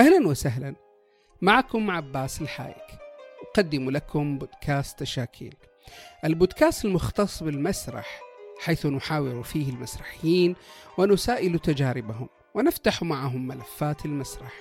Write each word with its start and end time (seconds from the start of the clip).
أهلا 0.00 0.28
وسهلا. 0.28 0.74
معكم 1.42 1.90
عباس 1.90 2.42
الحايك. 2.42 2.76
أقدم 3.42 3.90
لكم 3.90 4.38
بودكاست 4.38 4.98
تشاكيل 4.98 5.54
البودكاست 6.24 6.84
المختص 6.84 7.42
بالمسرح 7.42 8.20
حيث 8.60 8.86
نحاور 8.86 9.42
فيه 9.42 9.70
المسرحيين 9.70 10.56
ونسائل 10.98 11.58
تجاربهم 11.58 12.28
ونفتح 12.54 13.02
معهم 13.02 13.46
ملفات 13.46 14.04
المسرح. 14.04 14.52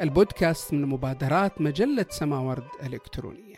البودكاست 0.00 0.72
من 0.72 0.86
مبادرات 0.86 1.60
مجلة 1.60 2.06
سماورد 2.10 2.68
الإلكترونية 2.82 3.49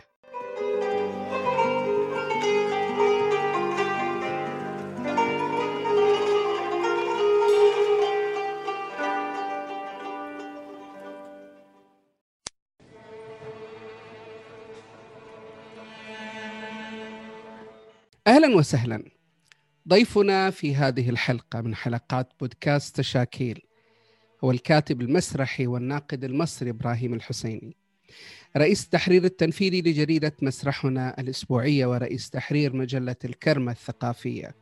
أهلا 18.32 18.56
وسهلا. 18.56 19.04
ضيفنا 19.88 20.50
في 20.50 20.74
هذه 20.74 21.10
الحلقة 21.10 21.60
من 21.60 21.74
حلقات 21.74 22.28
بودكاست 22.40 22.96
تشاكيل 22.96 23.62
هو 24.44 24.50
الكاتب 24.50 25.00
المسرحي 25.00 25.66
والناقد 25.66 26.24
المصري 26.24 26.70
إبراهيم 26.70 27.14
الحسيني. 27.14 27.76
رئيس 28.56 28.84
التحرير 28.84 29.24
التنفيذي 29.24 29.80
لجريدة 29.80 30.32
مسرحنا 30.42 31.20
الأسبوعية 31.20 31.86
ورئيس 31.86 32.30
تحرير 32.30 32.76
مجلة 32.76 33.16
الكرمه 33.24 33.72
الثقافية. 33.72 34.54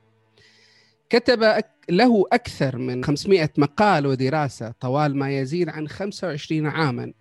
كتب 1.11 1.63
له 1.91 2.25
أكثر 2.33 2.79
من 2.79 3.05
500 3.05 3.51
مقال 3.59 4.07
ودراسة 4.07 4.71
طوال 4.81 5.17
ما 5.17 5.39
يزيد 5.39 5.69
عن 5.69 5.89
25 5.89 6.67
عاما. 6.67 7.13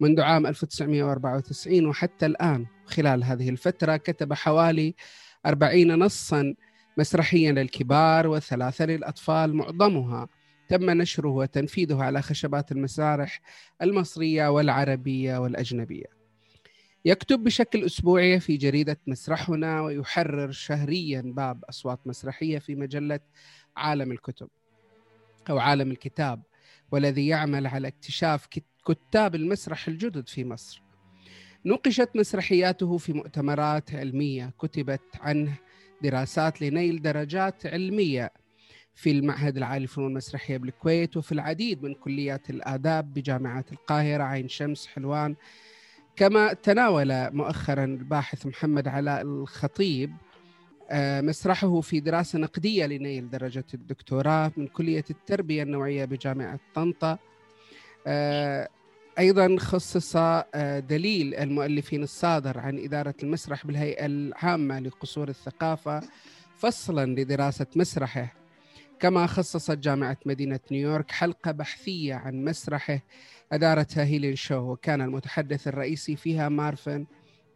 منذ 0.00 0.20
عام 0.20 0.46
1994 0.46 1.86
وحتى 1.86 2.26
الآن 2.26 2.66
خلال 2.86 3.24
هذه 3.24 3.48
الفترة 3.48 3.96
كتب 3.96 4.32
حوالي 4.32 4.94
أربعين 5.48 5.94
نصا 5.94 6.54
مسرحيا 6.96 7.52
للكبار 7.52 8.26
وثلاثة 8.26 8.84
للأطفال 8.84 9.54
معظمها. 9.54 10.28
تم 10.68 10.90
نشره 10.90 11.28
وتنفيذه 11.28 12.02
على 12.02 12.22
خشبات 12.22 12.72
المسارح 12.72 13.40
المصرية 13.82 14.48
والعربية 14.48 15.38
والأجنبية. 15.38 16.18
يكتب 17.04 17.44
بشكل 17.44 17.84
أسبوعي 17.84 18.40
في 18.40 18.56
جريدة 18.56 19.00
مسرحنا 19.06 19.80
ويحرر 19.82 20.50
شهريا 20.50 21.22
باب 21.26 21.64
أصوات 21.64 22.00
مسرحية 22.06 22.58
في 22.58 22.74
مجلة 22.74 23.20
عالم 23.76 24.12
الكتب 24.12 24.48
أو 25.50 25.58
عالم 25.58 25.90
الكتاب 25.90 26.42
والذي 26.92 27.26
يعمل 27.26 27.66
على 27.66 27.88
اكتشاف 27.88 28.48
كتاب 28.86 29.34
المسرح 29.34 29.88
الجدد 29.88 30.28
في 30.28 30.44
مصر. 30.44 30.87
نوقشت 31.66 32.10
مسرحياته 32.14 32.98
في 32.98 33.12
مؤتمرات 33.12 33.94
علمية 33.94 34.52
كتبت 34.58 35.00
عنه 35.20 35.54
دراسات 36.02 36.62
لنيل 36.62 37.02
درجات 37.02 37.66
علمية 37.66 38.32
في 38.94 39.10
المعهد 39.10 39.56
العالي 39.56 39.80
للفنون 39.80 40.10
المسرحية 40.10 40.56
بالكويت 40.56 41.16
وفي 41.16 41.32
العديد 41.32 41.82
من 41.82 41.94
كليات 41.94 42.50
الآداب 42.50 43.14
بجامعات 43.14 43.72
القاهرة 43.72 44.22
عين 44.22 44.48
شمس 44.48 44.86
حلوان. 44.86 45.36
كما 46.16 46.52
تناول 46.52 47.34
مؤخرا 47.34 47.84
الباحث 47.84 48.46
محمد 48.46 48.88
علاء 48.88 49.22
الخطيب 49.22 50.12
آه، 50.90 51.20
مسرحه 51.20 51.80
في 51.80 52.00
دراسة 52.00 52.38
نقدية 52.38 52.86
لنيل 52.86 53.30
درجة 53.30 53.64
الدكتوراه 53.74 54.52
من 54.56 54.66
كلية 54.66 55.04
التربية 55.10 55.62
النوعية 55.62 56.04
بجامعة 56.04 56.60
طنطا. 56.74 57.18
أيضا 59.18 59.56
خصص 59.58 60.16
آه، 60.16 60.78
دليل 60.78 61.34
المؤلفين 61.34 62.02
الصادر 62.02 62.58
عن 62.58 62.78
إدارة 62.78 63.14
المسرح 63.22 63.66
بالهيئة 63.66 64.06
العامة 64.06 64.80
لقصور 64.80 65.28
الثقافة 65.28 66.02
فصلا 66.56 67.20
لدراسة 67.20 67.66
مسرحه. 67.76 68.34
كما 69.00 69.26
خصصت 69.26 69.78
جامعة 69.78 70.16
مدينة 70.26 70.60
نيويورك 70.72 71.10
حلقة 71.10 71.50
بحثية 71.50 72.14
عن 72.14 72.44
مسرحه 72.44 73.00
أدارتها 73.52 74.04
هيلين 74.04 74.36
شو 74.36 74.72
وكان 74.72 75.00
المتحدث 75.00 75.68
الرئيسي 75.68 76.16
فيها 76.16 76.48
مارفن 76.48 77.06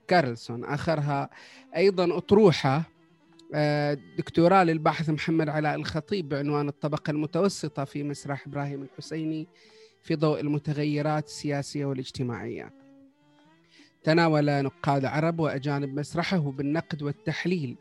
كارلسون. 0.09 0.65
آخرها 0.65 1.31
أيضا 1.77 2.17
أطروحة 2.19 2.83
آه، 3.55 3.99
دكتوراه 4.19 4.65
للباحث 4.65 5.11
محمد 5.11 5.49
علاء 5.49 5.75
الخطيب 5.75 6.28
بعنوان 6.28 6.69
الطبقة 6.69 7.11
المتوسطة 7.11 7.84
في 7.84 8.03
مسرح 8.03 8.47
إبراهيم 8.47 8.83
الحسيني. 8.83 9.49
في 10.03 10.15
ضوء 10.15 10.41
المتغيرات 10.41 11.27
السياسية 11.27 11.85
والاجتماعية. 11.85 12.73
تناول 14.05 14.63
نقاد 14.63 15.05
عرب 15.05 15.41
وأجانب 15.41 15.99
مسرحه 15.99 16.39
بالنقد 16.39 17.03
والتحليل. 17.03 17.77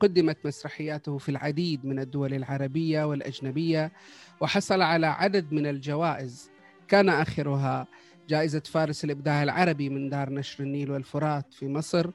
قدمت 0.00 0.46
مسرحياته 0.46 1.18
في 1.18 1.28
العديد 1.28 1.86
من 1.86 1.98
الدول 1.98 2.34
العربية 2.34 3.04
والأجنبية 3.04 3.92
وحصل 4.40 4.82
على 4.82 5.06
عدد 5.06 5.52
من 5.52 5.66
الجوائز 5.66 6.50
كان 6.88 7.08
آخرها 7.08 7.86
جائزة 8.28 8.60
فارس 8.60 9.04
الإبداع 9.04 9.42
العربي 9.42 9.88
من 9.88 10.08
دار 10.08 10.30
نشر 10.30 10.64
النيل 10.64 10.90
والفرات 10.90 11.54
في 11.54 11.68
مصر 11.68 12.10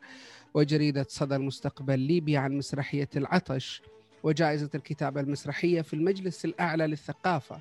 وجريدة 0.54 1.06
صدى 1.10 1.36
المستقبل 1.36 2.00
ليبيا 2.00 2.40
عن 2.40 2.58
مسرحية 2.58 3.10
العطش 3.16 3.82
وجائزة 4.24 4.70
الكتابة 4.76 5.22
المسرحية 5.22 5.82
في 5.82 5.94
المجلس 5.94 6.46
الأعلى 6.46 6.88
للثقافة 6.88 7.60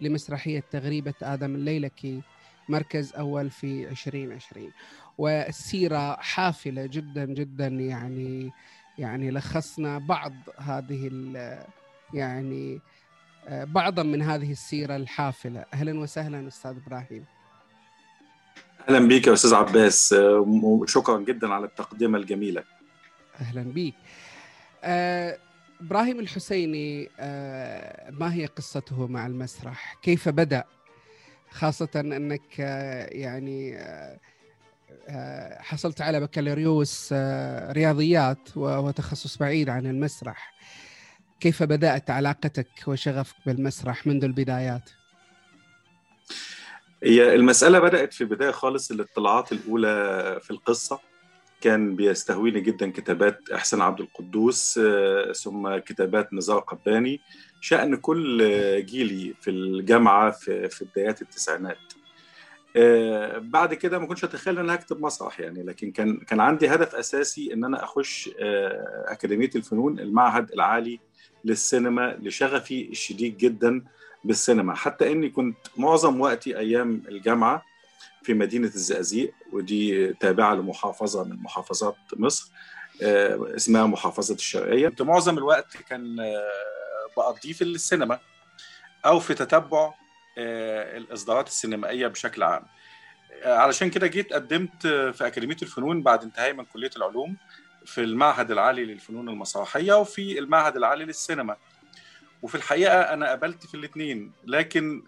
لمسرحية 0.00 0.64
تغريبة 0.70 1.14
آدم 1.22 1.54
الليلكي 1.54 2.22
مركز 2.68 3.14
أول 3.14 3.50
في 3.50 3.88
2020 3.88 4.72
والسيرة 5.18 6.16
حافلة 6.16 6.86
جدا 6.86 7.24
جدا 7.24 7.66
يعني 7.66 8.52
يعني 8.98 9.30
لخصنا 9.30 9.98
بعض 9.98 10.32
هذه 10.58 11.10
يعني 12.14 12.80
بعضا 13.50 14.02
من 14.02 14.22
هذه 14.22 14.52
السيرة 14.52 14.96
الحافلة. 14.96 15.64
أهلا 15.74 16.00
وسهلا 16.00 16.48
أستاذ 16.48 16.76
إبراهيم. 16.86 17.24
أهلا 18.88 19.08
بك 19.08 19.26
يا 19.26 19.32
أستاذ 19.32 19.54
عباس. 19.54 20.14
وشكرا 20.18 21.18
جدا 21.18 21.54
على 21.54 21.66
التقدمة 21.66 22.18
الجميلة. 22.18 22.64
أهلا 23.40 23.62
بك 23.62 23.94
أه 24.84 25.38
إبراهيم 25.80 26.20
الحسيني 26.20 27.10
آه، 27.20 28.10
ما 28.10 28.34
هي 28.34 28.46
قصته 28.46 29.06
مع 29.06 29.26
المسرح؟ 29.26 29.96
كيف 30.02 30.28
بدأ؟ 30.28 30.64
خاصة 31.50 31.88
أنك 31.96 32.60
آه، 32.60 33.06
يعني 33.06 33.76
آه، 35.08 35.62
حصلت 35.62 36.00
على 36.00 36.20
بكالوريوس 36.20 37.12
رياضيات 37.70 38.56
وهو 38.56 38.90
تخصص 38.90 39.38
بعيد 39.38 39.68
عن 39.68 39.86
المسرح. 39.86 40.54
كيف 41.40 41.62
بدأت 41.62 42.10
علاقتك 42.10 42.68
وشغفك 42.86 43.36
بالمسرح 43.46 44.06
منذ 44.06 44.24
البدايات؟ 44.24 44.90
هي 47.02 47.34
المسألة 47.34 47.78
بدأت 47.78 48.14
في 48.14 48.20
البداية 48.20 48.50
خالص 48.50 48.90
الاطلاعات 48.90 49.52
الأولى 49.52 50.38
في 50.42 50.50
القصة 50.50 51.09
كان 51.60 51.96
بيستهويني 51.96 52.60
جدا 52.60 52.90
كتابات 52.90 53.50
إحسان 53.50 53.80
عبد 53.80 54.00
القدوس 54.00 54.80
آه، 54.82 55.32
ثم 55.32 55.76
كتابات 55.76 56.32
نزار 56.34 56.58
قباني. 56.58 57.20
شأن 57.60 57.96
كل 57.96 58.38
جيلي 58.86 59.34
في 59.40 59.50
الجامعة 59.50 60.30
في, 60.30 60.68
في 60.68 60.84
بدايات 60.84 61.22
التسعينات. 61.22 61.76
آه، 62.76 63.38
بعد 63.38 63.74
كده 63.74 63.98
ما 63.98 64.06
كنتش 64.06 64.24
أتخيل 64.24 64.58
إن 64.58 64.64
أنا 64.64 64.74
هكتب 64.74 65.00
مسرح 65.00 65.40
يعني 65.40 65.62
لكن 65.62 65.90
كان 65.90 66.16
كان 66.16 66.40
عندي 66.40 66.68
هدف 66.68 66.94
أساسي 66.94 67.52
إن 67.52 67.64
أنا 67.64 67.84
أخش 67.84 68.30
آه، 68.40 69.04
أكاديمية 69.08 69.50
الفنون 69.56 70.00
المعهد 70.00 70.52
العالي 70.52 71.00
للسينما 71.44 72.18
لشغفي 72.22 72.88
الشديد 72.88 73.36
جدا 73.36 73.84
بالسينما. 74.24 74.74
حتى 74.74 75.12
إني 75.12 75.28
كنت 75.28 75.56
معظم 75.76 76.20
وقتي 76.20 76.58
أيام 76.58 77.02
الجامعة 77.08 77.69
في 78.22 78.34
مدينة 78.34 78.66
الزقازيق 78.66 79.34
ودي 79.52 80.12
تابعة 80.12 80.54
لمحافظة 80.54 81.24
من 81.24 81.36
محافظات 81.42 81.96
مصر 82.16 82.50
آه، 83.02 83.56
اسمها 83.56 83.86
محافظة 83.86 84.34
الشرقية. 84.34 84.88
كنت 84.88 85.02
معظم 85.02 85.38
الوقت 85.38 85.76
كان 85.76 86.20
آه، 86.20 86.48
بقضيه 87.16 87.52
في 87.52 87.64
السينما 87.64 88.18
أو 89.06 89.20
في 89.20 89.34
تتبع 89.34 89.94
آه، 90.38 90.96
الإصدارات 90.96 91.46
السينمائية 91.46 92.06
بشكل 92.06 92.42
عام. 92.42 92.62
علشان 93.44 93.90
كده 93.90 94.06
جيت 94.06 94.32
قدمت 94.32 94.86
في 94.86 95.26
أكاديمية 95.26 95.56
الفنون 95.62 96.02
بعد 96.02 96.22
انتهائي 96.22 96.52
من 96.52 96.64
كلية 96.64 96.90
العلوم 96.96 97.36
في 97.84 98.00
المعهد 98.00 98.50
العالي 98.50 98.84
للفنون 98.84 99.28
المسرحية 99.28 99.92
وفي 99.92 100.38
المعهد 100.38 100.76
العالي 100.76 101.04
للسينما. 101.04 101.56
وفي 102.42 102.54
الحقيقة 102.54 103.00
أنا 103.00 103.30
قبلت 103.30 103.66
في 103.66 103.74
الاثنين 103.74 104.32
لكن 104.44 105.02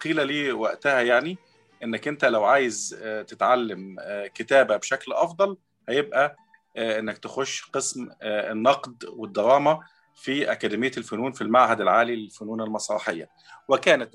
قيل 0.00 0.26
لي 0.26 0.52
وقتها 0.52 1.00
يعني 1.00 1.38
إنك 1.84 2.08
أنت 2.08 2.24
لو 2.24 2.44
عايز 2.44 3.00
آه، 3.02 3.22
تتعلم 3.22 3.96
آه، 4.00 4.26
كتابة 4.26 4.76
بشكل 4.76 5.12
أفضل 5.12 5.56
هيبقى 5.88 6.36
آه، 6.76 6.98
إنك 6.98 7.18
تخش 7.18 7.62
قسم 7.72 8.08
النقد 8.22 9.04
والدراما 9.04 9.80
في 10.14 10.52
أكاديمية 10.52 10.92
الفنون 10.96 11.32
في 11.32 11.42
المعهد 11.42 11.80
العالي 11.80 12.16
للفنون 12.16 12.60
المسرحية. 12.60 13.28
وكانت 13.68 14.10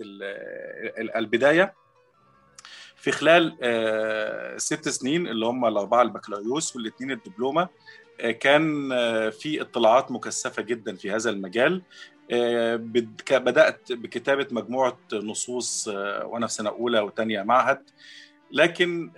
البداية 1.16 1.74
في 2.96 3.12
خلال 3.12 3.58
ست 4.62 4.90
سنين 4.90 5.28
اللي 5.28 5.46
هم 5.46 5.66
الأربعة 5.66 6.02
البكالوريوس 6.02 6.76
والاثنين 6.76 7.12
الدبلومة 7.12 7.70
آه، 8.22 8.32
كان 8.32 8.90
في 9.30 9.62
اطلاعات 9.62 10.12
مكثفة 10.12 10.62
جدا 10.62 10.96
في 10.96 11.12
هذا 11.12 11.30
المجال. 11.30 11.82
بدأت 13.32 13.92
بكتابة 13.92 14.48
مجموعة 14.52 14.98
نصوص 15.14 15.88
وأنا 16.24 16.48
في 16.48 16.54
سنة 16.54 16.70
أولى 16.70 17.00
وثانيه 17.00 17.42
معهد. 17.42 17.90
لكن 18.52 19.12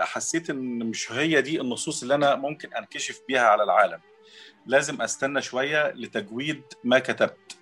حسيت 0.00 0.50
إن 0.50 0.78
مش 0.78 1.12
هي 1.12 1.42
دي 1.42 1.60
النصوص 1.60 2.02
اللي 2.02 2.14
أنا 2.14 2.34
ممكن 2.34 2.74
أنكشف 2.74 3.20
بيها 3.28 3.42
على 3.42 3.62
العالم. 3.62 4.00
لازم 4.66 5.02
أستنى 5.02 5.42
شوية 5.42 5.92
لتجويد 5.92 6.62
ما 6.84 6.98
كتبت 6.98 7.56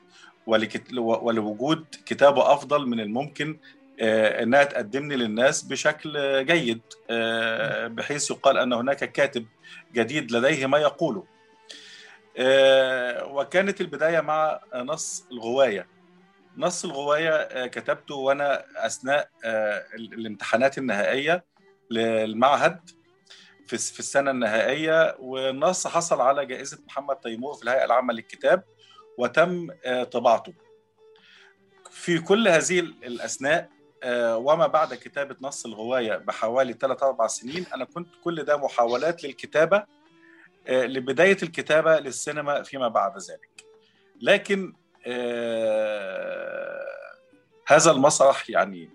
ولوجود 0.96 1.84
كتابة 2.06 2.52
أفضل 2.52 2.86
من 2.86 3.00
الممكن 3.00 3.58
آه، 4.00 4.42
إنها 4.42 4.64
تقدمني 4.64 5.16
للناس 5.16 5.62
بشكل 5.62 6.44
جيد 6.46 6.80
آه، 7.10 7.86
بحيث 7.86 8.30
يقال 8.30 8.58
أن 8.58 8.72
هناك 8.72 9.12
كاتب 9.12 9.46
جديد 9.94 10.32
لديه 10.32 10.66
ما 10.66 10.78
يقوله. 10.78 11.20
آه، 11.20 11.35
وكانت 13.30 13.80
البداية 13.80 14.20
مع 14.20 14.60
نص 14.74 15.26
الغواية. 15.32 15.86
نص 16.56 16.84
الغواية 16.84 17.66
كتبته 17.66 18.14
وأنا 18.14 18.64
أثناء 18.86 19.28
الامتحانات 19.94 20.78
النهائية 20.78 21.44
للمعهد 21.90 22.90
في 23.66 23.74
السنة 23.74 24.30
النهائية. 24.30 25.16
والنص 25.18 25.86
حصل 25.86 26.20
على 26.20 26.46
جائزة 26.46 26.78
محمد 26.86 27.16
تيمور 27.16 27.54
في 27.54 27.62
الهيئة 27.62 27.84
العامة 27.84 28.12
للكتاب 28.14 28.62
وتم 29.18 29.68
طباعته. 30.12 30.52
في 31.90 32.18
كل 32.18 32.48
هذه 32.48 32.80
الأثناء 32.80 33.68
آه، 34.02 34.36
وما 34.36 34.66
بعد 34.66 34.94
كتابة 34.94 35.36
نص 35.40 35.66
الغواية 35.66 36.16
بحوالي 36.16 36.72
3 36.72 37.06
أربع 37.06 37.26
سنين 37.26 37.66
أنا 37.74 37.84
كنت 37.84 38.08
كل 38.24 38.42
ده 38.44 38.56
محاولات 38.56 39.24
للكتابة 39.24 39.84
آه، 40.68 40.86
لبداية 40.86 41.36
الكتابة 41.42 41.98
للسينما 41.98 42.62
فيما 42.62 42.88
بعد 42.88 43.12
ذلك. 43.18 43.64
لكن 44.20 44.74
آه، 45.06 46.86
هذا 47.66 47.90
المسرح 47.90 48.50
يعني 48.50 48.90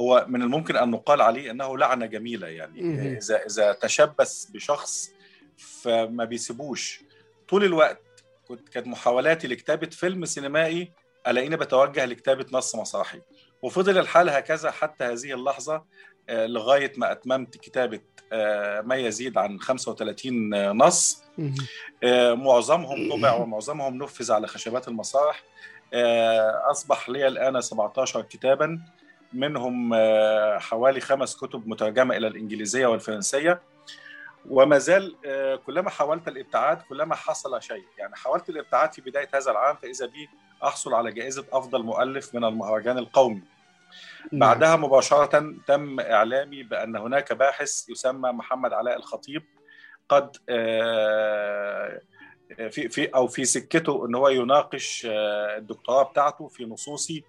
هو 0.00 0.26
من 0.28 0.42
الممكن 0.42 0.76
أن 0.76 0.90
نقال 0.90 1.22
عليه 1.22 1.50
أنه 1.50 1.78
لعنة 1.78 2.06
جميلة 2.06 2.46
يعني. 2.48 2.80
إذا 3.18 3.46
إذا 3.46 3.72
تشبث 3.72 4.44
بشخص 4.44 5.10
فما 5.56 6.24
بيسيبوش. 6.24 7.00
طول 7.48 7.64
الوقت 7.64 8.00
كنت 8.48 8.68
كانت 8.68 8.86
محاولاتي 8.86 9.48
لكتابة 9.48 9.86
فيلم 9.86 10.24
سينمائي 10.24 10.92
ألاقيني 11.26 11.56
بتوجه 11.56 12.04
لكتابة 12.04 12.46
نص 12.52 12.76
مسرحي. 12.76 13.20
وفضل 13.62 13.98
الحال 13.98 14.30
هكذا 14.30 14.70
حتى 14.70 15.04
هذه 15.04 15.34
اللحظة 15.34 15.84
آه، 16.28 16.46
لغاية 16.46 16.92
ما 16.96 17.12
أتممت 17.12 17.56
كتابة 17.56 18.00
آه، 18.32 18.80
ما 18.80 18.96
يزيد 18.96 19.38
عن 19.38 19.60
35 19.60 20.70
نص. 20.76 21.24
آه، 22.04 22.34
معظمهم 22.34 23.12
طبع 23.12 23.34
ومعظمهم 23.34 24.02
نفذ 24.02 24.32
على 24.32 24.46
خشبات 24.46 24.88
المسارح 24.88 25.42
أصبح 26.70 27.08
لي 27.08 27.26
الآن 27.26 27.60
17 27.60 28.22
كتابا 28.22 28.80
منهم 29.32 29.94
حوالي 30.58 31.00
خمس 31.00 31.36
كتب 31.36 31.68
مترجمة 31.68 32.16
إلى 32.16 32.26
الإنجليزية 32.26 32.86
والفرنسية. 32.86 33.60
وما 34.50 34.78
زال 34.78 35.16
كلما 35.66 35.90
حاولت 35.90 36.28
الإبتعاد 36.28 36.82
كلما 36.82 37.14
حصل 37.14 37.62
شيء. 37.62 37.84
يعني 37.98 38.16
حاولت 38.16 38.48
الإبتعاد 38.48 38.92
في 38.92 39.00
بداية 39.00 39.28
هذا 39.34 39.50
العام 39.50 39.76
فإذا 39.76 40.06
بي 40.06 40.28
أحصل 40.64 40.94
على 40.94 41.12
جائزة 41.12 41.44
أفضل 41.52 41.82
مؤلف 41.82 42.34
من 42.34 42.44
المهرجان 42.44 42.98
القومي. 42.98 43.42
بعدها 44.32 44.76
مباشرة 44.76 45.54
تم 45.66 46.00
إعلامي 46.00 46.62
بأن 46.62 46.96
هناك 46.96 47.32
باحث 47.32 47.88
يسمى 47.88 48.32
محمد 48.32 48.72
علاء 48.72 48.96
الخطيب 48.96 49.42
قد 50.08 50.36
آه، 50.48 52.00
في 52.70 52.88
في 52.88 53.06
أو 53.06 53.26
في 53.26 53.44
سكته 53.44 54.06
إن 54.06 54.14
هو 54.14 54.28
يناقش 54.28 55.06
آه، 55.10 55.56
الدكتوراه 55.56 56.02
بتاعته 56.02 56.48
في 56.48 56.64
نصوصي 56.64 57.24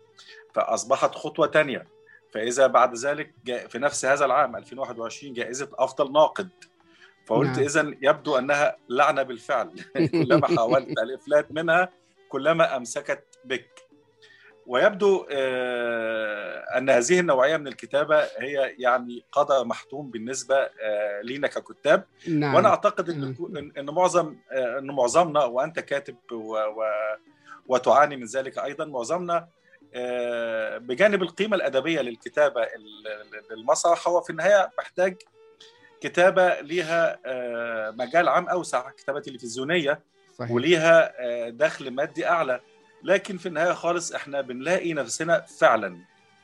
فأصبحت 0.53 1.15
خطوة 1.15 1.47
ثانية 1.47 1.87
فإذا 2.33 2.67
بعد 2.67 2.95
ذلك 2.95 3.33
في 3.69 3.79
نفس 3.79 4.05
هذا 4.05 4.25
العام 4.25 4.55
2021 4.55 5.33
جائزة 5.33 5.69
أفضل 5.73 6.11
ناقد. 6.11 6.49
فقلت 7.25 7.49
نعم. 7.49 7.59
اذا 7.59 7.95
يبدو 8.01 8.37
أنها 8.37 8.77
لعنة 8.89 9.23
بالفعل. 9.23 9.71
كلما 10.23 10.47
حاولت 10.47 10.89
الافلات 10.89 11.51
منها 11.51 11.89
كلما 12.29 12.77
أمسكت 12.77 13.23
بك. 13.45 13.84
ويبدو 14.67 15.25
آه، 15.31 16.77
أن 16.77 16.89
هذه 16.89 17.19
النوعية 17.19 17.57
من 17.57 17.67
الكتابة 17.67 18.23
هي 18.37 18.75
يعني 18.79 19.23
قدر 19.31 19.65
محتوم 19.65 20.11
بالنسبة 20.11 20.55
آه، 20.55 21.21
لينا 21.21 21.47
ككتاب 21.47 22.03
نعم. 22.27 22.55
وأنا 22.55 22.69
أعتقد 22.69 23.09
إن 23.09 23.35
ان 23.77 23.85
معظم 23.89 24.35
آه، 24.51 24.79
إن 24.79 24.87
معظمنا 24.87 25.43
وأنت 25.43 25.79
كاتب 25.79 26.15
و 26.31 26.57
و 26.57 26.83
وتعاني 27.67 28.15
من 28.15 28.25
ذلك 28.25 28.57
أيضا 28.57 28.85
معظمنا 28.85 29.47
بجانب 30.77 31.23
القيمة 31.23 31.55
الأدبية 31.55 32.01
للكتابة 32.01 32.67
للمسرح 33.51 34.07
هو 34.07 34.21
في 34.21 34.29
النهاية 34.29 34.71
محتاج 34.77 35.15
كتابة 36.01 36.59
ليها 36.59 37.19
مجال 37.91 38.27
عام 38.27 38.47
أوسع 38.47 38.89
كتابة 38.89 39.19
تلفزيونية 39.19 39.99
صحيح. 40.39 40.51
وليها 40.51 41.13
دخل 41.49 41.91
مادي 41.91 42.27
أعلى 42.27 42.59
لكن 43.05 43.37
في 43.37 43.45
النهاية 43.45 43.73
خالص 43.73 44.11
إحنا 44.11 44.41
بنلاقي 44.41 44.93
نفسنا 44.93 45.41
فعلا 45.41 45.97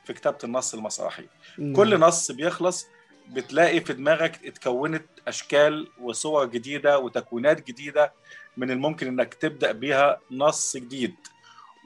في 0.04 0.12
كتابة 0.12 0.38
النص 0.44 0.74
المسرحي. 0.74 1.24
مم. 1.58 1.76
كل 1.76 2.00
نص 2.00 2.30
بيخلص 2.30 2.86
بتلاقي 3.28 3.80
في 3.80 3.92
دماغك 3.92 4.46
اتكونت 4.46 5.04
أشكال 5.28 5.88
وصور 6.00 6.46
جديدة 6.46 6.98
وتكوينات 6.98 7.66
جديدة 7.66 8.12
من 8.56 8.70
الممكن 8.70 9.06
إنك 9.06 9.34
تبدأ 9.34 9.72
بيها 9.72 10.20
نص 10.30 10.76
جديد. 10.76 11.14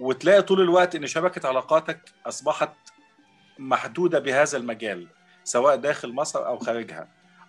وتلاقي 0.00 0.42
طول 0.42 0.60
الوقت 0.60 0.94
إن 0.94 1.06
شبكة 1.06 1.48
علاقاتك 1.48 2.00
أصبحت 2.26 2.72
محدودة 3.58 4.18
بهذا 4.18 4.58
المجال 4.58 5.08
سواء 5.44 5.76
داخل 5.76 6.12
مصر 6.12 6.46
أو 6.46 6.58
خارجها. 6.58 7.08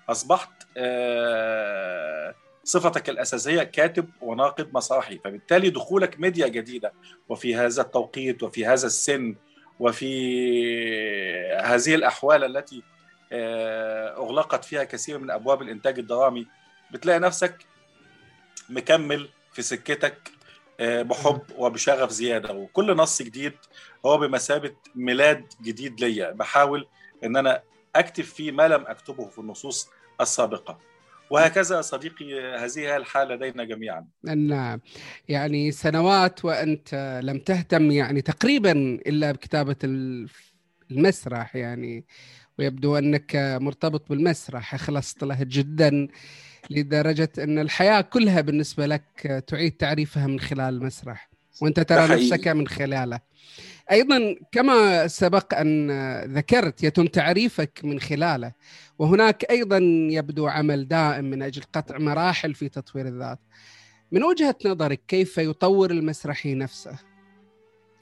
أصبحت 0.09 0.49
آه 0.77 2.35
صفتك 2.67 3.09
الأساسية 3.09 3.63
كاتب 3.63 4.09
وناقد 4.21 4.73
مسرحي 4.73 5.19
فبالتالي 5.23 5.69
دخولك 5.69 6.19
ميديا 6.19 6.47
جديدة 6.47 6.93
وفي 7.29 7.55
هذا 7.55 7.81
التوقيت 7.81 8.43
وفي 8.43 8.65
هذا 8.65 8.87
السن 8.87 9.35
وفي 9.79 10.11
هذه 11.61 11.95
الأحوال 11.95 12.43
التي 12.43 12.83
آه، 13.31 14.17
أغلقت 14.17 14.65
فيها 14.65 14.83
كثير 14.83 15.19
من 15.19 15.31
أبواب 15.31 15.61
الإنتاج 15.61 15.99
الدرامي. 15.99 16.47
بتلاقي 16.91 17.19
نفسك 17.19 17.65
مكمل 18.69 19.29
في 19.53 19.61
سكتك 19.61 20.31
آه، 20.79 21.01
بحب 21.01 21.41
وبشغف 21.57 22.09
زيادة. 22.09 22.53
وكل 22.53 22.95
نص 22.95 23.21
جديد 23.21 23.53
هو 24.05 24.17
بمثابة 24.17 24.75
ميلاد 24.95 25.53
جديد 25.61 26.01
ليا. 26.01 26.31
بحاول 26.31 26.87
أن 27.23 27.37
أنا 27.37 27.63
أكتب 27.95 28.23
فيه 28.23 28.51
ما 28.51 28.67
لم 28.67 28.87
أكتبه 28.87 29.27
في 29.27 29.39
النصوص 29.39 29.89
السابقة. 30.21 30.79
وهكذا 31.29 31.81
صديقي 31.81 32.55
هذه 32.57 32.97
الحالة 32.97 33.35
لدينا 33.35 33.63
جميعا. 33.63 34.05
نعم. 34.23 34.81
يعني 35.29 35.71
سنوات 35.71 36.45
وأنت 36.45 37.19
لم 37.23 37.39
تهتم 37.39 37.91
يعني 37.91 38.21
تقريبا 38.21 38.71
إلا 39.07 39.31
بكتابة 39.31 39.75
المسرح 40.91 41.55
يعني. 41.55 42.05
ويبدو 42.59 42.97
أنك 42.97 43.57
مرتبط 43.61 44.09
بالمسرح 44.09 44.73
أخلصت 44.73 45.23
له 45.23 45.37
جدا 45.41 46.07
لدرجة 46.69 47.29
أن 47.39 47.59
الحياة 47.59 48.01
كلها 48.01 48.41
بالنسبة 48.41 48.85
لك 48.85 49.43
تعيد 49.47 49.71
تعريفها 49.71 50.27
من 50.27 50.39
خلال 50.39 50.73
المسرح. 50.73 51.29
وأنت 51.61 51.79
ترى 51.79 52.07
نفسك 52.07 52.47
من 52.47 52.67
خلاله. 52.67 53.19
أيضا 53.91 54.35
كما 54.51 55.07
سبق 55.07 55.53
أن 55.53 55.91
ذكرت 56.33 56.83
يتم 56.83 57.05
تعريفك 57.05 57.79
من 57.83 57.99
خلاله 57.99 58.53
وهناك 58.99 59.45
أيضا 59.51 59.77
يبدو 60.11 60.47
عمل 60.47 60.87
دائم 60.87 61.25
من 61.25 61.41
أجل 61.41 61.63
قطع 61.73 61.97
مراحل 61.97 62.53
في 62.55 62.69
تطوير 62.69 63.07
الذات. 63.07 63.39
من 64.11 64.23
وجهة 64.23 64.55
نظرك 64.65 65.01
كيف 65.07 65.37
يطور 65.37 65.91
المسرحي 65.91 66.53
نفسه؟ 66.53 67.16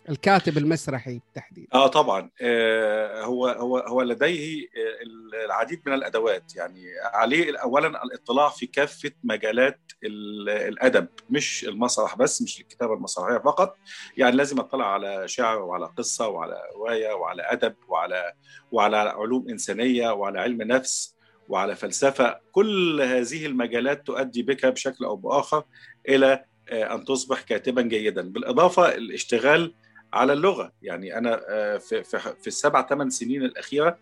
الكاتب 0.10 0.58
المسرحي 0.58 1.20
بالتحديد 1.20 1.68
آه 1.74 1.88
طبعا. 1.88 2.30
آه 2.42 3.24
هو 3.24 3.48
هو 3.48 3.78
هو 3.78 4.02
لديه 4.02 4.66
آه، 4.66 5.46
العديد 5.46 5.82
من 5.86 5.94
الأدوات. 5.94 6.56
يعني 6.56 6.84
عليه 7.04 7.58
اولا 7.58 8.04
الاطلاع 8.04 8.50
في 8.50 8.66
كافة 8.66 9.12
مجالات 9.24 9.80
الأدب 10.04 11.08
مش 11.30 11.66
المسرح 11.66 12.16
بس 12.16 12.42
مش 12.42 12.62
الكتابة 12.62 12.94
المسرحية 12.94 13.38
فقط. 13.38 13.76
يعني 14.18 14.36
لازم 14.36 14.60
اطلع 14.60 14.94
على 14.94 15.28
شعر 15.28 15.62
وعلى 15.62 15.86
قصة 15.86 16.28
وعلى 16.28 16.62
رواية 16.76 17.14
وعلى 17.14 17.42
أدب 17.46 17.76
وعلى 17.88 18.34
وعلى 18.72 18.98
علوم 18.98 19.50
إنسانية 19.50 20.10
وعلى 20.10 20.40
علم 20.40 20.62
نفس 20.62 21.16
وعلى 21.50 21.76
فلسفة. 21.76 22.40
كل 22.52 23.02
هذه 23.02 23.46
المجالات 23.46 24.08
تؤدي 24.08 24.44
بك 24.44 24.66
بشكل 24.66 25.06
أو 25.06 25.16
بآخر 25.16 25.64
إلى 26.10 26.46
آه، 26.70 26.96
أن 26.96 27.06
تصبح 27.06 27.42
كاتبا 27.42 27.82
جيدا. 27.82 28.22
بالإضافة 28.22 28.96
الاشتغال 28.96 29.74
على 30.16 30.34
اللغة. 30.34 30.74
يعني 30.82 31.18
أنا 31.18 31.42
آه، 31.50 31.78
في 31.78 32.04
في, 32.04 32.20
في 32.20 32.48
السبع 32.48 32.88
ثمان 32.88 33.10
سنين 33.10 33.44
الأخيرة 33.44 33.98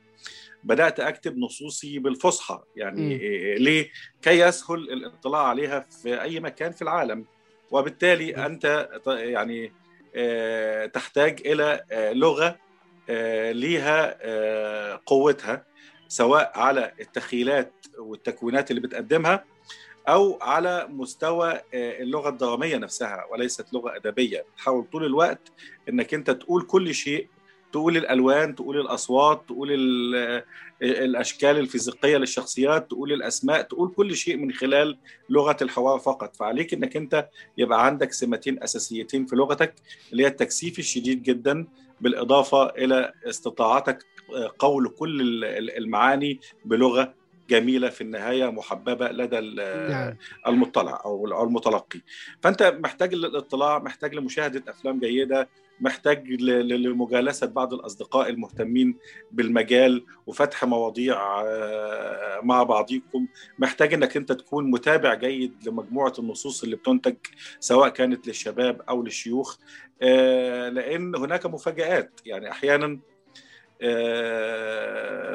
بدأت 0.63 0.99
أكتب 0.99 1.37
نصوصي 1.37 1.99
بالفصحى. 1.99 2.63
يعني 2.75 3.17
ليه؟ 3.57 3.89
كي 4.21 4.39
يسهل 4.39 4.77
الاطلاع 4.77 5.41
عليها 5.47 5.79
في 5.79 6.21
أي 6.21 6.39
مكان 6.39 6.71
في 6.71 6.81
العالم. 6.81 7.25
وبالتالي 7.71 8.45
أنت 8.45 8.89
يعني 9.07 9.71
تحتاج 10.93 11.41
إلى 11.45 11.83
لغة 12.13 12.57
ليها 13.51 14.17
قوتها 14.97 15.65
سواء 16.07 16.51
على 16.59 16.91
التخيلات 16.99 17.73
والتكوينات 17.97 18.71
اللي 18.71 18.81
بتقدمها 18.81 19.45
أو 20.07 20.37
على 20.41 20.87
مستوى 20.91 21.61
اللغة 21.73 22.29
الدرامية 22.29 22.77
نفسها 22.77 23.25
وليست 23.31 23.73
لغة 23.73 23.95
أدبية. 23.95 24.45
تحاول 24.57 24.85
طول 24.91 25.05
الوقت 25.05 25.51
إنك 25.89 26.13
أنت 26.13 26.31
تقول 26.31 26.61
كل 26.61 26.93
شيء 26.93 27.27
تقول 27.71 27.97
الألوان 27.97 28.55
تقول 28.55 28.79
الأصوات 28.79 29.41
تقول 29.47 29.69
الأشكال 30.81 31.57
الفيزيقية 31.57 32.17
للشخصيات 32.17 32.87
تقول 32.89 33.13
الأسماء 33.13 33.61
تقول 33.61 33.93
كل 33.97 34.15
شيء 34.15 34.37
من 34.37 34.51
خلال 34.53 34.97
لغة 35.29 35.57
الحوار 35.61 35.99
فقط. 35.99 36.35
فعليك 36.35 36.73
إنك 36.73 36.95
أنت 36.97 37.29
يبقى 37.57 37.85
عندك 37.85 38.11
سمتين 38.13 38.63
أساسيتين 38.63 39.25
في 39.25 39.35
لغتك 39.35 39.73
اللي 40.11 40.23
هي 40.23 40.27
التكثيف 40.27 40.79
الشديد 40.79 41.23
جدا 41.23 41.67
بالإضافة 42.01 42.65
إلى 42.69 43.13
استطاعتك 43.29 44.05
قول 44.59 44.87
كل 44.89 45.43
المعاني 45.77 46.39
بلغة 46.65 47.13
جميلة 47.49 47.89
في 47.89 48.01
النهاية 48.01 48.51
محببة 48.51 49.07
لدى 49.11 49.39
نعم. 49.91 50.17
المطلع 50.47 51.01
أو 51.05 51.43
المتلقي. 51.43 51.99
فأنت 52.41 52.63
محتاج 52.79 53.13
للاطلاع 53.15 53.79
محتاج 53.79 54.15
لمشاهدة 54.15 54.71
أفلام 54.71 54.99
جيدة 54.99 55.49
محتاج 55.79 56.31
لمجالسة 56.31 57.47
بعض 57.47 57.73
الأصدقاء 57.73 58.29
المهتمين 58.29 58.97
بالمجال 59.31 60.05
وفتح 60.27 60.65
مواضيع 60.65 61.17
مع 62.41 62.63
بعضكم 62.63 63.27
محتاج 63.59 63.93
إنك 63.93 64.17
أنت 64.17 64.31
تكون 64.31 64.71
متابع 64.71 65.13
جيد 65.13 65.67
لمجموعة 65.67 66.13
النصوص 66.19 66.63
اللي 66.63 66.75
بتنتج 66.75 67.15
سواء 67.59 67.89
كانت 67.89 68.27
للشباب 68.27 68.81
أو 68.89 69.03
للشيوخ 69.03 69.57
لأن 70.01 71.15
هناك 71.15 71.45
مفاجآت. 71.45 72.19
يعني 72.25 72.51
أحيانا 72.51 72.99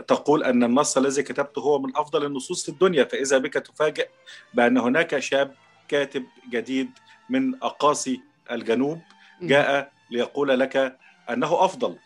تقول 0.07 0.45
أن 0.45 0.65
النص 0.65 0.97
الذي 0.97 1.23
كتبته 1.23 1.61
هو 1.61 1.79
من 1.79 1.97
أفضل 1.97 2.25
النصوص 2.25 2.63
في 2.65 2.69
الدنيا 2.69 3.05
فإذا 3.05 3.39
بك 3.39 3.55
تفاجئ 3.55 4.09
بأن 4.55 4.79
هناك 4.79 5.19
شاب 5.19 5.55
كاتب 5.89 6.27
جديد 6.51 6.91
من 7.31 7.55
أقاصي 7.63 8.21
الجنوب 8.51 9.01
جاء 9.43 9.93
ليقول 10.11 10.61
لك 10.61 10.99
أنه 11.31 11.65
أفضل. 11.65 11.97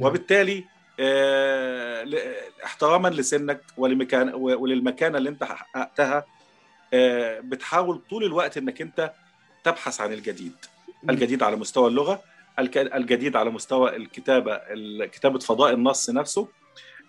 وبالتالي 0.00 0.64
احتراما 2.64 3.08
لسنك 3.08 3.60
ولمكان 3.76 4.34
وللمكانة 4.34 5.18
اللي 5.18 5.28
أنت 5.28 5.44
حققتها 5.44 6.24
بتحاول 7.40 8.00
طول 8.10 8.24
الوقت 8.24 8.56
إنك 8.56 8.80
أنت 8.82 9.12
تبحث 9.64 10.00
عن 10.00 10.12
الجديد 10.12 10.56
الجديد 11.10 11.42
على 11.42 11.56
مستوى 11.56 11.88
اللغة 11.88 12.22
الجديد 12.58 13.36
على 13.36 13.50
مستوى 13.50 13.96
الكتابة 13.96 14.60
كتابة 15.06 15.38
فضاء 15.38 15.72
النص 15.74 16.10
نفسه 16.10 16.48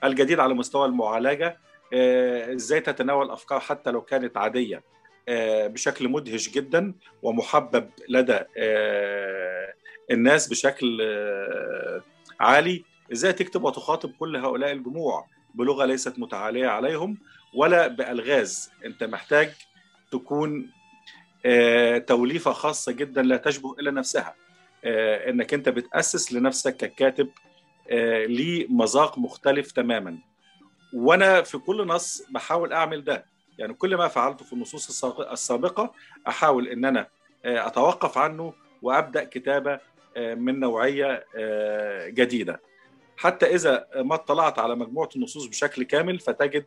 الجديد 0.03 0.39
على 0.39 0.53
مستوى 0.53 0.85
المعالجة 0.85 1.57
إزاي 2.53 2.79
تتناول 2.79 3.31
أفكار 3.31 3.59
حتى 3.59 3.91
لو 3.91 4.01
كانت 4.01 4.37
عادية 4.37 4.83
بشكل 5.67 6.09
مدهش 6.09 6.49
جدا 6.49 6.93
ومحبب 7.21 7.89
لدى 8.09 8.39
الناس 10.11 10.47
بشكل 10.47 11.01
عالي. 12.39 12.83
إزاي 13.11 13.33
تكتب 13.33 13.63
وتخاطب 13.63 14.11
كل 14.19 14.35
هؤلاء 14.35 14.71
الجموع 14.71 15.27
بلغة 15.55 15.85
ليست 15.85 16.19
متعالية 16.19 16.67
عليهم 16.67 17.17
ولا 17.53 17.87
بألغاز. 17.87 18.71
أنت 18.85 19.03
محتاج 19.03 19.49
تكون 20.11 20.71
توليفة 22.07 22.51
خاصة 22.51 22.91
جدا 22.91 23.21
لا 23.21 23.37
تشبه 23.37 23.75
إلا 23.79 23.91
نفسها. 23.91 24.35
إنك 24.85 25.53
أنت 25.53 25.69
بتأسس 25.69 26.33
لنفسك 26.33 26.77
ككاتب 26.77 27.29
ليه 28.27 28.67
مذاق 28.69 29.17
مختلف 29.17 29.71
تماما. 29.71 30.17
وأنا 30.93 31.41
في 31.41 31.57
كل 31.57 31.87
نص 31.87 32.23
بحاول 32.29 32.73
أعمل 32.73 33.03
ده. 33.03 33.25
يعني 33.57 33.73
كل 33.73 33.95
ما 33.95 34.07
فعلته 34.07 34.45
في 34.45 34.53
النصوص 34.53 35.03
السابقة 35.19 35.93
أحاول 36.27 36.67
إن 36.67 36.85
أنا 36.85 37.07
أتوقف 37.45 38.17
عنه 38.17 38.53
وأبدأ 38.81 39.23
كتابة 39.23 39.79
من 40.17 40.59
نوعية 40.59 41.25
جديدة. 42.07 42.61
حتى 43.17 43.55
إذا 43.55 43.87
ما 43.95 44.15
اطلعت 44.15 44.59
على 44.59 44.75
مجموعة 44.75 45.09
النصوص 45.15 45.45
بشكل 45.45 45.83
كامل 45.83 46.19
فتجد 46.19 46.65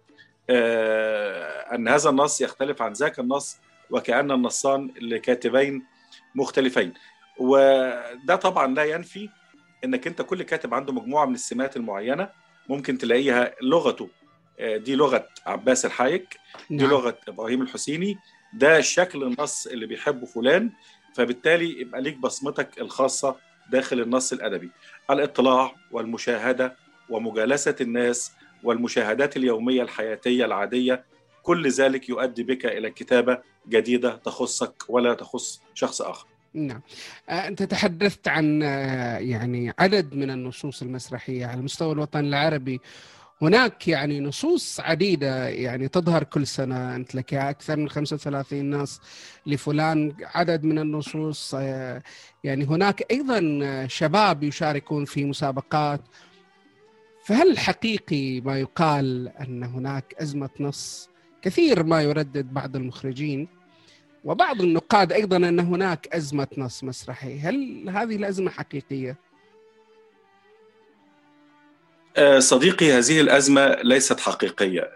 أن 1.74 1.88
هذا 1.88 2.10
النص 2.10 2.40
يختلف 2.40 2.82
عن 2.82 2.92
ذاك 2.92 3.18
النص 3.18 3.58
وكأن 3.90 4.30
النصان 4.30 4.94
لكاتبين 5.00 5.86
مختلفين. 6.34 6.94
وده 7.38 8.36
طبعا 8.36 8.74
لا 8.74 8.84
ينفي 8.84 9.28
إنك 9.84 10.06
أنت 10.06 10.22
كل 10.22 10.42
كاتب 10.42 10.74
عنده 10.74 10.92
مجموعة 10.92 11.26
من 11.26 11.34
السمات 11.34 11.76
المعينة 11.76 12.28
ممكن 12.68 12.98
تلاقيها 12.98 13.54
لغته. 13.62 14.08
دي 14.60 14.94
لغة 14.96 15.28
عباس 15.46 15.86
الحايك 15.86 16.38
دي 16.70 16.76
نعم. 16.76 16.90
لغة 16.90 17.18
إبراهيم 17.28 17.62
الحسيني 17.62 18.18
ده 18.54 18.80
شكل 18.80 19.22
النص 19.22 19.66
اللي 19.66 19.86
بيحبه 19.86 20.26
فلان 20.26 20.70
فبالتالي 21.14 21.80
يبقى 21.80 22.02
ليك 22.02 22.16
بصمتك 22.16 22.80
الخاصة 22.80 23.36
داخل 23.70 24.00
النص 24.00 24.32
الأدبي. 24.32 24.70
الاطلاع 25.10 25.74
والمشاهدة 25.92 26.76
ومجالسة 27.10 27.76
الناس 27.80 28.32
والمشاهدات 28.62 29.36
اليومية 29.36 29.82
الحياتية 29.82 30.44
العادية 30.44 31.04
كل 31.42 31.68
ذلك 31.68 32.08
يؤدي 32.08 32.42
بك 32.42 32.66
إلى 32.66 32.90
كتابة 32.90 33.38
جديدة 33.68 34.16
تخصك 34.16 34.82
ولا 34.88 35.14
تخص 35.14 35.62
شخص 35.74 36.02
آخر. 36.02 36.26
نعم. 36.56 36.80
أنت 37.28 37.62
تحدثت 37.62 38.28
عن 38.28 38.62
يعني 39.20 39.72
عدد 39.78 40.14
من 40.14 40.30
النصوص 40.30 40.82
المسرحية 40.82 41.46
على 41.46 41.62
مستوى 41.62 41.92
الوطن 41.92 42.24
العربي. 42.24 42.80
هناك 43.42 43.88
يعني 43.88 44.20
نصوص 44.20 44.80
عديدة 44.80 45.48
يعني 45.48 45.88
تظهر 45.88 46.24
كل 46.24 46.46
سنة. 46.46 46.96
أنت 46.96 47.14
لك 47.14 47.34
أكثر 47.34 47.76
من 47.76 47.88
35 47.88 48.70
نص 48.70 49.00
لفلان 49.46 50.12
عدد 50.22 50.64
من 50.64 50.78
النصوص 50.78 51.54
يعني 52.44 52.64
هناك 52.64 53.10
أيضا 53.10 53.86
شباب 53.86 54.42
يشاركون 54.42 55.04
في 55.04 55.24
مسابقات. 55.24 56.00
فهل 57.24 57.58
حقيقي 57.58 58.40
ما 58.40 58.58
يقال 58.58 59.28
أن 59.28 59.64
هناك 59.64 60.14
أزمة 60.20 60.50
نص؟ 60.60 61.08
كثير 61.42 61.84
ما 61.84 62.02
يردد 62.02 62.54
بعض 62.54 62.76
المخرجين. 62.76 63.48
وبعض 64.26 64.60
النقاد 64.60 65.12
أيضا 65.12 65.36
أن 65.36 65.60
هناك 65.60 66.08
أزمة 66.14 66.48
نص 66.58 66.84
مسرحي، 66.84 67.38
هل 67.38 67.86
هذه 67.88 68.16
الأزمة 68.16 68.50
حقيقية؟ 68.50 69.16
صديقي 72.38 72.92
هذه 72.92 73.20
الأزمة 73.20 73.76
ليست 73.82 74.20
حقيقية. 74.20 74.90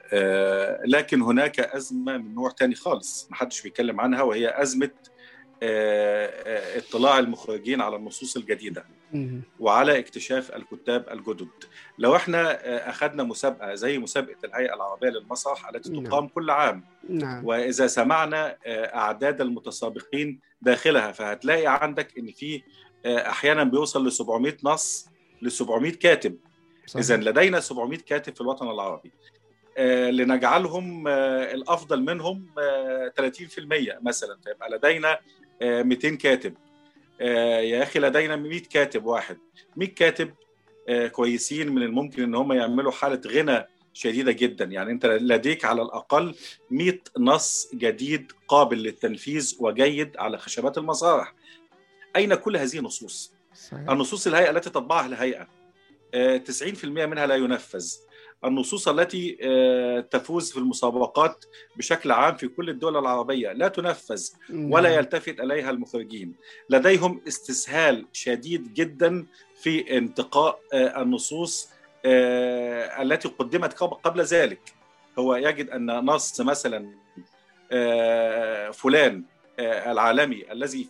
لكن 0.84 1.22
هناك 1.22 1.60
أزمة 1.60 2.18
من 2.18 2.34
نوع 2.34 2.50
ثاني 2.58 2.74
خالص 2.74 3.28
ما 3.30 3.36
حدش 3.36 3.62
بيتكلم 3.62 4.00
عنها 4.00 4.22
وهي 4.22 4.62
أزمة 4.62 4.90
اطلاع 6.76 7.18
المخرجين 7.18 7.80
على 7.80 7.96
النصوص 7.96 8.36
الجديدة. 8.36 8.84
وعلى 9.60 9.98
اكتشاف 9.98 10.56
الكتاب 10.56 11.08
الجدد. 11.10 11.48
لو 11.98 12.16
إحنا 12.16 12.90
أخذنا 12.90 13.22
مسابقة 13.22 13.74
زي 13.74 13.98
مسابقة 13.98 14.36
الهيئة 14.44 14.74
العربية 14.74 15.08
للمسرح 15.08 15.68
التي 15.68 15.90
تقام 15.90 16.28
كل 16.28 16.50
عام. 16.50 16.84
نعم. 17.08 17.44
وإذا 17.44 17.86
سمعنا 17.86 18.56
أعداد 18.66 19.40
المتسابقين 19.40 20.40
داخلها 20.62 21.12
فهتلاقي 21.12 21.66
عندك 21.66 22.18
إن 22.18 22.26
في 22.26 22.62
أحيانا 23.06 23.64
بيوصل 23.64 24.06
ل 24.06 24.12
700 24.12 24.56
نص 24.64 25.08
ل 25.42 25.50
700 25.50 25.92
كاتب. 25.92 26.36
اذا 26.96 27.16
لدينا 27.16 27.60
700 27.60 27.98
كاتب 27.98 28.34
في 28.34 28.40
الوطن 28.40 28.70
العربي. 28.70 29.12
لنجعلهم 30.10 31.08
الأفضل 31.08 32.02
منهم 32.02 32.46
30% 33.16 33.98
مثلا. 34.02 34.38
فيبقى 34.44 34.70
لدينا 34.70 35.18
200 35.62 36.16
كاتب. 36.16 36.54
يا 37.20 37.82
أخي 37.82 37.98
لدينا 37.98 38.36
100 38.36 38.60
كاتب 38.60 39.04
واحد. 39.04 39.38
100 39.76 39.88
كاتب 39.88 40.34
كويسين 41.12 41.72
من 41.72 41.82
الممكن 41.82 42.22
إن 42.22 42.34
هم 42.34 42.52
يعملوا 42.52 42.92
حالة 42.92 43.20
غنى 43.26 43.66
شديدة 43.92 44.32
جدا. 44.32 44.64
يعني 44.64 44.90
أنت 44.90 45.06
لديك 45.06 45.64
على 45.64 45.82
الأقل 45.82 46.34
100 46.70 46.98
نص 47.18 47.70
جديد 47.74 48.32
قابل 48.48 48.82
للتنفيذ 48.82 49.56
وجيد 49.60 50.16
على 50.16 50.38
خشبات 50.38 50.78
المسارح. 50.78 51.34
أين 52.16 52.34
كل 52.34 52.56
هذه 52.56 52.78
النصوص؟ 52.78 53.32
صحيح. 53.54 53.90
النصوص 53.90 54.26
الهيئة 54.26 54.50
التي 54.50 54.70
تطبعها 54.70 55.06
الهيئة 55.06 55.48
90% 56.38 56.84
منها 56.84 57.26
لا 57.26 57.34
ينفذ. 57.34 57.94
النصوص 58.44 58.88
التي 58.88 59.38
تفوز 60.10 60.52
في 60.52 60.58
المسابقات 60.58 61.44
بشكل 61.76 62.12
عام 62.12 62.36
في 62.36 62.48
كل 62.48 62.70
الدول 62.70 62.96
العربية. 62.96 63.52
لا 63.52 63.68
تنفذ 63.68 64.28
ولا 64.50 64.88
يلتفت 64.88 65.40
إليها 65.40 65.70
المخرجين. 65.70 66.34
لديهم 66.70 67.20
استسهال 67.28 68.06
شديد 68.12 68.74
جدا 68.74 69.26
في 69.62 69.98
انتقاء 69.98 70.60
النصوص 70.74 71.68
آه، 72.04 73.02
التي 73.02 73.28
قدمت 73.28 73.78
قبل 73.82 74.20
ذلك. 74.20 74.74
هو 75.18 75.34
يجد 75.34 75.70
أن 75.70 75.86
نص 75.86 76.40
مثلا 76.40 76.94
آه، 77.72 78.70
فلان 78.70 79.24
آه، 79.58 79.92
العالمي 79.92 80.52
الذي 80.52 80.88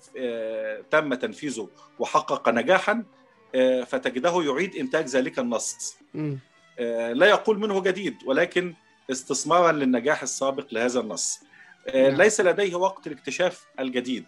تم 0.91 1.15
تنفيذه 1.15 1.69
وحقق 1.99 2.49
نجاحا 2.49 3.05
فتجده 3.87 4.43
يعيد 4.43 4.77
إنتاج 4.77 5.07
ذلك 5.07 5.39
النص. 5.39 5.97
لا 7.13 7.27
يقول 7.27 7.59
منه 7.59 7.83
جديد 7.83 8.17
ولكن 8.27 8.75
استثمارا 9.11 9.73
للنجاح 9.73 10.23
السابق 10.23 10.67
لهذا 10.73 11.01
النص. 11.01 11.41
نعم. 11.95 12.17
ليس 12.17 12.41
لديه 12.41 12.75
وقت 12.75 13.09
لاكتشاف 13.09 13.67
الجديد. 13.81 14.25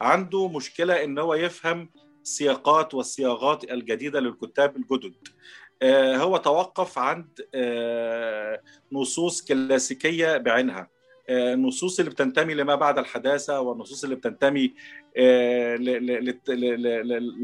عنده 0.00 0.48
مشكلة 0.48 1.04
إن 1.04 1.18
هو 1.18 1.34
يفهم 1.34 1.88
السياقات 2.22 2.94
والصياغات 2.94 3.70
الجديدة 3.70 4.20
للكتاب 4.20 4.76
الجدد. 4.76 5.14
آه، 5.82 6.16
هو 6.16 6.36
توقف 6.36 6.98
عند 6.98 7.40
آه، 7.54 8.60
نصوص 8.92 9.42
كلاسيكية 9.42 10.36
بعينها. 10.36 10.88
آه، 11.28 11.54
النصوص 11.54 11.98
اللي 11.98 12.10
بتنتمي 12.10 12.54
لما 12.54 12.74
بعد 12.74 12.98
الحداثة 12.98 13.60
والنصوص 13.60 14.04
اللي 14.04 14.16
بتنتمي 14.16 14.74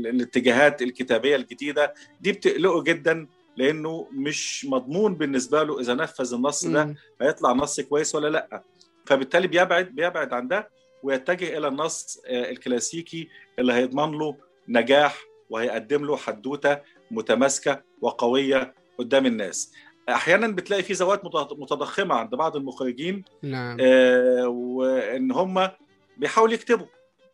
للاتجاهات 0.03 0.83
الكتابية 0.83 1.37
الجديدة. 1.37 1.95
دي 2.21 2.33
بتقلقه 2.33 2.83
جدا 2.83 3.27
لأنه 3.59 4.09
مش 4.13 4.67
مضمون 4.69 5.15
بالنسبة 5.15 5.63
له 5.63 5.81
إذا 5.81 5.95
نفذ 5.95 6.35
النص 6.35 6.65
ده 6.67 6.95
هيطلع 7.21 7.53
نص 7.53 7.81
كويس 7.81 8.15
ولا 8.15 8.29
لأ. 8.29 8.63
فبالتالي 9.07 9.47
بيبعد 9.47 9.87
بيبعد 9.87 10.33
عن 10.33 10.49
ده 10.49 10.69
ويتجه 11.03 11.59
إلى 11.59 11.69
النص 11.69 12.21
الكلاسيكي 12.27 13.29
اللي 13.59 13.73
هيضمن 13.73 14.19
له 14.19 14.37
نجاح 14.69 15.19
وهيقدم 15.51 16.05
له 16.05 16.17
حدوتة 16.17 16.79
متماسكة 17.11 17.83
وقوية 18.01 18.75
قدام 18.99 19.27
الناس. 19.27 19.73
أحيانا 20.09 20.49
بتلاقي 20.49 20.83
في 20.83 20.93
ذوات 20.93 21.25
متضخمة 21.53 22.15
عند 22.15 22.31
بعض 22.31 22.57
المخرجين 22.57 23.25
نعم. 23.43 23.77
آه 23.81 24.49
وإن 24.49 25.33
هم 25.33 25.69
بيحاولوا 26.17 26.55
يكتبوا. 26.55 26.87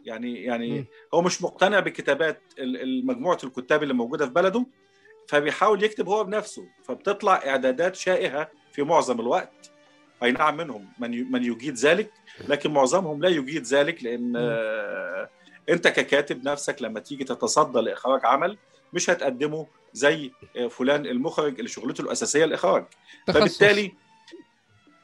يعني 0.04 0.44
يعني 0.44 0.80
م. 0.80 0.84
هو 1.14 1.22
مش 1.22 1.42
مقتنع 1.42 1.80
بكتابات 1.80 2.42
مجموعه 3.04 3.38
الكتاب 3.44 3.82
اللي 3.82 3.94
موجودة 3.94 4.26
في 4.26 4.32
بلده 4.32 4.66
فبيحاول 5.28 5.82
يكتب 5.82 6.08
هو 6.08 6.24
بنفسه 6.24 6.68
فبتطلع 6.84 7.34
إعدادات 7.46 7.96
شائهه 7.96 8.50
في 8.72 8.82
معظم 8.82 9.20
الوقت. 9.20 9.70
أي 10.22 10.32
نعم 10.32 10.56
منهم 10.56 10.88
من 10.98 11.32
من 11.32 11.44
يجيد 11.44 11.74
ذلك 11.74 12.10
لكن 12.48 12.72
معظمهم 12.72 13.22
لا 13.22 13.28
يجيد 13.28 13.62
ذلك 13.62 14.04
لأن 14.04 14.32
آه 14.36 15.28
أنت 15.68 15.88
ككاتب 15.88 16.48
نفسك 16.48 16.82
لما 16.82 17.00
تيجي 17.00 17.24
تتصدى 17.24 17.80
لإخراج 17.80 18.26
عمل 18.26 18.58
مش 18.92 19.10
هتقدمه 19.10 19.66
زي 19.92 20.30
فلان 20.70 21.06
المخرج 21.06 21.54
اللي 21.58 21.68
شغلته 21.68 22.02
الأساسية 22.02 22.44
الإخراج. 22.44 22.84
تخصص. 23.26 23.38
فبالتالي 23.38 23.92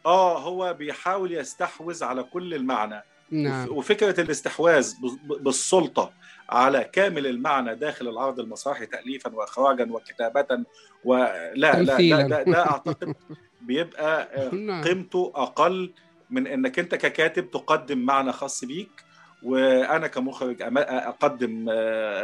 آه 0.07 0.39
هو 0.39 0.75
بيحاول 0.75 1.33
يستحوذ 1.33 2.05
على 2.05 2.23
كل 2.23 2.55
المعنى. 2.55 3.03
نعم. 3.31 3.69
وفكرة 3.71 4.21
الاستحواذ 4.21 4.95
بالسلطة 5.41 6.13
على 6.51 6.85
كامل 6.85 7.27
المعنى 7.27 7.75
داخل 7.75 8.09
العرض 8.09 8.41
المسرحي 8.41 8.87
تاليفا 8.87 9.35
واخراجا 9.35 9.93
وكتابه 9.93 10.65
ولا 11.05 11.53
لا 11.55 11.83
لا 11.83 12.27
ده, 12.27 12.43
ده 12.43 12.71
أعتقد 12.71 13.15
بيبقى 13.67 14.29
نعم. 14.53 14.85
قيمته 14.85 15.33
أقل 15.35 15.93
من 16.31 16.47
إنك 16.47 16.79
أنت 16.79 16.95
ككاتب 16.95 17.51
تقدم 17.51 17.99
معنى 17.99 18.33
خاص 18.33 18.65
بيك 18.65 19.05
وأنا 19.43 20.07
كمخرج 20.07 20.57
أقدم 20.63 21.65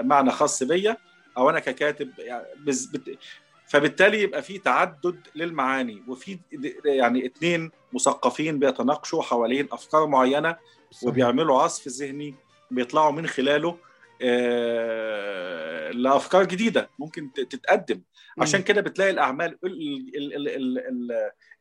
معنى 0.06 0.30
خاص 0.30 0.62
بيا 0.62 0.96
أو 1.36 1.50
أنا 1.50 1.60
ككاتب 1.60 2.10
يعني 2.18 2.44
فبالتالي 3.68 4.22
يبقى 4.22 4.42
في 4.42 4.58
تعدد 4.58 5.20
للمعاني 5.34 6.02
وفي 6.08 6.38
يعني 6.84 7.26
اثنين 7.26 7.70
مثقفين 7.92 8.58
بيتناقشوا 8.58 9.22
حوالين 9.22 9.68
أفكار 9.72 10.06
معينة 10.06 10.56
وبيعملوا 11.02 11.62
عصف 11.62 11.88
ذهني 11.88 12.34
بيطلعوا 12.70 13.12
من 13.12 13.26
خلاله 13.26 13.76
آه 14.22 15.90
لأفكار 15.90 16.44
جديدة 16.44 16.90
ممكن 16.98 17.32
تتقدم. 17.32 18.00
عشان 18.38 18.62
كده 18.62 18.80
بتلاقي 18.80 19.10
الأعمال 19.10 19.58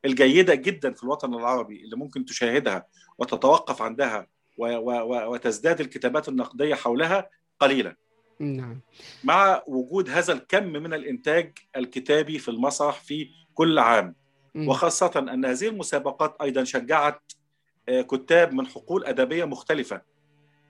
الجيدة 0.05 0.55
جدا 0.55 0.93
في 0.93 1.03
الوطن 1.03 1.33
العربي 1.33 1.83
اللي 1.83 1.95
ممكن 1.95 2.25
تشاهدها 2.25 2.85
وتتوقف 3.17 3.81
عندها 3.81 4.27
وتزداد 4.57 5.79
الكتابات 5.81 6.29
النقدية 6.29 6.75
حولها 6.75 7.29
قليلا. 7.59 7.95
نعم. 8.39 8.81
مع 9.23 9.63
وجود 9.67 10.09
هذا 10.09 10.33
الكم 10.33 10.63
من 10.63 10.93
الإنتاج 10.93 11.57
الكتابي 11.75 12.39
في 12.39 12.49
المسرح 12.49 12.99
في 12.99 13.29
كل 13.53 13.79
عام. 13.79 14.15
م. 14.55 14.69
وخاصة 14.69 15.11
أن 15.17 15.45
هذه 15.45 15.67
المسابقات 15.67 16.35
أيضا 16.41 16.63
شجعت 16.63 17.21
آه، 17.89 18.01
كتاب 18.01 18.53
من 18.53 18.67
حقول 18.67 19.05
أدبية 19.05 19.45
مختلفة. 19.45 20.01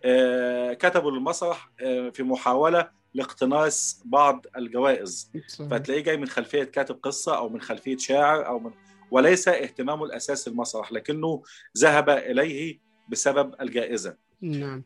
آه، 0.04 0.73
كتبوا 0.73 1.12
للمسرح 1.12 1.71
آه، 1.82 2.10
في 2.10 2.23
محاولة 2.23 2.89
لاقتناص 3.13 4.04
بعض 4.06 4.45
الجوائز. 4.58 5.32
فتلاقيه 5.69 6.04
جاي 6.04 6.17
من 6.17 6.28
خلفية 6.28 6.63
كاتب 6.63 6.99
قصة 7.04 7.38
أو 7.38 7.49
من 7.49 7.62
خلفية 7.62 7.97
شاعر 7.97 8.47
أو 8.47 8.60
من 8.60 8.71
وليس 9.12 9.47
اهتمامه 9.47 10.06
الاساسي 10.06 10.49
المسرح 10.49 10.91
لكنه 10.91 11.43
ذهب 11.78 12.10
إليه 12.10 12.80
بسبب 13.10 13.56
الجائزة. 13.62 14.17
نعم. 14.41 14.84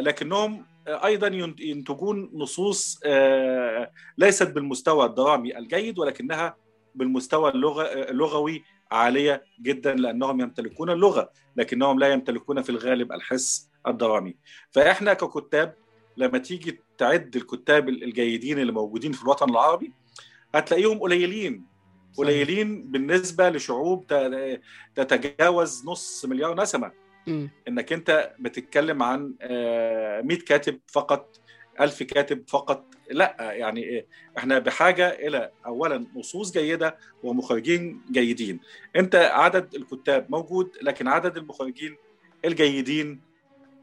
لكنهم 0.00 0.66
أيضا 0.88 1.26
ينتجون 1.60 2.30
نصوص 2.34 3.00
آه 3.04 3.92
ليست 4.18 4.48
بالمستوى 4.48 5.06
الدرامي 5.06 5.58
الجيد 5.58 5.98
ولكنها 5.98 6.56
بالمستوى 6.94 7.50
اللغوي 8.10 8.62
عالية 8.90 9.44
جدا 9.62 9.94
لأنهم 9.94 10.40
يمتلكون 10.40 10.90
اللغة 10.90 11.30
لكنهم 11.56 11.98
لا 11.98 12.08
يمتلكون 12.12 12.62
في 12.62 12.70
الغالب 12.70 13.12
الحس 13.12 13.70
الدرامي. 13.86 14.36
فإحنا 14.70 15.14
ككتاب 15.14 15.74
لما 16.16 16.38
تيجي 16.38 16.80
تعد 16.98 17.36
الكتاب 17.36 17.88
الجيدين 17.88 18.58
اللي 18.58 18.72
موجودين 18.72 19.12
في 19.12 19.22
الوطن 19.22 19.50
العربي 19.50 19.92
هتلاقيهم 20.54 20.98
قليلين. 20.98 21.64
قليلين 22.16 22.90
بالنسبة 22.90 23.50
لشعوب 23.50 24.06
تتجاوز 24.94 25.86
نص 25.86 26.24
مليار 26.24 26.62
نسمة. 26.62 26.92
م. 27.26 27.46
إنك 27.68 27.92
أنت 27.92 28.32
بتتكلم 28.38 29.02
عن 29.02 29.20
100 29.20 29.30
آه، 29.42 30.22
كاتب 30.46 30.80
فقط 30.86 31.40
1000 31.80 32.02
كاتب 32.02 32.44
فقط. 32.48 32.84
لا 33.10 33.36
يعني 33.40 34.06
إحنا 34.38 34.58
بحاجة 34.58 35.08
إلى 35.08 35.50
اولا 35.66 36.06
نصوص 36.16 36.52
جيدة 36.52 36.96
ومخرجين 37.22 38.00
جيدين. 38.12 38.60
أنت 38.96 39.14
عدد 39.14 39.74
الكتاب 39.74 40.26
موجود 40.30 40.70
لكن 40.82 41.08
عدد 41.08 41.36
المخرجين 41.36 41.96
الجيدين 42.44 43.20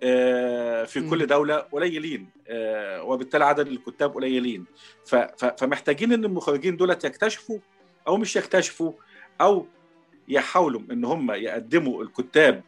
آه، 0.04 0.84
في 0.84 1.10
كل 1.10 1.28
دولة 1.28 1.56
قليلين 1.56 2.30
آه، 2.48 3.04
وبالتالي 3.04 3.46
عدد 3.46 3.68
الكتاب 3.68 4.14
قليلين. 4.14 4.66
فمحتاجين 5.58 6.14
إن 6.14 6.26
المخرجين 6.26 6.78
دول 6.78 6.90
يكتشفوا 6.90 7.60
أو 8.08 8.18
مش 8.18 8.36
يكتشفوا 8.36 8.92
أو 9.42 9.68
يحاولوا 10.28 10.82
إن 10.92 11.06
هم 11.06 11.32
يقدموا 11.32 12.04
الكتاب 12.04 12.64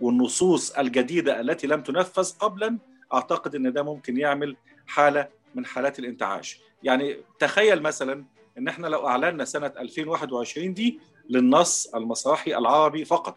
والنصوص 0.00 0.70
الجديدة 0.70 1.40
التي 1.40 1.66
لم 1.66 1.82
تنفذ 1.82 2.32
قبلا 2.38 2.78
أعتقد 3.14 3.54
إن 3.54 3.72
ده 3.72 3.82
ممكن 3.82 4.16
يعمل 4.16 4.56
حالة 4.86 5.28
من 5.54 5.66
حالات 5.66 5.98
الانتعاش. 5.98 6.60
يعني 6.82 7.16
تخيل 7.38 7.82
مثلا 7.82 8.24
إن 8.58 8.68
إحنا 8.68 8.86
لو 8.86 9.06
أعلنا 9.06 9.44
سنة 9.44 9.72
2021 9.78 10.74
دي 10.74 11.00
للنص 11.30 11.94
المسرحي 11.94 12.56
العربي 12.56 13.04
فقط. 13.04 13.36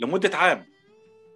لمدة 0.00 0.36
عام. 0.36 0.66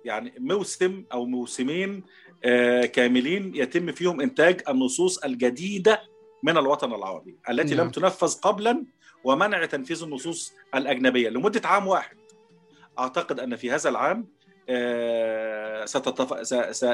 يعني 0.04 0.32
موسم 0.38 1.04
أو 1.12 1.26
موسمين 1.26 2.02
آه 2.44 2.84
كاملين 2.86 3.54
يتم 3.56 3.92
فيهم 3.92 4.20
إنتاج 4.20 4.60
النصوص 4.68 5.18
الجديدة 5.18 6.02
من 6.42 6.56
الوطن 6.58 6.94
العربي 6.94 7.36
التي 7.50 7.74
نعم. 7.74 7.84
لم 7.86 7.90
تنفذ 7.92 8.40
قبلا 8.40 8.84
ومنع 9.24 9.64
تنفيذ 9.66 10.02
النصوص 10.02 10.52
الأجنبية. 10.74 11.28
لمدة 11.28 11.68
عام 11.68 11.86
واحد. 11.86 12.16
أعتقد 12.98 13.40
أن 13.40 13.56
في 13.56 13.70
هذا 13.70 13.90
العام 13.90 14.26
آه، 14.68 15.84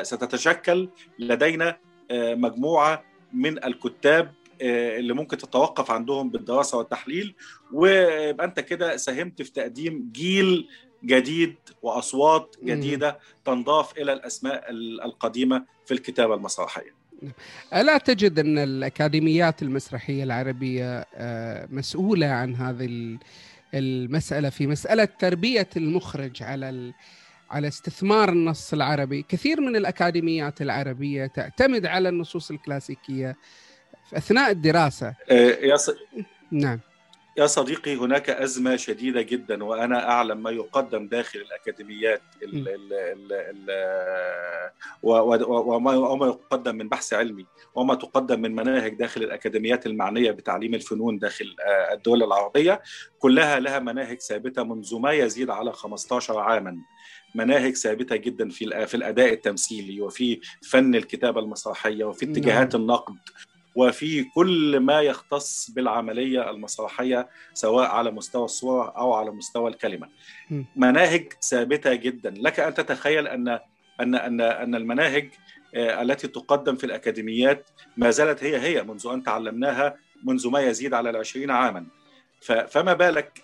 ستتشكل 0.03 0.89
لدينا 1.19 1.79
آه، 2.11 2.35
مجموعة 2.35 3.05
من 3.33 3.65
الكتاب 3.65 4.33
آه، 4.63 4.99
اللي 4.99 5.13
ممكن 5.13 5.37
تتوقف 5.37 5.91
عندهم 5.91 6.31
بالدراسة 6.31 6.79
والتحليل 6.79 7.35
ويبقى 7.73 8.47
أنت 8.47 8.61
كده 8.61 8.97
ساهمت 8.97 9.43
في 9.43 9.53
تقديم 9.53 10.11
جيل 10.13 10.69
جديد 11.05 11.55
وأصوات 11.83 12.57
جديدة 12.65 13.19
تنضاف 13.45 13.99
إلى 13.99 14.13
الأسماء 14.13 14.71
القديمة 15.05 15.65
في 15.87 15.95
الكتابة 15.95 16.35
المسرحية. 16.35 17.01
ألا 17.75 17.99
تجد 17.99 18.39
أن 18.39 18.59
الأكاديميات 18.59 19.63
المسرحية 19.63 20.25
العربية 20.25 21.07
مسؤولة 21.71 22.27
عن 22.27 22.55
هذه 22.55 22.87
المسألة 23.75 24.51
في 24.51 24.67
مسألة 24.67 25.05
تربية 25.05 25.69
المخرج 25.77 26.43
على 26.43 26.93
على 27.51 27.69
استثمار 27.69 28.29
النص 28.29 28.73
العربي. 28.73 29.23
كثير 29.29 29.61
من 29.61 29.77
الأكاديميات 29.77 30.63
العربية 30.63 31.27
تعتمد 31.27 31.87
على 31.87 32.09
النصوص 32.09 32.51
الكلاسيكية 32.51 33.37
في 34.11 34.17
أثناء 34.17 34.51
الدراسة. 34.51 35.15
يا 35.63 35.77
ص... 35.77 35.91
نعم. 36.51 36.81
يا 37.41 37.47
صديقي 37.47 37.97
هناك 37.97 38.31
أزمة 38.31 38.77
شديدة 38.77 39.23
جدا 39.23 39.65
وأنا 39.65 40.11
أعلم 40.11 40.43
ما 40.43 40.51
يقدم 40.51 41.09
داخل 41.09 41.39
الأكاديميات 41.39 42.23
ال 42.43 42.69
ال 42.69 42.93
ال 42.93 43.33
ال 43.33 44.71
وما 45.03 46.27
يقدم 46.27 46.77
من 46.77 46.89
بحث 46.89 47.13
علمي 47.15 47.47
وما 47.75 47.95
تقدم 47.95 48.41
من 48.41 48.55
مناهج 48.55 48.95
داخل 48.95 49.23
الأكاديميات 49.23 49.87
المعنية 49.87 50.31
بتعليم 50.31 50.75
الفنون 50.75 51.19
داخل 51.19 51.57
الدول 51.93 52.23
العربية. 52.23 52.83
كلها 53.19 53.61
لها 53.61 53.79
مناهج 53.79 54.21
ثابتة 54.21 54.63
منذ 54.63 54.99
ما 54.99 55.13
يزيد 55.13 55.51
على 55.51 55.73
15 55.73 56.39
عاما. 56.39 56.77
مناهج 57.35 57.75
ثابتة 57.77 58.17
جدا 58.17 58.49
في 58.49 58.87
في 58.87 58.97
الأداء 58.97 59.33
التمثيلي 59.33 60.01
وفي 60.01 60.41
فن 60.63 60.95
الكتابة 60.95 61.41
المسرحية 61.41 62.05
وفي 62.05 62.25
اتجاهات 62.25 62.75
النقد. 62.75 63.17
وفي 63.75 64.25
كل 64.25 64.81
ما 64.81 65.01
يختص 65.01 65.71
بالعملية 65.71 66.51
المسرحية 66.51 67.29
سواء 67.55 67.89
على 67.89 68.11
مستوى 68.11 68.45
الصورة 68.45 68.93
أو 68.97 69.13
على 69.13 69.31
مستوى 69.31 69.71
الكلمة. 69.71 70.09
مناهج 70.77 71.33
ثابتة 71.43 71.95
جدا، 71.95 72.35
لك 72.37 72.61
أن 72.61 72.75
تتخيل 72.75 73.27
أن 73.27 73.49
أن 74.01 74.15
أن 74.15 74.41
أن 74.41 74.75
المناهج 74.75 75.31
التي 75.75 76.29
تقدم 76.29 76.77
في 76.77 76.85
الأكاديميات 76.85 77.71
ما 77.97 78.11
زالت 78.11 78.45
هي 78.45 78.61
هي 78.61 78.83
منذ 78.83 79.07
أن 79.07 79.23
تعلمناها 79.23 79.97
منذ 80.25 80.49
ما 80.49 80.61
يزيد 80.61 80.95
على 80.95 81.11
العشرين 81.11 81.51
عاما. 81.51 81.87
فما 82.69 82.93
بالك 82.93 83.43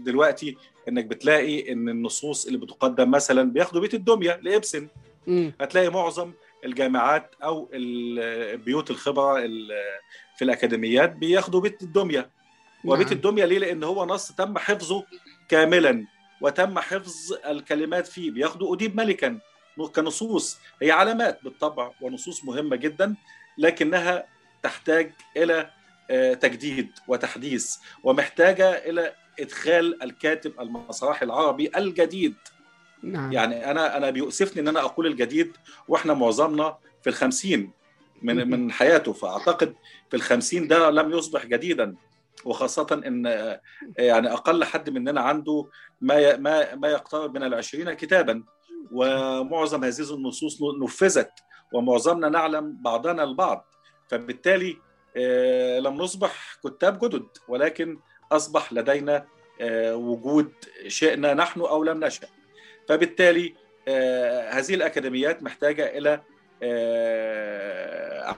دلوقتي 0.00 0.56
إنك 0.88 1.04
بتلاقي 1.04 1.72
إن 1.72 1.88
النصوص 1.88 2.46
اللي 2.46 2.58
بتقدم 2.58 3.10
مثلا 3.10 3.50
بياخدوا 3.50 3.80
بيت 3.80 3.94
الدمية 3.94 4.40
لإبسن 4.42 4.88
هتلاقي 5.60 5.88
معظم 5.88 6.32
الجامعات 6.64 7.34
أو 7.42 7.70
بيوت 8.54 8.90
الخبرة 8.90 9.40
في 10.36 10.42
الأكاديميات 10.42 11.12
بياخدوا 11.12 11.60
بيت 11.60 11.82
الدمية. 11.82 12.30
وبيت 12.84 13.12
الدمية 13.12 13.44
ليه؟ 13.44 13.58
لأن 13.58 13.84
هو 13.84 14.04
نص 14.06 14.32
تم 14.32 14.58
حفظه 14.58 15.04
كاملا 15.48 16.06
وتم 16.40 16.78
حفظ 16.78 17.32
الكلمات 17.46 18.06
فيه. 18.06 18.30
بياخدوا 18.30 18.74
أديب 18.74 18.96
ملكا 18.96 19.38
كنصوص. 19.94 20.58
هي 20.82 20.90
علامات 20.90 21.44
بالطبع 21.44 21.90
ونصوص 22.00 22.44
مهمة 22.44 22.76
جدا 22.76 23.14
لكنها 23.58 24.26
تحتاج 24.62 25.12
إلى 25.36 25.70
تجديد 26.40 26.90
وتحديث 27.08 27.76
ومحتاجة 28.02 28.70
إلى 28.70 29.14
إدخال 29.40 30.02
الكاتب 30.02 30.60
المسرحي 30.60 31.24
العربي 31.24 31.70
الجديد. 31.76 32.34
نعم. 33.04 33.32
يعني 33.32 33.70
أنا 33.70 33.96
أنا 33.96 34.10
بيؤسفني 34.10 34.62
إن 34.62 34.68
أنا 34.68 34.80
أقول 34.80 35.06
الجديد 35.06 35.56
وإحنا 35.88 36.14
معظمنا 36.14 36.76
في 37.02 37.10
الخمسين 37.10 37.72
من 38.22 38.50
من 38.50 38.72
حياته. 38.72 39.12
فأعتقد 39.12 39.74
في 40.10 40.16
الخمسين 40.16 40.68
ده 40.68 40.90
لم 40.90 41.12
يصبح 41.12 41.46
جديدا. 41.46 41.94
وخاصة 42.44 43.02
إن 43.06 43.26
يعني 43.98 44.32
أقل 44.32 44.64
حد 44.64 44.90
مننا 44.90 45.20
عنده 45.20 45.68
ما 46.00 46.36
ما 46.36 46.74
ما 46.74 46.88
يقترب 46.88 47.34
من 47.34 47.42
العشرين 47.42 47.92
كتابا. 47.92 48.44
ومعظم 48.92 49.84
هذه 49.84 50.14
النصوص 50.14 50.58
نفذت. 50.82 51.32
ومعظمنا 51.72 52.28
نعلم 52.28 52.76
بعضنا 52.80 53.24
البعض. 53.24 53.66
فبالتالي 54.08 54.76
لم 55.80 55.94
نصبح 55.94 56.58
كتاب 56.64 57.04
جدد. 57.04 57.26
ولكن 57.48 57.98
أصبح 58.32 58.72
لدينا 58.72 59.26
وجود 59.92 60.52
شئنا 60.86 61.34
نحن 61.34 61.60
أو 61.60 61.84
لم 61.84 62.04
نشأ. 62.04 62.26
فبالتالي 62.88 63.54
هذه 64.50 64.74
الأكاديميات 64.74 65.42
محتاجة 65.42 65.98
إلى 65.98 66.20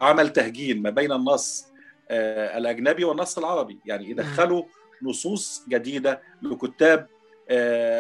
عمل 0.00 0.28
تهجين 0.32 0.82
ما 0.82 0.90
بين 0.90 1.12
النص 1.12 1.66
الأجنبي 2.10 3.04
والنص 3.04 3.38
العربي. 3.38 3.78
يعني 3.86 4.10
يدخلوا 4.10 4.62
نصوص 5.02 5.64
جديدة 5.68 6.22
لكتاب 6.42 7.08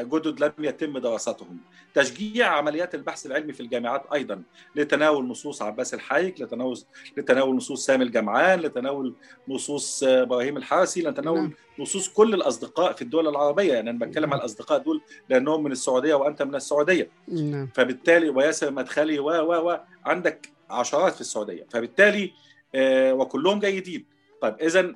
جدد 0.02 0.40
لم 0.40 0.52
يتم 0.58 0.98
دراستهم. 0.98 1.58
تشجيع 1.94 2.46
عمليات 2.48 2.94
البحث 2.94 3.26
العلمي 3.26 3.52
في 3.52 3.60
الجامعات 3.60 4.02
أيضا 4.14 4.42
لتناول 4.74 5.28
نصوص 5.28 5.62
عباس 5.62 5.94
الحايك 5.94 6.40
لتناول 6.40 6.78
لتناول 7.16 7.56
نصوص 7.56 7.86
سامي 7.86 8.04
الجمعان 8.04 8.60
لتناول 8.60 9.14
نصوص 9.48 10.02
إبراهيم 10.04 10.56
الحارسي 10.56 11.02
لتناول 11.02 11.38
نعم. 11.38 11.52
نصوص 11.78 12.08
كل 12.08 12.34
الأصدقاء 12.34 12.92
في 12.92 13.02
الدول 13.02 13.28
العربية. 13.28 13.74
يعني 13.74 13.90
أنا 13.90 13.98
بتكلم 13.98 14.32
عن 14.32 14.38
الأصدقاء 14.38 14.78
دول 14.78 15.02
لأنهم 15.28 15.62
من 15.62 15.72
السعودية 15.72 16.14
وأنت 16.14 16.42
من 16.42 16.54
السعودية. 16.54 17.10
نعم. 17.28 17.66
فبالتالي 17.74 18.28
وياسر 18.28 18.70
مدخلي 18.70 19.18
و 19.18 19.28
و 19.28 19.70
و 19.70 19.78
عندك 20.04 20.48
عشرات 20.70 21.14
في 21.14 21.20
السعودية. 21.20 21.66
فبالتالي 21.70 22.32
آه 22.74 23.14
وكلهم 23.14 23.60
جيدين. 23.60 24.06
طيب 24.42 24.54
اذا 24.60 24.94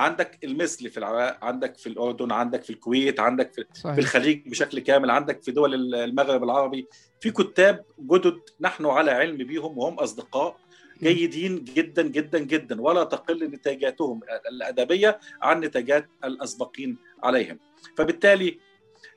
عندك 0.00 0.38
المثل 0.44 0.90
في 0.90 0.98
العراق 0.98 1.44
عندك 1.44 1.76
في 1.76 1.86
الأردن 1.86 2.32
عندك 2.32 2.62
في 2.62 2.70
الكويت 2.70 3.20
عندك 3.20 3.52
في, 3.52 3.64
صحيح. 3.74 3.94
في 3.94 4.00
الخليج 4.00 4.48
بشكل 4.48 4.78
كامل 4.78 5.10
عندك 5.10 5.42
في 5.42 5.50
دول 5.52 5.94
المغرب 5.94 6.44
العربي. 6.44 6.86
في 7.20 7.30
كتاب 7.30 7.84
جدد 8.00 8.40
نحن 8.60 8.86
على 8.86 9.10
علم 9.10 9.36
بيهم 9.36 9.78
وهم 9.78 9.94
أصدقاء 9.94 10.56
جيدين 11.02 11.64
جدا 11.64 12.02
جدا 12.02 12.38
جدا 12.38 12.80
ولا 12.82 13.04
تقل 13.04 13.44
نتاجاتهم 13.44 14.20
الأدبية 14.48 15.20
عن 15.42 15.60
نتاجات 15.60 16.08
الأسبقين 16.24 16.98
عليهم. 17.22 17.58
فبالتالي 17.96 18.58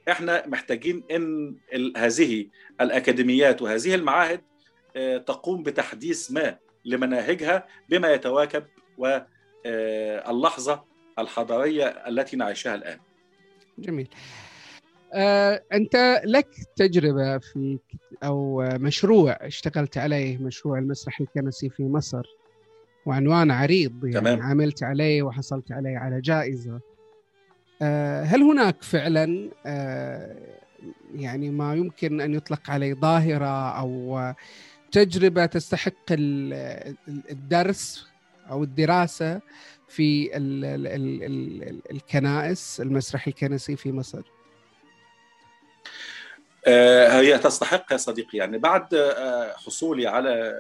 إحنا 0.10 0.48
محتاجين 0.48 1.04
إن 1.12 1.56
هذه 1.98 2.48
الأكاديميات 2.82 3.62
وهذه 3.62 3.96
المعاهد 3.96 4.42
تقوم 5.26 5.64
بتحديث 5.64 6.32
ما 6.32 6.58
لمناهجها 6.86 7.68
بما 7.90 8.12
يتواكب 8.14 8.64
و 8.98 9.20
اللحظة 9.66 10.84
الحضارية 11.20 11.86
التي 11.86 12.38
نعيشها 12.38 12.76
الآن. 12.76 12.98
جميل. 13.78 14.08
آه، 15.14 15.64
أنت 15.74 16.22
لك 16.26 16.48
تجربة 16.76 17.38
في 17.38 17.80
أو 18.24 18.62
مشروع 18.62 19.38
اشتغلت 19.42 19.98
عليه 19.98 20.38
مشروع 20.38 20.80
المسرح 20.80 21.22
الكنسي 21.22 21.70
في 21.70 21.84
مصر 21.84 22.24
وعنوان 23.06 23.52
عريض 23.52 24.06
يعني 24.06 24.20
تمام. 24.20 24.42
عملت 24.42 24.84
عليه 24.84 25.24
وحصلت 25.24 25.72
عليه 25.72 25.98
على 25.98 26.22
جائزة. 26.22 26.80
آه، 27.82 28.24
هل 28.24 28.42
هناك 28.42 28.84
فعلا 28.84 29.50
آه، 29.66 30.36
يعني 31.16 31.50
ما 31.50 31.76
يمكن 31.76 32.22
أن 32.22 32.34
يطلق 32.34 32.70
عليه 32.70 32.94
ظاهرة 32.94 33.80
أو 33.80 34.20
تجربة 34.92 35.46
تستحق 35.46 35.94
الدرس؟ 37.32 38.13
أو 38.50 38.64
الدراسة 38.64 39.42
في 39.88 40.38
ال 40.38 40.66
ال 40.66 40.88
ال 40.88 41.24
ال 41.24 41.82
الكنائس 41.92 42.82
المسرح 42.82 43.28
الكنسي 43.28 43.76
في 43.76 43.92
مصر؟ 43.92 44.22
هي 46.68 47.40
تستحق 47.40 47.92
يا 47.92 47.98
صديقي 47.98 48.38
يعني 48.38 48.58
بعد 48.58 49.14
حصولي 49.56 50.08
على 50.08 50.56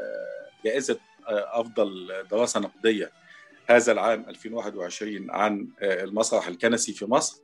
جائزة 0.65 0.99
أفضل 1.27 2.13
دراسة 2.31 2.59
نقدية 2.59 3.11
هذا 3.69 3.91
العام 3.91 4.25
2021 4.29 5.31
عن 5.31 5.67
المسرح 5.81 6.47
الكنسي 6.47 6.93
في 6.93 7.05
مصر 7.05 7.41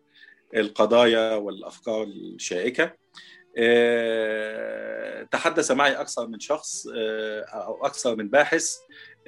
القضايا 0.55 1.35
والأفكار 1.35 2.03
الشائكة 2.03 2.91
تحدث 5.31 5.71
معي 5.71 5.91
أكثر 5.91 6.27
من 6.27 6.39
شخص 6.39 6.87
أو 7.53 7.85
أكثر 7.85 8.15
من 8.15 8.29
باحث 8.29 8.75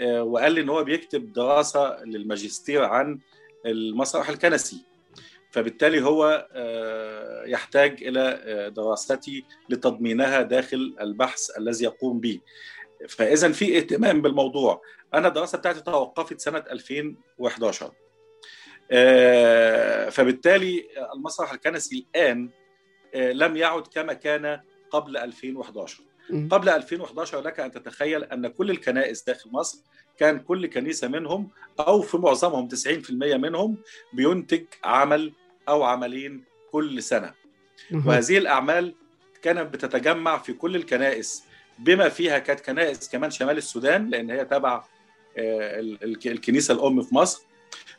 وقال 0.02 0.52
لي 0.52 0.62
إن 0.62 0.70
هو 0.70 0.84
بيكتب 0.84 1.34
دراسة 1.34 2.04
للماجستير 2.04 2.84
عن 2.84 3.20
المسرح 3.66 4.30
الكنسي. 4.30 4.86
فبالتالي 5.52 6.02
هو 6.02 6.48
يحتاج 7.46 8.04
إلى 8.04 8.72
دراستي 8.76 9.46
لتضمينها 9.70 10.42
داخل 10.42 10.96
البحث 11.02 11.58
الذي 11.58 11.84
يقوم 11.86 12.20
به. 12.20 12.40
فإذا 13.10 13.52
في 13.52 13.78
اهتمام 13.78 14.22
بالموضوع. 14.22 14.82
أنا 15.14 15.28
الدراسة 15.28 15.58
بتاعتي 15.58 15.82
توقفت 15.82 16.40
سنة 16.40 16.64
2011 16.72 17.92
فبالتالي 20.12 20.88
المسرح 21.16 21.54
الكنسي 21.54 22.06
الآن 22.16 22.50
لم 23.16 23.58
يعد 23.58 23.88
كما 23.88 24.14
كان 24.14 24.62
قبل 24.92 25.18
2011 25.18 26.04
قبل 26.52 26.70
2011 26.70 27.42
لك 27.42 27.60
أن 27.60 27.72
تتخيل 27.72 28.24
أن 28.24 28.48
كل 28.48 28.72
الكنائس 28.72 29.24
داخل 29.24 29.50
مصر 29.52 29.80
كان 30.18 30.40
كل 30.40 30.66
كنيسة 30.66 31.08
منهم 31.08 31.50
أو 31.80 32.02
في 32.02 32.18
معظمهم 32.18 32.70
90% 32.70 33.12
منهم 33.12 33.78
بينتج 34.14 34.66
عمل 34.84 35.34
أو 35.70 35.84
عملين 35.84 36.44
كل 36.72 37.04
سنة. 37.04 37.34
وهذه 38.06 38.38
الأعمال 38.38 38.96
كانت 39.42 39.74
بتتجمع 39.74 40.38
في 40.38 40.54
كل 40.54 40.76
الكنائس 40.76 41.44
بما 41.80 42.10
فيها 42.10 42.40
كانت 42.40 42.60
كنائس 42.60 43.10
كمان 43.10 43.32
شمال 43.32 43.58
السودان 43.58 44.10
لأن 44.10 44.30
هي 44.30 44.46
تبع 44.46 44.84
الكنيسة 46.26 46.74
الأم 46.74 47.02
في 47.02 47.16
مصر. 47.16 47.46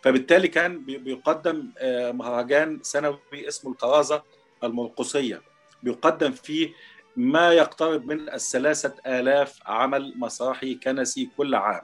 فبالتالي 0.03 0.49
كان 0.49 0.85
بيقدم 0.85 1.73
مهرجان 2.13 2.79
سنوي 2.83 3.19
اسمه 3.33 3.73
الكرازه 3.73 4.23
المرقصيه 4.65 5.43
بيقدم 5.83 6.33
فيه 6.33 6.73
ما 7.17 7.53
يقترب 7.53 8.07
من 8.07 8.29
الثلاثة 8.29 8.95
آلاف 9.07 9.59
عمل 9.67 10.15
مسرحي 10.17 10.75
كنسي 10.75 11.31
كل 11.37 11.55
عام. 11.55 11.83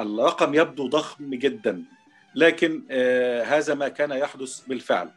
الرقم 0.00 0.54
يبدو 0.54 0.88
ضخم 0.88 1.34
جدا 1.34 1.84
لكن 2.34 2.92
هذا 3.46 3.74
ما 3.74 3.88
كان 3.88 4.10
يحدث 4.10 4.60
بالفعل. 4.60 5.10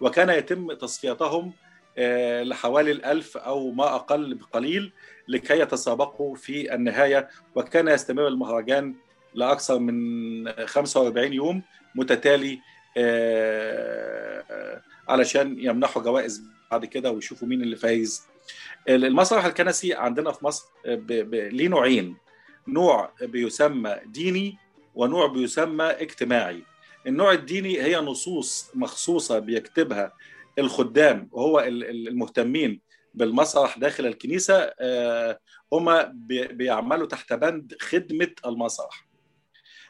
وكان 0.00 0.30
يتم 0.30 0.72
تصفيتهم 0.72 1.52
لحوالي 2.42 2.92
الألف 2.92 3.36
أو 3.36 3.70
ما 3.70 3.94
أقل 3.94 4.34
بقليل 4.34 4.92
لكي 5.28 5.58
يتسابقوا 5.58 6.34
في 6.34 6.74
النهاية. 6.74 7.28
وكان 7.54 7.88
يستمر 7.88 8.28
المهرجان 8.28 8.94
لأكثر 9.34 9.78
من 9.78 10.66
45 10.66 11.32
يوم 11.32 11.62
متتالي 11.94 12.60
علشان 15.08 15.56
يمنحوا 15.58 16.02
جوائز 16.02 16.42
بعد 16.70 16.84
كده 16.84 17.10
ويشوفوا 17.10 17.48
مين 17.48 17.62
اللي 17.62 17.76
فايز 17.76 18.22
المسرح 18.88 19.44
الكنسي 19.44 19.94
عندنا 19.94 20.32
في 20.32 20.44
مصر 20.44 20.66
ليه 21.32 21.68
نوعين. 21.68 22.16
نوع 22.68 23.12
بيسمى 23.22 23.96
ديني 24.06 24.58
ونوع 24.94 25.26
بيسمى 25.26 25.84
اجتماعي. 25.84 26.62
النوع 27.06 27.32
الديني 27.32 27.82
هي 27.82 27.96
نصوص 27.96 28.70
مخصوصة 28.74 29.38
بيكتبها 29.38 30.12
الخدام 30.58 31.28
وهو 31.32 31.60
المهتمين 31.60 32.80
بالمسرح 33.14 33.78
داخل 33.78 34.06
الكنيسة 34.06 34.72
هم 35.72 36.02
بيعملوا 36.28 37.06
تحت 37.06 37.32
بند 37.32 37.74
خدمة 37.80 38.32
المسرح. 38.46 39.08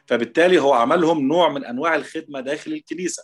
فبالتالي 0.05 0.59
هو 0.59 0.73
عملهم 0.73 1.27
نوع 1.27 1.49
من 1.49 1.65
أنواع 1.65 1.95
الخدمة 1.95 2.39
داخل 2.39 2.73
الكنيسة. 2.73 3.23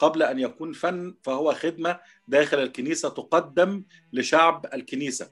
قبل 0.00 0.22
أن 0.22 0.38
يكون 0.38 0.72
فن 0.72 1.14
فهو 1.22 1.54
خدمة 1.54 2.00
داخل 2.28 2.62
الكنيسة 2.62 3.08
تقدم 3.08 3.84
لشعب 4.12 4.66
الكنيسة. 4.74 5.30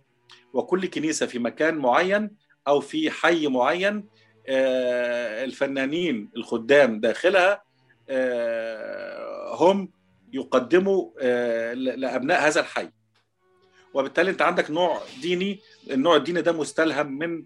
وكل 0.52 0.87
كنيسة 0.87 1.26
في 1.26 1.38
مكان 1.38 1.74
معين 1.74 2.31
أو 2.68 2.81
في 2.81 3.11
حي 3.11 3.46
معين 3.46 4.09
الفنانين 4.48 6.31
الخدام 6.37 7.00
داخلها 7.00 7.62
هم 9.54 9.88
يقدموا 10.33 11.11
لأبناء 11.74 12.48
هذا 12.48 12.61
الحي. 12.61 12.88
وبالتالي 13.94 14.31
أنت 14.31 14.42
عندك 14.42 14.70
نوع 14.70 15.02
ديني 15.22 15.61
النوع 15.90 16.16
الديني 16.16 16.42
ده 16.42 16.52
مستلهم 16.52 17.18
من 17.18 17.44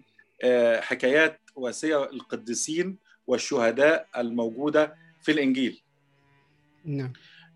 حكايات 0.79 1.39
وسير 1.55 2.03
القديسين 2.03 2.97
والشهداء 3.27 4.07
الموجودة 4.17 4.95
في 5.21 5.31
الإنجيل. 5.31 5.82
نعم. 6.85 7.13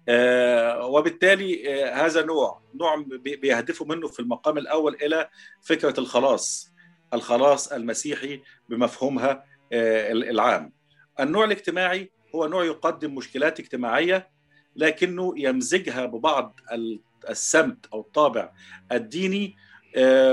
آه 0.09 0.85
وبالتالي 0.85 1.83
آه 1.83 2.05
هذا 2.05 2.25
نوع 2.25 2.61
نوع 2.75 3.05
بيهدفوا 3.17 3.87
منه 3.87 4.07
في 4.07 4.19
المقام 4.19 4.57
الأول 4.57 4.95
إلى 4.95 5.29
فكرة 5.61 5.99
الخلاص 5.99 6.73
الخلاص 7.13 7.71
المسيحي 7.71 8.41
بمفهومها 8.69 9.43
آه 9.73 10.11
العام. 10.11 10.73
النوع 11.19 11.45
الاجتماعي 11.45 12.11
هو 12.35 12.47
نوع 12.47 12.65
يقدم 12.65 13.15
مشكلات 13.15 13.59
اجتماعية 13.59 14.29
لكنه 14.75 15.33
يمزجها 15.37 16.05
ببعض 16.05 16.59
السمت 17.29 17.85
أو 17.93 18.01
الطابع 18.01 18.51
الديني 18.91 19.55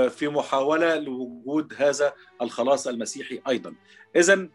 في 0.09 0.27
محاولة 0.27 0.95
لوجود 0.95 1.73
هذا 1.77 2.13
الخلاص 2.41 2.87
المسيحي 2.87 3.41
أيضا. 3.47 3.75
اذا 4.15 4.49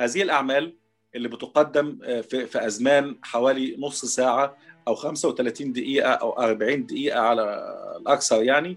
هذه 0.00 0.22
الأعمال 0.22 0.76
اللي 1.14 1.28
بتقدم 1.28 1.98
في, 2.02 2.46
في 2.46 2.66
أزمان 2.66 3.16
حوالي 3.22 3.76
نص 3.78 4.04
ساعة 4.04 4.56
أو 4.88 4.94
35 4.94 5.72
دقيقة 5.72 6.10
أو 6.10 6.32
40 6.32 6.86
دقيقة 6.86 7.20
على 7.20 7.64
الاكثر 8.00 8.42
يعني. 8.42 8.76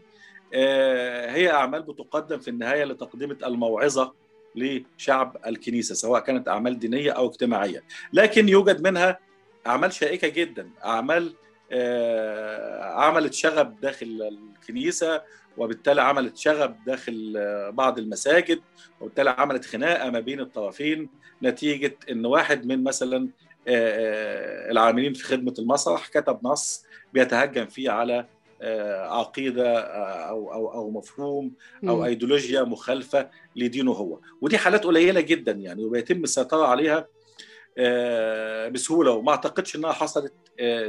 هي 1.33 1.51
أعمال 1.51 1.81
بتقدم 1.81 2.39
في 2.39 2.47
النهاية 2.47 2.83
لتقديم 2.83 3.31
الموعظة 3.31 4.13
لشعب 4.55 5.37
الكنيسة 5.47 5.95
سواء 5.95 6.21
كانت 6.21 6.47
أعمال 6.47 6.79
دينية 6.79 7.11
أو 7.11 7.27
اجتماعية. 7.27 7.83
لكن 8.13 8.49
يوجد 8.49 8.87
منها 8.87 9.19
أعمال 9.67 9.93
شائكة 9.93 10.27
جدا 10.27 10.69
أعمال 10.85 11.33
عملت 12.81 13.33
شغب 13.33 13.79
داخل 13.79 14.37
الكنيسة 14.61 15.21
وبالتالي 15.57 16.01
عملت 16.01 16.37
شغب 16.37 16.75
داخل 16.85 17.33
بعض 17.71 17.99
المساجد 17.99 18.61
وبالتالي 19.01 19.29
عملت 19.29 19.65
خناقة 19.65 20.09
ما 20.09 20.19
بين 20.19 20.39
الطرفين 20.39 21.09
نتيجة 21.43 21.97
إن 22.11 22.25
واحد 22.25 22.65
من 22.65 22.83
مثلا 22.83 23.29
العاملين 24.71 25.13
في 25.13 25.23
خدمة 25.23 25.53
المسرح 25.59 26.07
كتب 26.07 26.39
نص 26.43 26.85
بيتهجم 27.13 27.65
فيه 27.65 27.89
على 27.89 28.25
عقيدة 29.09 29.79
أو 30.29 30.53
أو 30.53 30.73
أو 30.73 30.91
مفهوم 30.91 31.51
أو 31.83 31.99
م. 31.99 32.03
أيديولوجيا 32.03 32.61
مخالفة 32.63 33.29
لدينه 33.55 33.91
هو 33.91 34.19
ودي 34.41 34.57
حالات 34.57 34.83
قليلة 34.83 35.21
جدا 35.21 35.51
يعني 35.51 35.83
وبيتم 35.83 36.23
السيطره 36.23 36.67
عليها 36.67 37.07
بسهولة 38.69 39.11
وما 39.11 39.31
أعتقدش 39.31 39.75
إنها 39.75 39.91
حصلت 39.91 40.33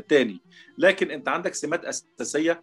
تاني 0.09 0.41
لكن 0.79 1.11
أنت 1.11 1.29
عندك 1.29 1.55
سمات 1.55 1.85
أساسية 1.85 2.63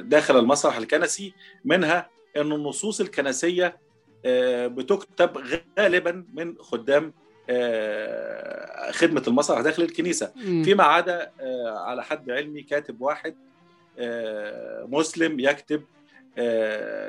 داخل 0.00 0.38
المسرح 0.38 0.76
الكنسي 0.76 1.34
منها 1.64 2.10
إن 2.36 2.52
النصوص 2.52 3.00
الكنسية 3.00 3.78
بتكتب 4.66 5.38
غالبا 5.78 6.26
من 6.34 6.54
خدام 6.58 7.12
خدمة 8.90 9.22
المسرح 9.28 9.60
داخل 9.60 9.82
الكنيسة. 9.82 10.32
فيما 10.64 10.84
عدا 10.84 11.32
على 11.66 12.02
حد 12.04 12.30
علمي 12.30 12.62
كاتب 12.62 13.00
واحد 13.00 13.36
مسلم 14.88 15.40
يكتب 15.40 15.82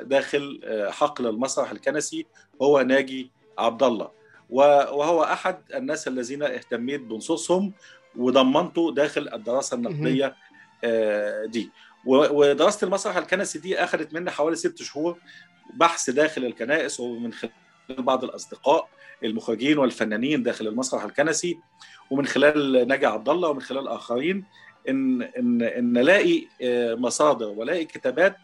داخل 0.08 0.60
حقل 0.90 1.26
المسرح 1.26 1.70
الكنسي 1.70 2.26
هو 2.62 2.80
ناجي 2.80 3.32
عبد 3.58 3.82
الله 3.82 4.10
وهو 4.50 5.22
أحد 5.22 5.62
الناس 5.74 6.08
الذين 6.08 6.42
اهتميت 6.42 7.00
بنصوصهم 7.00 7.72
وضمنته 8.16 8.92
داخل 8.94 9.28
الدراسة 9.32 9.74
النقدية 9.76 10.34
دي 11.44 11.70
ودراسة 12.06 12.84
المسرح 12.86 13.16
الكنسي 13.16 13.58
دي 13.58 13.78
اخذت 13.84 14.14
مني 14.14 14.30
حوالي 14.30 14.56
ست 14.56 14.82
شهور 14.82 15.18
بحث 15.74 16.10
داخل 16.10 16.44
الكنائس 16.44 17.00
ومن 17.00 17.32
خلال 17.32 17.52
بعض 17.90 18.24
الأصدقاء 18.24 18.88
المخرجين 19.24 19.78
والفنانين 19.78 20.42
داخل 20.42 20.66
المسرح 20.66 21.04
الكنسي 21.04 21.58
ومن 22.10 22.26
خلال 22.26 22.88
ناجي 22.88 23.06
عبد 23.06 23.28
الله 23.28 23.48
ومن 23.48 23.60
خلال 23.60 23.88
آخرين 23.88 24.44
ان 24.88 25.22
ان 25.22 25.62
إن 25.62 25.98
الاقي 25.98 26.46
مصادر 26.96 27.46
والاقي 27.46 27.84
كتابات 27.84 28.36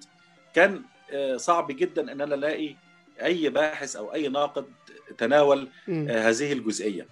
كان 0.55 0.83
صعب 1.37 1.67
جدا 1.73 2.13
إن 2.13 2.21
أنا 2.21 2.35
ألاقي 2.35 2.77
أي 3.23 3.49
باحث 3.49 3.97
أو 3.97 4.15
أي 4.15 4.29
ناقد 4.29 4.65
تناول 5.19 5.69
م. 5.89 6.09
هذه 6.09 6.53
الجزئية 6.53 7.07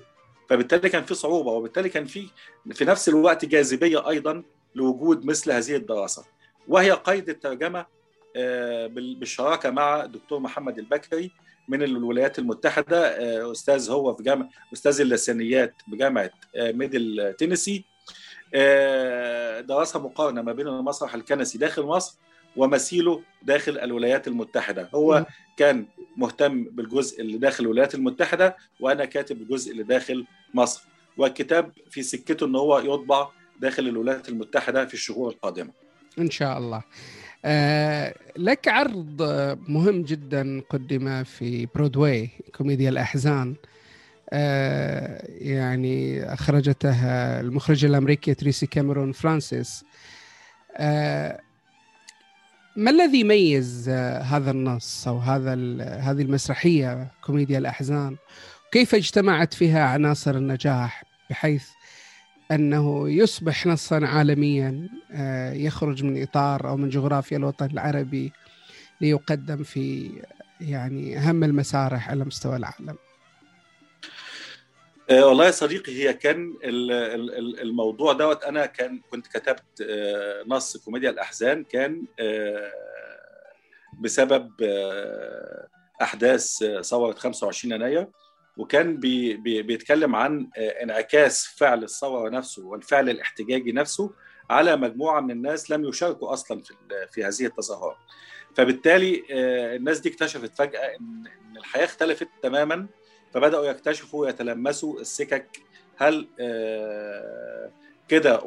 فبالتالي 0.48 0.88
كان 0.88 1.02
في 1.04 1.14
صعوبة 1.14 1.50
وبالتالي 1.50 1.88
كان 1.88 2.04
في 2.04 2.28
في 2.72 2.84
نفس 2.84 3.08
الوقت 3.08 3.44
جاذبية 3.44 4.08
أيضا 4.08 4.42
لوجود 4.74 5.24
مثل 5.24 5.52
هذه 5.52 5.76
الدراسة. 5.76 6.24
وهي 6.68 6.90
قيد 6.90 7.28
الترجمة 7.28 7.86
بالشراكة 8.94 9.70
مع 9.70 10.04
الدكتور 10.04 10.40
محمد 10.40 10.78
البكري 10.78 11.30
من 11.68 11.82
الولايات 11.82 12.38
المتحدة 12.38 13.52
أستاذ 13.52 13.90
هو 13.90 14.14
في 14.14 14.22
جامعة 14.22 14.48
أستاذ 14.72 15.00
اللسانيات 15.00 15.74
بجامعه 15.86 16.30
ميدل 16.56 17.34
تينيسي. 17.38 17.84
دراسة 19.62 19.98
مقارنة 19.98 20.42
ما 20.42 20.52
بين 20.52 20.68
المسرح 20.68 21.14
الكنسي 21.14 21.58
داخل 21.58 21.82
مصر 21.82 22.18
ومثيله 22.56 23.22
داخل 23.42 23.78
الولايات 23.78 24.28
المتحدة. 24.28 24.90
هو. 24.94 25.26
كان 25.56 25.86
مهتم 26.16 26.64
بالجزء 26.64 27.20
اللي 27.20 27.38
داخل 27.38 27.64
الولايات 27.64 27.94
المتحدة 27.94 28.56
وأنا 28.80 29.04
كاتب 29.04 29.40
الجزء 29.42 29.72
اللي 29.72 29.82
داخل 29.82 30.26
مصر. 30.54 30.82
والكتاب 31.16 31.72
في 31.90 32.02
سكته 32.02 32.46
إن 32.46 32.56
هو 32.56 32.78
يطبع 32.78 33.28
داخل 33.62 33.88
الولايات 33.88 34.28
المتحدة 34.28 34.86
في 34.86 34.94
الشهور 34.94 35.30
القادمة. 35.30 35.70
إن 36.18 36.30
شاء 36.30 36.58
الله. 36.58 36.82
آه 37.44 38.14
لك 38.36 38.68
عرض 38.68 39.22
مهم 39.68 40.02
جدا 40.02 40.62
قدم 40.70 41.24
في 41.24 41.66
برودواي 41.74 42.30
كوميديا 42.54 42.88
الأحزان. 42.88 43.54
آه 44.30 45.26
يعني 45.28 46.24
أخرجتها 46.32 47.40
المخرجة 47.40 47.86
الأمريكية 47.86 48.32
تريسي 48.32 48.66
كاميرون 48.66 49.12
فرانسيس. 49.12 49.84
آه 50.76 51.40
ما 52.76 52.90
الذي 52.90 53.20
يميز 53.20 53.88
هذا 54.22 54.50
النص 54.50 55.08
أو 55.08 55.18
هذا 55.18 55.52
هذه 55.82 56.22
المسرحية 56.22 57.08
كوميديا 57.24 57.58
الأحزان؟ 57.58 58.16
كيف 58.72 58.94
اجتمعت 58.94 59.54
فيها 59.54 59.84
عناصر 59.84 60.34
النجاح؟ 60.34 61.04
بحيث 61.30 61.68
أنه 62.54 63.10
يصبح 63.10 63.66
نصا 63.66 64.06
عالميا 64.06 64.88
يخرج 65.52 66.04
من 66.04 66.22
إطار 66.22 66.68
أو 66.68 66.76
من 66.76 66.88
جغرافيا 66.88 67.36
الوطن 67.36 67.66
العربي 67.66 68.32
ليقدم 69.00 69.62
في 69.62 70.10
يعني 70.60 71.18
أهم 71.18 71.44
المسارح 71.44 72.10
على 72.10 72.24
مستوى 72.24 72.56
العالم. 72.56 72.96
والله 75.10 75.46
يا 75.46 75.50
صديقي 75.50 75.92
هي 75.92 76.14
كان 76.14 76.54
الموضوع 77.62 78.12
دوت 78.12 78.44
أنا 78.44 78.66
كان 78.66 79.00
كنت 79.10 79.26
كتبت 79.26 79.86
نص 80.46 80.76
كوميديا 80.76 81.10
الأحزان 81.10 81.64
كان 81.64 82.06
بسبب 84.00 84.50
أحداث 86.02 86.64
ثورة 86.80 87.12
25 87.12 87.74
يناير 87.74 88.06
وكان 88.56 88.96
بي 88.96 89.36
بي 89.36 89.62
بيتكلم 89.62 90.16
عن 90.16 90.48
انعكاس 90.56 91.46
فعل 91.46 91.84
الثوره 91.84 92.28
نفسه 92.30 92.66
والفعل 92.66 93.08
الاحتجاجي 93.10 93.72
نفسه 93.72 94.10
على 94.50 94.76
مجموعة 94.76 95.20
من 95.20 95.30
الناس 95.30 95.70
لم 95.70 95.84
يشاركوا 95.88 96.32
أصلا 96.32 96.62
في 96.62 96.74
في 97.12 97.24
هذه 97.24 97.46
التظاهرات. 97.46 97.96
فبالتالي 98.56 99.22
الناس 99.76 100.00
دي 100.00 100.08
اكتشفت 100.08 100.54
فجأة 100.58 100.96
إن 101.00 101.24
الحياة 101.56 101.84
اختلفت 101.84 102.28
تماما 102.42 102.86
فبدأوا 103.34 103.66
يكتشفوا 103.66 104.28
يتلمسوا 104.28 105.00
السكك 105.00 105.58
هل 105.96 106.28
كده 108.08 108.42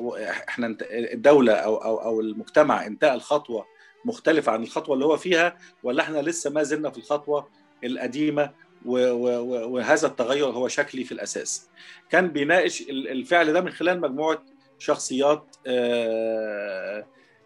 إحنا 0.49 0.77
الدولة 0.91 1.53
أو 1.53 1.75
أو 1.75 1.97
أو 1.97 2.21
المجتمع 2.21 2.85
انتهى 2.85 3.13
الخطوة 3.13 3.65
مختلفة 4.05 4.51
عن 4.51 4.63
الخطوة 4.63 4.93
اللي 4.95 5.05
هو 5.05 5.17
فيها 5.17 5.57
ولا 5.83 6.03
إحنا 6.03 6.17
لسه 6.21 6.49
ما 6.49 6.63
زلنا 6.63 6.89
في 6.89 6.97
الخطوة 6.97 7.49
القديمة 7.83 8.53
وهذا 8.85 10.07
التغير 10.07 10.45
هو 10.45 10.67
شكلي 10.67 11.03
في 11.03 11.11
الأساس. 11.11 11.69
كان 12.09 12.27
بيناقش 12.27 12.81
الفعل 12.89 13.53
ده 13.53 13.61
من 13.61 13.71
خلال 13.71 14.01
مجموعة 14.01 14.43
شخصيات 14.79 15.55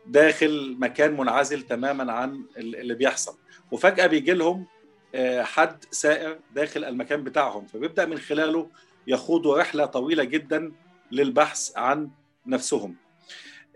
داخل 0.05 0.75
مكان 0.79 1.17
منعزل 1.17 1.61
تماما 1.61 2.13
عن 2.13 2.45
اللي 2.57 2.95
بيحصل 2.95 3.37
وفجأة 3.71 4.07
بيجي 4.07 4.33
لهم 4.33 4.67
حد 5.39 5.83
سائر 5.91 6.39
داخل 6.55 6.83
المكان 6.83 7.23
بتاعهم 7.23 7.65
فبيبدأ 7.67 8.05
من 8.05 8.17
خلاله 8.17 8.69
يخوضوا 9.07 9.57
رحلة 9.57 9.85
طويلة 9.85 10.23
جدا 10.23 10.71
للبحث 11.11 11.77
عن 11.77 12.09
نفسهم. 12.45 12.95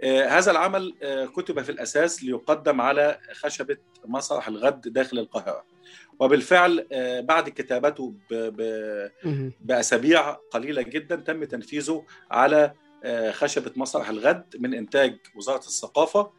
هذا 0.04 0.52
العمل 0.52 0.93
كتب 1.36 1.62
في 1.62 1.71
الأساس 1.71 2.23
ليقدم 2.23 2.82
على 2.82 3.19
خشبة 3.34 3.78
مسرح 4.06 4.47
الغد 4.47 4.82
داخل 4.82 5.19
القاهرة. 5.19 5.72
وبالفعل 6.19 6.88
بعد 7.21 7.49
كتابته 7.49 8.13
بأسابيع 9.62 10.32
قليلة 10.32 10.82
جدا 10.82 11.15
تم 11.15 11.43
تنفيذه 11.43 12.06
على 12.32 12.73
خشبة 13.32 13.71
مسرح 13.76 14.10
الغد 14.10 14.56
من 14.60 14.73
إنتاج 14.73 15.17
وزارة 15.36 15.58
الثقافة. 15.58 16.32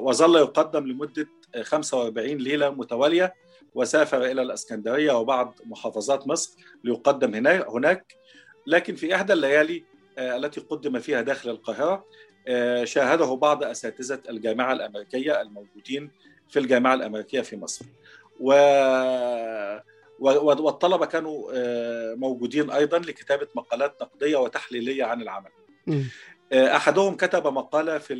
وظل 0.00 0.36
يقدم 0.36 0.86
لمدة 0.86 1.28
45 1.62 2.28
ليلة 2.38 2.70
متوالية 2.70 3.34
وسافر 3.74 4.24
إلى 4.24 4.42
الإسكندرية 4.42 5.12
وبعض 5.12 5.58
محافظات 5.64 6.28
مصر 6.28 6.58
ليقدم 6.84 7.46
هناك. 7.46 8.14
لكن 8.66 8.94
في 8.94 9.14
إحدى 9.14 9.32
الليالي 9.32 9.84
التي 10.18 10.60
قدم 10.60 10.98
فيها 10.98 11.20
داخل 11.20 11.50
القاهرة 11.50 12.04
شاهده 12.84 13.34
بعض 13.34 13.64
أساتذة 13.64 14.20
الجامعة 14.28 14.72
الأمريكية 14.72 15.40
الموجودين 15.40 16.10
في 16.50 16.58
الجامعة 16.58 16.94
الأمريكية 16.94 17.40
في 17.40 17.56
مصر. 17.56 17.84
و 18.40 18.52
والطلبة 20.20 21.06
كانوا 21.06 21.52
موجودين 22.14 22.70
أيضا 22.70 22.98
لكتابة 22.98 23.48
مقالات 23.54 24.02
نقدية 24.02 24.36
وتحليلية 24.36 25.04
عن 25.04 25.22
العمل. 25.22 25.50
أحدهم 26.52 27.16
كتب 27.16 27.46
مقالة 27.46 27.98
في 27.98 28.14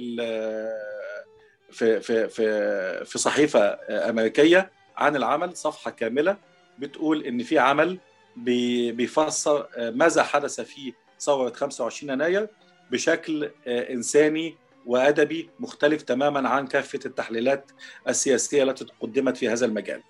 في 1.70 2.00
في 2.00 2.28
في 2.28 3.04
في 3.04 3.18
صحيفة 3.18 3.78
أمريكية 3.90 4.70
عن 4.96 5.16
العمل 5.16 5.56
صفحة 5.56 5.90
كاملة 5.90 6.36
بتقول 6.78 7.24
إن 7.24 7.42
في 7.42 7.58
عمل 7.58 7.98
بيفسر 8.36 9.66
ماذا 9.78 10.22
حدث 10.22 10.60
في 10.60 10.92
ثورة 11.20 11.50
25 11.50 12.12
يناير 12.12 12.48
بشكل 12.90 13.50
إنساني 13.66 14.56
وأدبي 14.90 15.50
مختلف 15.60 16.02
تماما 16.02 16.48
عن 16.48 16.66
كافة 16.66 17.00
التحليلات 17.06 17.70
السياسية 18.08 18.62
التي 18.62 18.86
قدمت 19.00 19.36
في 19.36 19.48
هذا 19.48 19.66
المجال. 19.66 20.02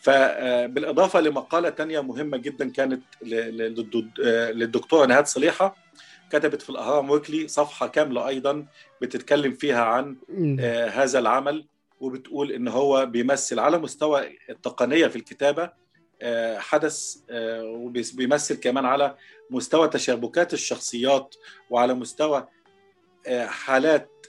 فبالاضافه 0.00 1.20
لمقالة 1.20 1.70
ثانية 1.70 2.00
مهمة 2.00 2.36
جدا 2.36 2.70
كانت 2.70 3.02
للدكتورة 3.22 5.06
نهاد 5.06 5.26
صليحه 5.26 5.76
كتبت 6.32 6.62
في 6.62 6.70
الأهرام 6.70 7.10
ويكلي 7.10 7.48
صفحة 7.48 7.86
كاملة 7.86 8.28
أيضا 8.28 8.66
بتتكلم 9.02 9.52
فيها 9.52 9.84
عن 9.84 10.16
هذا 10.92 11.18
العمل 11.18 11.66
وبتقول 12.00 12.52
إن 12.52 12.68
هو 12.68 13.06
بيمثل 13.06 13.58
على 13.58 13.78
مستوى 13.78 14.38
التقنية 14.50 15.06
في 15.06 15.16
الكتابة 15.16 15.70
حدث 16.58 17.16
وبيمثل 17.62 18.54
كمان 18.54 18.84
على 18.84 19.16
مستوى 19.50 19.88
تشابكات 19.88 20.52
الشخصيات 20.52 21.34
وعلى 21.70 21.94
مستوى 21.94 22.48
حالات 23.28 24.26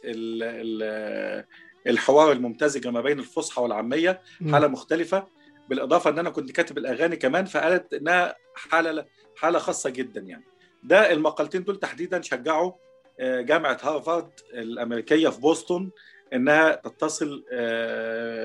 الحوار 1.88 2.32
الممتزجه 2.32 2.92
ما 2.92 3.02
بين 3.02 3.20
الفصحى 3.20 3.62
والعامية 3.62 4.22
حالة 4.52 4.68
مختلفة. 4.68 5.28
بالإضافة 5.70 6.10
إن 6.10 6.20
أنا 6.20 6.30
كنت 6.30 6.52
كاتب 6.52 6.78
الأغاني 6.78 7.16
كمان 7.16 7.46
فقالت 7.46 7.94
إنها 7.94 8.36
حالة 8.56 9.06
حالة 9.36 9.60
خاصة 9.60 9.90
جدا 9.90 10.22
يعني. 10.22 10.44
ده 10.84 11.12
المقالتين 11.12 11.64
دول 11.64 11.80
تحديدا 11.80 12.22
شجعوا 12.22 12.72
جامعة 13.20 13.78
هارفارد 13.84 14.30
الأمريكية 14.54 15.30
في 15.30 15.42
بوسطن 15.42 15.90
إنها 16.34 16.76
تتصل 16.76 17.44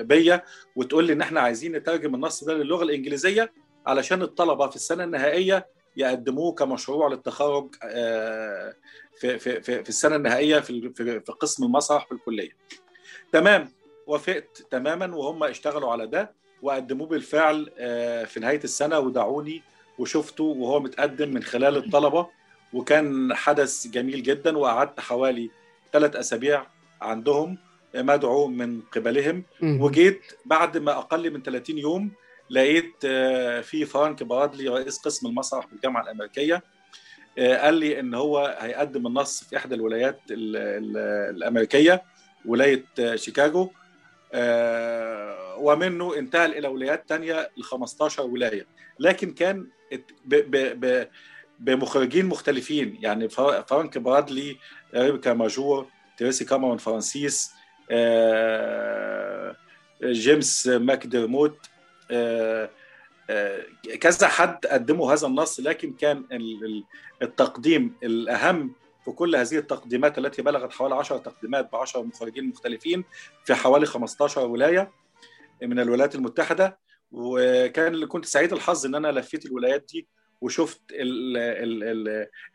بيا 0.03 0.43
وتقول 0.75 1.07
لي 1.07 1.13
إن 1.13 1.21
إحنا 1.21 1.39
عايزين 1.41 1.71
نترجم 1.71 2.15
النص 2.15 2.43
ده 2.43 2.53
للغة 2.53 2.83
الإنجليزية 2.83 3.53
علشان 3.87 4.21
الطلبة 4.21 4.67
في 4.67 4.75
السنة 4.75 5.03
النهائية 5.03 5.67
يقدموه 5.97 6.51
كمشروع 6.53 7.07
للتخرج 7.07 7.75
في 9.19 9.39
في 9.39 9.61
في, 9.61 9.83
في 9.83 9.89
السنة 9.89 10.15
النهائية 10.15 10.59
في 10.59 10.91
في 10.95 11.31
قسم 11.39 11.63
المسرح 11.63 12.05
في 12.05 12.11
الكلية. 12.11 12.51
تمام 13.31 13.71
وافقت 14.07 14.65
تماما 14.71 15.15
وهم 15.15 15.43
اشتغلوا 15.43 15.91
على 15.91 16.07
ده 16.07 16.31
وقدموه 16.61 17.07
بالفعل 17.07 17.71
في 18.27 18.39
نهاية 18.39 18.63
السنة 18.63 18.99
ودعوني 18.99 19.61
وشفته 19.99 20.43
وهو 20.43 20.79
متقدم 20.79 21.29
من 21.33 21.43
خلال 21.43 21.77
الطلبة 21.77 22.27
وكان 22.73 23.33
حدث 23.33 23.87
جميل 23.87 24.23
جدا 24.23 24.57
وقعدت 24.57 24.99
حوالي 24.99 25.49
ثلاث 25.93 26.15
أسابيع 26.15 26.65
عندهم 27.01 27.57
مدعو 27.95 28.47
من 28.47 28.81
قبلهم 28.81 29.43
وجيت 29.81 30.21
بعد 30.45 30.77
ما 30.77 30.91
أقل 30.97 31.33
من 31.33 31.41
30 31.43 31.77
يوم 31.77 32.11
لقيت 32.49 33.05
في 33.65 33.85
فرانك 33.85 34.23
برادلي 34.23 34.69
رئيس 34.69 34.97
قسم 34.97 35.27
المسرح 35.27 35.67
بالجامعة 35.67 36.03
الأمريكية 36.03 36.63
قال 37.37 37.73
لي 37.73 37.99
إن 37.99 38.13
هو 38.13 38.57
هيقدم 38.59 39.07
النص 39.07 39.43
في 39.43 39.57
إحدى 39.57 39.75
الولايات 39.75 40.19
الأمريكية 40.29 42.03
ولاية 42.45 42.85
شيكاغو 43.15 43.71
ومنه 45.57 46.17
انتقل 46.17 46.51
إلى 46.51 46.67
ولايات 46.67 47.03
ثانية 47.09 47.51
ل 47.57 47.63
15 47.63 48.23
ولاية. 48.23 48.65
لكن 48.99 49.33
كان 49.33 49.67
بمخرجين 51.59 52.25
مختلفين 52.25 52.97
يعني 53.01 53.29
فرانك 53.29 53.97
برادلي 53.97 54.57
ريبيكا 54.95 55.33
ماجور 55.33 55.87
تيريسي 56.17 56.45
كاميرون 56.45 56.77
فرانسيس 56.77 57.51
جيمس 60.03 60.67
ماكدرموت 60.67 61.57
كذا 64.01 64.27
حد 64.27 64.65
قدموا 64.65 65.13
هذا 65.13 65.27
النص 65.27 65.59
لكن 65.59 65.93
كان 65.93 66.25
التقديم 67.21 67.95
الأهم 68.03 68.73
في 69.05 69.11
كل 69.11 69.35
هذه 69.35 69.57
التقديمات 69.57 70.17
التي 70.17 70.41
بلغت 70.41 70.73
حوالي 70.73 70.95
10 70.95 71.17
تقديمات 71.17 71.71
ب 71.71 71.75
10 71.75 72.01
مخرجين 72.01 72.49
مختلفين 72.49 73.03
في 73.45 73.55
حوالي 73.55 73.85
15 73.85 74.41
ولاية 74.45 74.91
من 75.63 75.79
الولايات 75.79 76.15
المتحدة. 76.15 76.77
وكان 77.11 78.05
كنت 78.05 78.25
سعيد 78.25 78.53
الحظ 78.53 78.85
إن 78.85 78.95
أنا 78.95 79.07
لفيت 79.07 79.45
الولايات 79.45 79.85
دي 79.93 80.07
وشفت 80.41 80.81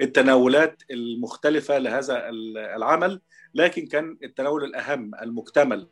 التناولات 0.00 0.82
المختلفة 0.90 1.78
لهذا 1.78 2.28
العمل 2.76 3.20
لكن 3.54 3.86
كان 3.86 4.18
التناول 4.22 4.64
الأهم 4.64 5.10
المكتمل 5.22 5.88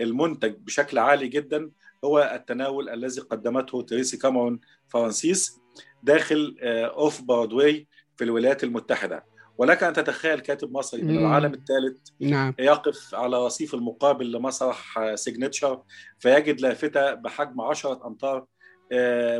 المنتج 0.00 0.54
بشكل 0.58 0.98
عالي 0.98 1.28
جدا. 1.28 1.70
هو 2.04 2.32
التناول 2.34 2.88
الذي 2.88 3.20
قدمته 3.20 3.82
تريسي 3.82 4.16
كاميرون 4.16 4.60
فرانسيس 4.88 5.60
داخل 6.02 6.56
off 6.62 7.22
Broadway 7.22 7.88
في 8.16 8.24
الولايات 8.24 8.64
المتحدة. 8.64 9.24
ولك 9.58 9.82
أن 9.82 9.92
تتخيل 9.92 10.40
كاتب 10.40 10.72
مصري 10.72 11.02
من 11.02 11.18
العالم 11.18 11.54
الثالث 11.54 11.98
نعم. 12.20 12.54
يقف 12.58 13.14
على 13.14 13.46
رصيف 13.46 13.74
المقابل 13.74 14.32
لمسرح 14.32 15.14
Signature 15.14 15.82
فيجد 16.18 16.60
لافتة 16.60 17.14
بحجم 17.14 17.60
10 17.60 18.06
أمتار 18.06 18.46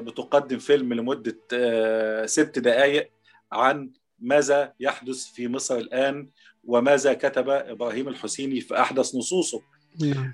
بتقدم 0.01 0.59
فيلم 0.59 0.93
لمدة 0.93 1.39
ست 2.27 2.59
دقائق 2.59 3.11
عن 3.53 3.91
ماذا 4.19 4.73
يحدث 4.81 5.25
في 5.25 5.49
مصر 5.49 5.77
الآن 5.77 6.29
وماذا 6.65 7.15
كتب 7.15 7.49
إبراهيم 7.49 8.09
الحسيني 8.09 8.61
في 8.61 8.81
أحدث 8.81 9.15
نصوصه. 9.15 9.61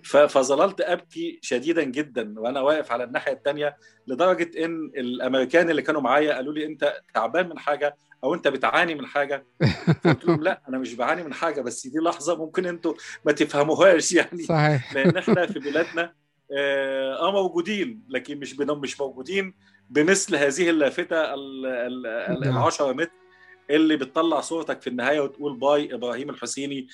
فظللت 0.05 0.81
أبكي 0.81 1.39
شديدا 1.43 1.83
جدا 1.83 2.41
وأنا 2.41 2.61
واقف 2.61 2.93
على 2.93 3.05
الناحية 3.05 3.33
الثانية 3.33 3.77
لدرجة 4.07 4.65
إن 4.65 4.93
الأمريكان 4.97 5.71
اللي 5.71 5.83
كانوا 5.83 6.01
معايا 6.01 6.35
قالوا 6.35 6.53
لي 6.53 6.67
أنت 6.67 6.95
تعبان 7.15 7.49
من 7.49 7.59
حاجة 7.59 7.97
أو 8.25 8.35
أنت 8.35 8.49
بتعاني 8.49 8.95
من 8.95 9.07
حاجة؟ 9.07 9.47
قلت 10.05 10.25
لهم 10.25 10.43
لا 10.43 10.63
أنا 10.69 10.79
مش 10.79 10.95
بعاني 10.95 11.23
من 11.23 11.35
حاجة 11.35 11.61
بس 11.61 11.87
دي 11.87 11.99
لحظة 11.99 12.37
ممكن 12.37 12.67
أنتوا 12.67 12.95
ما 13.25 13.33
تفهموهاش 13.33 14.13
يعني. 14.19 14.43
صحيح. 14.43 14.95
لأن 14.95 15.17
إحنا 15.17 15.47
في 15.47 15.59
بلادنا 15.59 16.15
آه 16.59 17.29
آه، 17.29 17.33
موجودين 17.33 18.03
لكن 18.09 18.39
مش 18.39 18.59
مش 18.59 19.01
موجودين 19.01 19.55
بمثل 19.91 20.37
هذه 20.37 20.71
اللافتة 20.71 21.35
ال 21.35 22.41
نعم. 22.41 22.59
10 22.59 22.93
متر 22.93 23.11
اللي 23.71 23.97
بتطلع 23.97 24.41
صورتك 24.41 24.83
في 24.83 24.87
النهاية 24.87 25.21
وتقول 25.21 25.57
باي 25.57 25.95
إبراهيم 25.95 26.31
الحسيني 26.31 26.89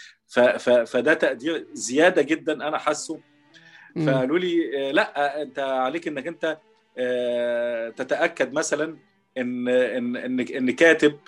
فده 0.87 1.15
تقدير 1.15 1.67
زيادة 1.73 2.23
جدا 2.23 2.69
أنا 2.69 2.79
حاسه. 2.79 3.21
فقالوا 4.07 4.39
لي 4.39 4.93
لا 4.93 5.43
أنت 5.43 5.59
عليك 5.59 6.09
إنك 6.09 6.27
أنت 6.27 6.59
آه، 6.99 7.89
تتأكد 7.89 8.53
مثلا 8.53 8.97
إن 9.39 9.69
إن 9.69 10.17
إن 10.17 10.41
إن 10.41 10.71
كاتب 10.71 11.19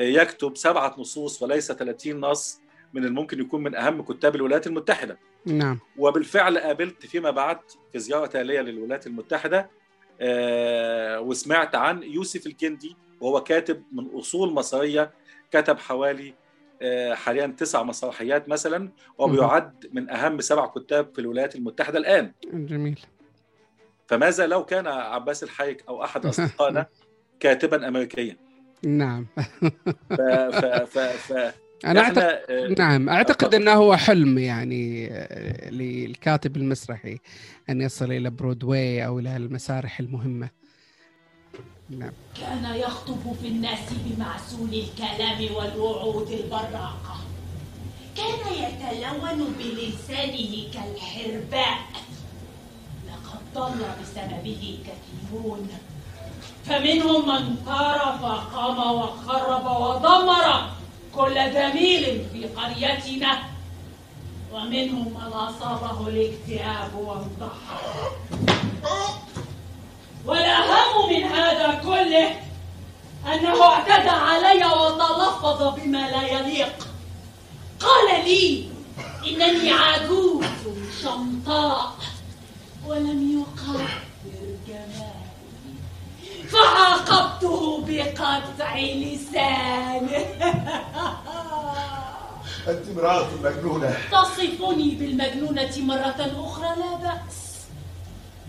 يكتب 0.00 0.56
سبعة 0.56 0.94
نصوص 0.98 1.42
وليس 1.42 1.72
30 1.72 2.20
نص 2.20 2.60
من 2.92 3.04
الممكن 3.04 3.40
يكون 3.40 3.62
من 3.62 3.74
أهم 3.74 4.02
كتاب 4.02 4.36
الولايات 4.36 4.66
المتحدة. 4.66 5.18
نعم. 5.46 5.80
وبالفعل 5.98 6.58
قابلت 6.58 7.06
فيما 7.06 7.30
بعد 7.30 7.58
في 7.92 7.98
زيارة 7.98 8.26
تاليه 8.26 8.60
للولايات 8.60 9.06
المتحدة 9.06 9.70
آه، 10.20 11.20
وسمعت 11.20 11.74
عن 11.74 12.02
يوسف 12.02 12.46
الكندي 12.46 12.96
وهو 13.20 13.42
كاتب 13.42 13.82
من 13.92 14.06
أصول 14.14 14.52
مصرية 14.52 15.10
كتب 15.50 15.78
حوالي 15.78 16.34
حاليا 17.14 17.46
تسع 17.46 17.82
مسرحيات 17.82 18.48
مثلا 18.48 18.88
وبيعد 19.18 19.86
من 19.92 20.10
أهم 20.10 20.40
سبع 20.40 20.66
كتاب 20.66 21.14
في 21.14 21.20
الولايات 21.20 21.56
المتحدة 21.56 21.98
الآن. 21.98 22.32
جميل. 22.52 23.00
فماذا 24.06 24.46
لو 24.46 24.64
كان 24.64 24.86
عباس 24.86 25.42
الحايك 25.42 25.84
أو 25.88 26.04
أحد 26.04 26.26
أصدقائنا 26.30 26.86
كاتبا 27.40 27.88
امريكيا؟ 27.88 28.36
نعم. 28.82 29.26
ف 30.10 30.20
ف 30.20 30.64
ف 30.64 30.98
ف 30.98 31.54
أنا 31.84 32.00
اعتقد 32.00 32.40
آه، 32.50 32.74
نعم 32.78 33.08
أعتقد. 33.08 33.54
إنه 33.54 33.72
هو 33.72 33.96
حلم 33.96 34.38
يعني 34.38 35.08
آه، 35.12 35.70
للكاتب 35.70 36.56
المسرحي 36.56 37.18
أن 37.70 37.80
يصل 37.80 38.12
إلى 38.12 38.30
برودواي 38.30 39.06
أو 39.06 39.18
إلى 39.18 39.36
المسارح 39.36 40.00
المهمة. 40.00 40.50
نعم. 41.90 42.12
كان 42.40 42.74
يخطب 42.74 43.36
في 43.42 43.48
الناس 43.48 43.78
بمعسول 43.92 44.74
الكلام 44.74 45.54
والوعود 45.54 46.30
البراقة. 46.30 47.16
كان 48.16 48.52
يتلون 48.52 49.54
بلسانه 49.58 50.52
كالحرباء. 50.74 51.78
لقد 53.08 53.40
ضل 53.54 53.84
بسببه 54.02 54.78
كثيرون. 54.86 55.68
فمنهم 56.64 57.28
من 57.28 57.56
طار 57.66 58.18
فقام 58.22 58.78
وخرب 58.94 59.66
ودمر 59.82 60.70
كل 61.14 61.34
جميل 61.34 62.24
في 62.32 62.46
قريتنا. 62.46 63.38
ومنهم 64.52 65.08
من 65.08 65.32
أصابه 65.32 66.08
الاكتئاب 66.08 66.94
وانتحر. 66.94 68.12
والأهم 70.26 71.10
من 71.10 71.22
هذا 71.24 71.74
كله 71.74 72.30
أنه 73.34 73.62
اعتدى 73.62 74.08
علي 74.08 74.64
وتلفظ 74.64 75.74
بما 75.74 76.10
لا 76.10 76.22
يليق. 76.22 76.88
قال 77.80 78.24
لي 78.24 78.68
إنني 79.26 79.72
عجوز 79.72 80.44
شمطاء 81.02 81.94
ولم 82.86 83.40
يقدر 83.40 83.88
جمالي. 84.68 85.24
فعاقبته 86.48 87.84
بقطع 87.86 88.76
لسانه. 88.78 90.24
أنت 92.68 92.88
امرأة 92.88 93.28
مجنونة. 93.42 93.96
تصفني 94.12 94.90
بالمجنونة 94.90 95.72
مرة 95.78 96.32
أخرى 96.46 96.76
لا 96.76 96.94
بأس. 96.96 97.53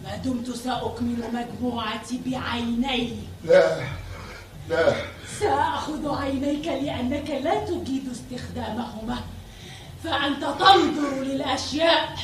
ما 0.06 0.16
دمت 0.16 0.50
سأكمل 0.50 1.24
مجموعتي 1.34 2.22
بعيني 2.26 3.18
لا 3.44 3.80
لا. 4.70 4.96
سأخذ 5.40 6.16
عينيك 6.16 6.68
لأنك 6.68 7.30
لا 7.30 7.66
تجيد 7.66 8.10
استخدامهما. 8.12 9.18
فأنت 10.04 10.42
تنظر 10.42 11.24
للأشياء 11.24 12.18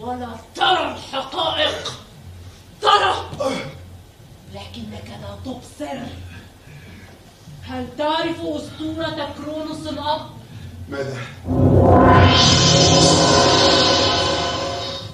ولا 0.00 0.28
ترى 0.54 0.92
الحقائق. 0.92 1.92
ترى. 2.82 3.14
لكنك 4.54 5.08
لا 5.22 5.36
تبصر. 5.44 5.98
هل 7.62 7.86
تعرف 7.98 8.40
أسطورة 8.40 9.34
كرونوس 9.38 9.86
الأب؟ 9.86 10.20
ماذا؟ 10.88 11.18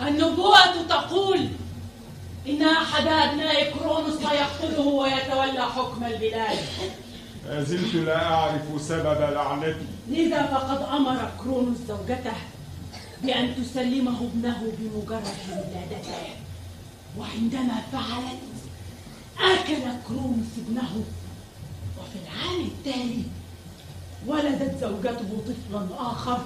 النبوءة 0.09 0.83
تقول 0.89 1.49
إن 2.51 2.63
أحد 2.63 3.07
أبناء 3.07 3.71
كرونوس 3.71 4.19
سيقتله 4.19 4.87
ويتولى 4.87 5.63
حكم 5.63 6.05
البلاد. 6.05 6.59
ما 7.47 7.63
زلت 7.63 7.95
لا 7.95 8.25
أعرف 8.25 8.63
سبب 8.79 9.21
لعنتي 9.21 9.87
لذا 10.09 10.43
فقد 10.47 10.83
أمر 10.83 11.31
كرونوس 11.39 11.79
زوجته 11.89 12.33
بأن 13.23 13.55
تسلمه 13.57 14.21
ابنه 14.21 14.73
بمجرد 14.79 15.25
ولادته. 15.51 16.23
وعندما 17.19 17.75
فعلت 17.93 18.41
أكل 19.41 19.83
كرونوس 20.09 20.53
ابنه. 20.59 21.05
وفي 21.99 22.19
العام 22.25 22.61
التالي 22.61 23.23
ولدت 24.27 24.81
زوجته 24.81 25.43
طفلا 25.47 26.11
آخر 26.11 26.41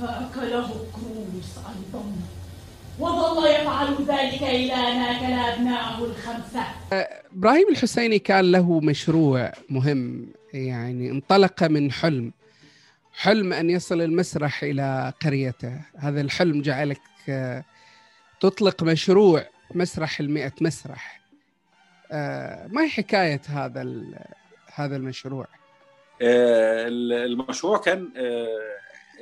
فأكله 0.00 0.68
كرونوس 0.94 1.52
أيضا. 1.56 2.04
وظل 2.98 3.46
يفعل 3.46 3.94
ذلك 4.08 4.42
إلى 4.42 4.74
أن 4.74 5.00
أكل 5.00 5.32
أبناءه 5.32 6.04
الخمسة. 6.04 6.64
إبراهيم 7.32 7.68
الحسيني 7.68 8.18
كان 8.18 8.52
له 8.52 8.80
مشروع 8.80 9.52
مهم 9.70 10.26
يعني 10.54 11.10
انطلق 11.10 11.62
من 11.62 11.92
حلم. 11.92 12.32
حلم 13.12 13.52
أن 13.52 13.70
يصل 13.70 14.00
المسرح 14.00 14.62
إلى 14.62 15.12
قريته. 15.24 15.80
هذا 15.98 16.20
الحلم 16.20 16.62
جعلك 16.62 17.00
آه، 17.28 17.64
تطلق 18.40 18.82
مشروع 18.82 19.44
مسرح 19.74 20.20
المئة 20.20 20.52
مسرح. 20.60 21.20
آه، 22.12 22.66
ما 22.66 22.82
هي 22.84 22.88
حكاية 22.88 23.40
هذا 23.48 23.82
ال- 23.82 24.18
هذا 24.74 24.96
المشروع؟ 24.96 25.46
آه، 26.22 26.86
المشروع 26.88 27.78
كان 27.78 28.08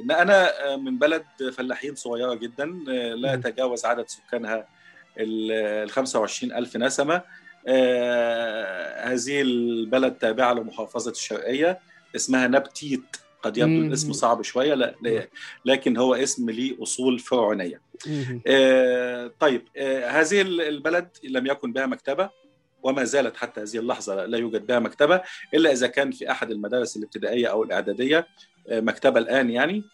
إن 0.01 0.11
أنا 0.11 0.73
آه، 0.73 0.77
من 0.77 0.99
بلد 0.99 1.25
فلاحين 1.53 1.95
صغيرة 1.95 2.35
جدا 2.35 2.65
آه، 2.89 3.15
لا. 3.15 3.33
يتجاوز 3.35 3.85
عدد 3.85 4.09
سكانها 4.09 4.67
ال 5.19 5.91
25 5.91 6.53
ألف 6.53 6.77
نسمة 6.77 7.23
آه، 7.67 9.05
هذه 9.13 9.41
البلد 9.43 10.15
تابعة 10.15 10.53
لمحافظة 10.53 11.11
الشرقية 11.11 11.79
اسمها 12.17 12.47
نبتيت 12.47 13.17
قد 13.43 13.57
يبدو. 13.57 13.73
الاسم 13.87 14.13
صعب 14.13 14.43
شوية 14.43 14.75
لا 14.75 14.95
لا- 15.03 15.29
لكن 15.65 15.97
هو 15.97 16.15
اسم 16.15 16.51
ليه 16.51 16.83
أصول 16.83 17.19
فرعونية. 17.19 17.81
آه، 18.47 19.31
طيب 19.41 19.63
آه، 19.77 20.09
هذه 20.09 20.41
البلد 20.41 21.09
لم 21.25 21.47
يكن 21.47 21.73
بها 21.73 21.87
مكتبة 21.87 22.31
وما 22.83 23.05
زالت 23.05 23.37
حتى 23.37 23.61
هذه 23.61 23.79
اللحظة 23.79 24.25
لا 24.25 24.39
يوجد 24.39 24.67
بها 24.67 24.79
مكتبة 24.79 25.21
إلا 25.55 25.73
إذا 25.73 25.87
كان 25.87 26.11
في 26.11 26.31
أحد 26.31 26.51
المدارس 26.51 26.97
الابتدائية 26.97 27.47
أو 27.47 27.63
الإعدادية 27.63 28.27
آه، 28.69 28.81
مكتبة 28.81 29.21
الآن 29.21 29.51
يعني. 29.51 29.85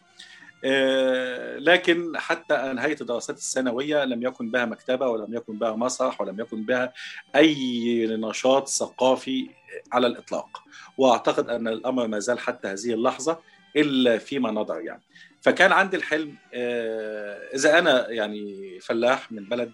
آه، 0.65 1.59
لكن 1.59 2.13
حتى 2.17 2.55
انهيت 2.55 3.03
دراسات 3.03 3.37
الثانوية 3.37 4.05
لم 4.05 4.23
يكن 4.23 4.51
بها 4.51 4.65
مكتبة 4.65 5.09
ولم 5.09 5.35
يكن 5.35 5.59
بها 5.59 5.77
مسرح 5.77 6.21
ولم 6.21 6.41
يكن 6.41 6.65
بها 6.65 6.93
أي 7.37 8.07
نشاط 8.07 8.69
ثقافي 8.69 9.51
على 9.93 10.07
الإطلاق. 10.07 10.63
وأعتقد 10.99 11.49
أن 11.49 11.69
الأمر 11.69 12.07
ما 12.07 12.19
زال 12.19 12.39
حتى 12.39 12.69
هذه 12.69 12.95
اللحظة 12.95 13.39
إلا 13.77 14.19
فيما 14.19 14.51
نظر 14.51 14.81
يعني. 14.81 15.03
فكان 15.41 15.73
عندي 15.73 15.97
الحلم 15.97 16.37
آه، 16.55 17.55
إذا 17.55 17.79
أنا 17.79 18.11
يعني 18.11 18.81
فلاح 18.81 19.33
من 19.33 19.45
بلد 19.49 19.73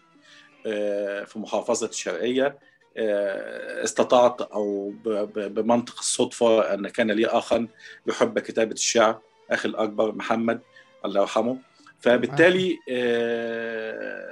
في 1.26 1.32
محافظة 1.36 1.86
الشرقية 1.86 2.58
استطعت 2.96 4.40
أو 4.40 4.92
بمنطق 5.36 5.98
الصدفة 5.98 6.74
أن 6.74 6.88
كان 6.88 7.10
لي 7.10 7.26
اخا 7.26 7.68
يحب 8.06 8.38
كتابة 8.38 8.72
الشعر 8.72 9.20
أخي 9.50 9.68
الأكبر 9.68 10.12
محمد 10.14 10.60
الله 11.04 11.20
يرحمه. 11.20 11.58
فبالتالي 12.00 12.78
آه، 12.90 14.30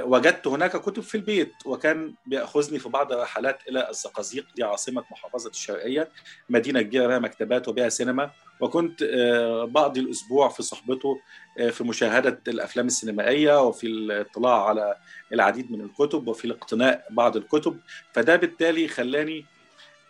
وجدت 0.00 0.46
هناك 0.46 0.76
كتب 0.76 1.02
في 1.02 1.14
البيت 1.14 1.52
وكان 1.64 2.14
بيأخذني 2.26 2.78
في 2.78 2.88
بعض 2.88 3.12
الرحلات 3.12 3.58
إلى 3.68 3.90
الزقازيق 3.90 4.46
دي 4.56 4.64
عاصمة 4.64 5.04
محافظة 5.10 5.50
الشرقية 5.50 6.08
مدينة 6.48 6.82
كبيرة 6.82 7.06
بها 7.06 7.18
مكتبات 7.18 7.68
وبها 7.68 7.88
سينما. 7.88 8.30
وكنت 8.60 9.02
آه، 9.02 9.64
بقضي 9.64 10.00
الأسبوع 10.00 10.48
في 10.48 10.62
صحبته 10.62 11.20
آه، 11.58 11.70
في 11.70 11.84
مشاهدة 11.84 12.40
الأفلام 12.48 12.86
السينمائية 12.86 13.62
وفي 13.62 13.86
الاطلاع 13.86 14.68
على 14.68 14.96
العديد 15.32 15.72
من 15.72 15.80
الكتب 15.80 16.28
وفي 16.28 16.44
الاقتناء 16.44 17.06
بعض 17.10 17.36
الكتب 17.36 17.80
فده 18.12 18.36
بالتالي 18.36 18.88
خلاني 18.88 19.44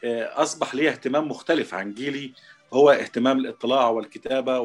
آه، 0.05 0.43
أصبح 0.43 0.75
لي 0.75 0.89
اهتمام 0.89 1.29
مختلف 1.29 1.75
عن 1.75 1.95
جيلي 1.95 2.33
هو 2.73 2.91
اهتمام 2.91 3.39
الاطلاع 3.39 3.89
والكتابة. 3.89 4.59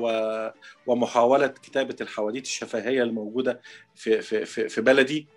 ومحاولة 0.87 1.47
كتابة 1.47 1.95
الحواديت 2.01 2.45
الشفهية 2.45 3.03
الموجودة 3.03 3.61
في 3.95 4.21
في 4.21 4.45
في, 4.45 4.69
في 4.69 4.81
بلدي 4.81 5.27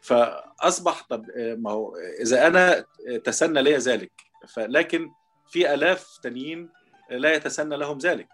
فأصبح 0.00 1.06
طب 1.10 1.26
ما 1.36 1.70
هو 1.70 1.96
إذا 2.20 2.46
أنا 2.46 2.84
تسنى 3.24 3.62
لي 3.62 3.76
ذلك 3.76 4.12
فلكن 4.48 5.10
في 5.48 5.74
آلاف 5.74 6.18
تانيين 6.22 6.68
لا 7.10 7.34
يتسنى 7.34 7.76
لهم 7.76 7.98
ذلك. 7.98 8.28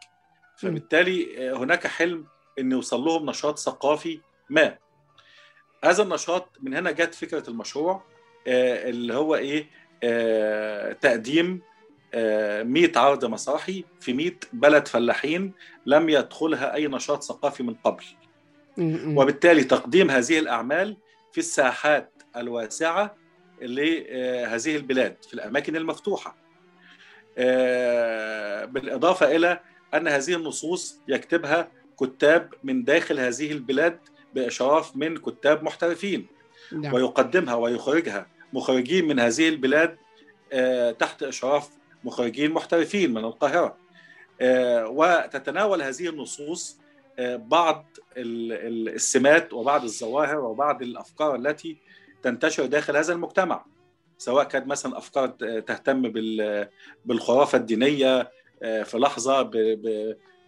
فبالتالي 0.56 1.50
هناك 1.50 1.86
حلم 1.86 2.26
إن 2.58 2.72
يوصل 2.72 3.00
لهم 3.00 3.30
نشاط 3.30 3.58
ثقافي 3.58 4.20
ما. 4.50 4.78
هذا 5.84 6.02
النشاط 6.02 6.48
من 6.60 6.74
هنا 6.74 6.90
جت 6.90 7.14
فكرة 7.14 7.50
المشروع 7.50 8.02
اللي 8.46 9.14
هو 9.14 9.34
إيه؟ 9.34 9.66
تقديم 10.92 11.62
100 12.14 12.92
عرض 12.96 13.24
مسرحي 13.24 13.84
في 14.00 14.12
100 14.12 14.32
بلد 14.52 14.88
فلاحين 14.88 15.52
لم 15.86 16.08
يدخلها 16.08 16.74
أي 16.74 16.86
نشاط 16.86 17.22
ثقافي 17.22 17.62
من 17.62 17.74
قبل. 17.74 18.04
وبالتالي 19.18 19.64
تقديم 19.64 20.10
هذه 20.10 20.38
الأعمال 20.38 20.96
في 21.32 21.38
الساحات 21.38 22.22
الواسعة 22.36 23.16
لهذه 23.62 24.76
البلاد 24.76 25.16
في 25.24 25.34
الأماكن 25.34 25.76
المفتوحة. 25.76 26.36
بالإضافة 28.66 29.36
إلى 29.36 29.60
أن 29.94 30.08
هذه 30.08 30.34
النصوص 30.34 31.00
يكتبها 31.08 31.68
كتاب 32.00 32.54
من 32.64 32.84
داخل 32.84 33.20
هذه 33.20 33.52
البلاد 33.52 33.98
بإشراف 34.34 34.96
من 34.96 35.16
كتاب 35.16 35.62
محترفين. 35.62 36.26
نعم. 36.72 36.94
ويقدمها 36.94 37.54
ويخرجها 37.54 38.26
مخرجين 38.52 39.08
من 39.08 39.20
هذه 39.20 39.48
البلاد 39.48 39.96
تحت 40.98 41.22
إشراف 41.22 41.68
مخرجين 42.04 42.50
محترفين 42.50 43.14
من 43.14 43.24
القاهرة. 43.24 43.76
وتتناول 44.86 45.82
هذه 45.82 46.08
النصوص 46.08 46.78
بعض 47.36 47.86
السمات 48.16 49.52
وبعض 49.52 49.84
الظواهر 49.84 50.38
وبعض 50.38 50.82
الأفكار 50.82 51.34
التي 51.34 51.76
تنتشر 52.22 52.66
داخل 52.66 52.96
هذا 52.96 53.12
المجتمع. 53.12 53.64
سواء 54.20 54.44
كانت 54.44 54.66
مثلا 54.66 54.98
أفكار 54.98 55.28
تهتم 55.60 56.02
بالخرافة 57.04 57.58
الدينية 57.58 58.30
في 58.60 58.98
لحظة 58.98 59.50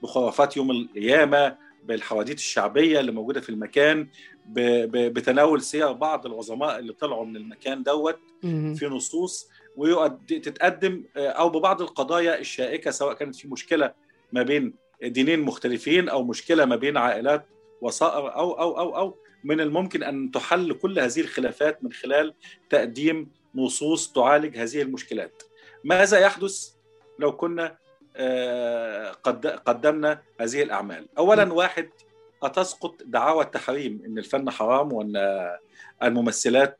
بخرافات 0.02 0.56
يوم 0.56 0.70
القيامة 0.70 1.56
بالحواديت 1.84 2.38
الشعبية 2.38 3.00
اللي 3.00 3.12
موجودة 3.12 3.40
في 3.40 3.48
المكان 3.48 4.08
بتناول 4.46 5.62
سير 5.62 5.92
بعض 5.92 6.26
العظماء 6.26 6.78
اللي 6.78 6.92
طلعوا 6.92 7.24
من 7.24 7.36
المكان 7.36 7.82
دوت 7.82 8.18
في 8.76 8.86
نصوص 8.86 9.48
وتتقدم 9.76 11.04
أو 11.16 11.48
ببعض 11.50 11.82
القضايا 11.82 12.38
الشائكة 12.38 12.90
سواء 12.90 13.14
كانت 13.14 13.36
في 13.36 13.48
مشكلة 13.48 13.92
ما 14.32 14.42
بين 14.42 14.74
دينين 15.02 15.40
مختلفين 15.40 16.08
أو 16.08 16.24
مشكلة 16.24 16.64
ما 16.64 16.76
بين 16.76 16.96
عائلات 16.96 17.46
وصائر 17.80 18.34
أو 18.34 18.52
أو 18.52 18.78
أو 18.78 18.96
أو 18.96 19.16
من 19.44 19.60
الممكن 19.60 20.02
أن 20.02 20.30
تحل 20.30 20.72
كل 20.72 20.98
هذه 20.98 21.20
الخلافات 21.20 21.84
من 21.84 21.92
خلال 21.92 22.34
تقديم 22.70 23.30
نصوص 23.54 24.12
تعالج 24.12 24.58
هذه 24.58 24.82
المشكلات. 24.82 25.42
ماذا 25.84 26.18
يحدث 26.18 26.68
لو 27.18 27.36
كنا 27.36 27.76
قد 29.22 29.46
قدمنا 29.46 30.22
هذه 30.40 30.62
الأعمال؟ 30.62 31.06
اولا 31.18 31.52
واحد 31.52 31.90
أتسقط 32.42 33.02
دعاوى 33.04 33.44
التحريم 33.44 34.02
إن 34.06 34.18
الفن 34.18 34.50
حرام 34.50 34.92
وأن 34.92 35.16
الممثلات 36.02 36.78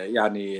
يعني 0.00 0.58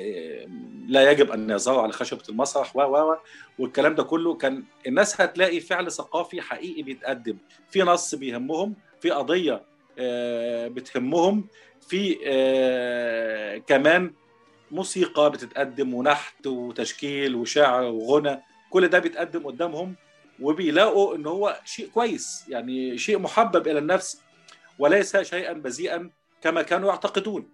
لا 0.89 1.11
يجب 1.11 1.31
أن 1.31 1.51
يظهروا 1.51 1.83
على 1.83 1.93
خشبة 1.93 2.23
المسرح 2.29 2.77
و 2.77 2.81
و 2.81 3.17
والكلام 3.59 3.95
ده 3.95 4.03
كله 4.03 4.35
كان 4.35 4.65
الناس 4.87 5.21
هتلاقي 5.21 5.61
فعل 5.61 5.93
ثقافي 5.93 6.41
حقيقي 6.41 6.83
بيتقدم 6.83 7.37
في 7.71 7.83
نص 7.83 8.15
بيهمهم 8.15 8.75
في 9.01 9.11
قضية 9.11 9.63
بتهمهم 10.69 11.47
في 11.89 12.14
كمان 13.66 14.12
موسيقى 14.70 15.30
بتتقدم 15.30 15.95
ونحت 15.95 16.47
وتشكيل 16.47 17.34
وشعر 17.34 17.82
وغنى. 17.82 18.43
كل 18.70 18.89
ده 18.89 18.99
بيتقدم 18.99 19.47
قدامهم 19.47 19.95
وبيلاقوا 20.41 21.16
إن 21.16 21.26
هو 21.26 21.61
شيء 21.64 21.89
كويس 21.89 22.45
يعني 22.49 22.99
شيء 22.99 23.18
محبب 23.18 23.68
إلى 23.68 23.78
النفس 23.78 24.20
وليس 24.78 25.16
شيئا 25.16 25.53
بذيئا 25.53 26.11
كما 26.43 26.62
كانوا 26.62 26.89
يعتقدون. 26.89 27.49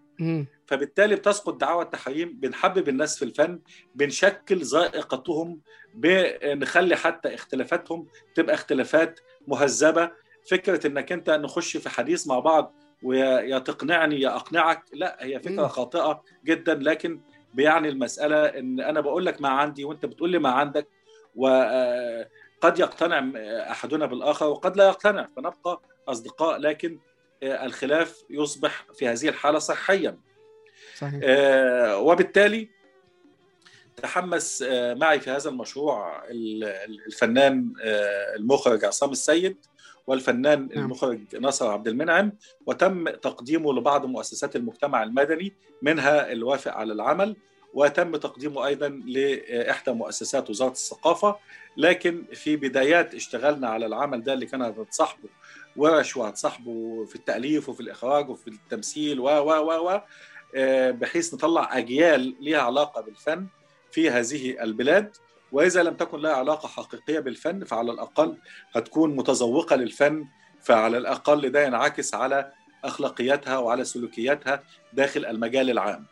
فبالتالي 0.67 1.17
بتسقط 1.17 1.55
دعوى 1.55 1.83
التحريم 1.85 2.33
بنحبب 2.41 2.89
الناس 2.89 3.19
في 3.19 3.25
الفن 3.25 3.61
بنشكل 3.95 4.63
ذائقتهم 4.63 5.61
بنخلي 5.95 6.97
حتى 6.97 7.35
اختلافاتهم 7.35 8.07
تبقى 8.35 8.55
اختلافات 8.55 9.21
مهذبة. 9.49 10.11
فكرة 10.51 10.87
إنك 10.87 11.13
أنت 11.13 11.31
نخش 11.31 11.77
في 11.77 11.89
حديث 11.89 12.27
مع 12.27 12.39
بعض 12.39 12.75
ويا 13.05 13.59
تقنعني 13.59 14.21
يا 14.21 14.37
اقنعك 14.37 14.83
لا 14.93 15.17
هي 15.21 15.41
فكرة 15.41 15.67
خاطئة 15.67 16.23
جدا 16.45 16.75
لكن 16.75 17.21
بيعني 17.55 17.89
المسألة 17.89 18.45
إن 18.45 18.81
أنا 18.81 19.01
بقول 19.01 19.27
لك 19.27 19.41
ما 19.41 19.49
عندي 19.49 19.85
وأنت 19.85 20.07
بتقول 20.07 20.31
لي 20.31 20.39
ما 20.39 20.51
عندك 20.51 20.89
وقد 21.37 22.79
يقتنع 22.79 23.31
أحدنا 23.71 24.07
بالآخر 24.07 24.47
وقد 24.47 24.77
لا 24.77 24.87
يقتنع. 24.87 25.29
فنبقى 25.37 25.81
أصدقاء 26.09 26.59
لكن 26.59 26.99
الخلاف 27.43 28.25
يصبح 28.31 28.87
في 28.95 29.09
هذه 29.09 29.29
الحالة 29.29 29.59
صحيا. 29.59 30.19
صحيح. 30.97 31.21
آه 31.25 31.99
وبالتالي 31.99 32.71
تحمس 33.97 34.63
آه 34.63 34.95
معي 34.95 35.21
في 35.21 35.31
هذا 35.31 35.51
المشروع 35.51 36.23
الفنان 37.07 37.73
آه 37.83 38.35
المخرج 38.37 38.85
عصام 38.85 39.11
السيد. 39.11 39.57
والفنان 40.07 40.69
نعم. 40.75 40.85
المخرج 40.85 41.37
ناصر 41.37 41.71
عبد 41.71 41.89
المنعم 41.89 42.33
وتم 42.67 43.09
تقديمه 43.09 43.73
لبعض 43.73 44.07
مؤسسات 44.07 44.57
المجتمع 44.57 45.03
المدني 45.03 45.53
منها 45.83 46.33
الوافق 46.33 46.73
على 46.73 46.93
العمل 46.93 47.37
وتم 47.75 48.17
تقديمه 48.17 48.67
أيضا 48.67 48.89
لإحدى 48.89 49.91
مؤسسات 49.93 50.51
وزارة 50.51 50.71
الثقافة 50.71 51.37
لكن 51.77 52.25
في 52.33 52.57
بدايات 52.57 53.15
اشتغلنا 53.15 53.69
على 53.69 53.87
العمل 53.87 54.23
ده 54.23 54.33
اللي 54.33 54.47
كان 54.47 54.63
هتصاحبه 54.63 55.29
ورش 55.77 56.17
وهتصاحبه 56.17 57.05
في 57.05 57.15
التأليف 57.17 57.69
وفي 57.69 57.81
الإخراج 57.81 58.31
وفي 58.31 58.49
التمثيل 58.49 59.21
و 59.21 59.25
و 59.29 59.51
و 59.51 59.91
و 59.93 60.01
بحيث 60.93 61.35
نطلع 61.35 61.79
أجيال 61.79 62.35
ليها 62.41 62.61
علاقة 62.61 63.01
بالفن 63.01 63.47
في 63.91 64.11
هذه 64.11 64.63
البلاد 64.63 65.17
وإذا 65.55 65.83
لم 65.83 65.95
تكن 65.95 66.19
لها 66.21 66.33
علاقة 66.33 66.69
حقيقية 66.69 67.19
بالفن 67.21 67.65
فعلى 67.65 67.93
الأقل 67.93 68.37
هتكون 68.73 69.17
متذوقة 69.17 69.77
للفن 69.77 70.27
فعلى 70.63 70.99
الأقل 70.99 71.51
ده 71.51 71.65
ينعكس 71.67 72.15
على 72.15 72.53
أخلاقياتها 72.85 73.59
وعلى 73.59 73.85
سلوكياتها 73.85 74.63
داخل 74.93 75.27
المجال 75.27 75.71
العام. 75.71 76.07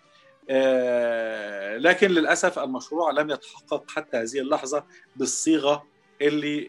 لكن 1.79 2.11
للأسف 2.11 2.59
المشروع 2.59 3.11
لم 3.11 3.31
يتحقق 3.31 3.91
حتى 3.91 4.17
هذه 4.17 4.39
اللحظة 4.41 4.85
بالصيغة 5.17 5.87
اللي 6.23 6.69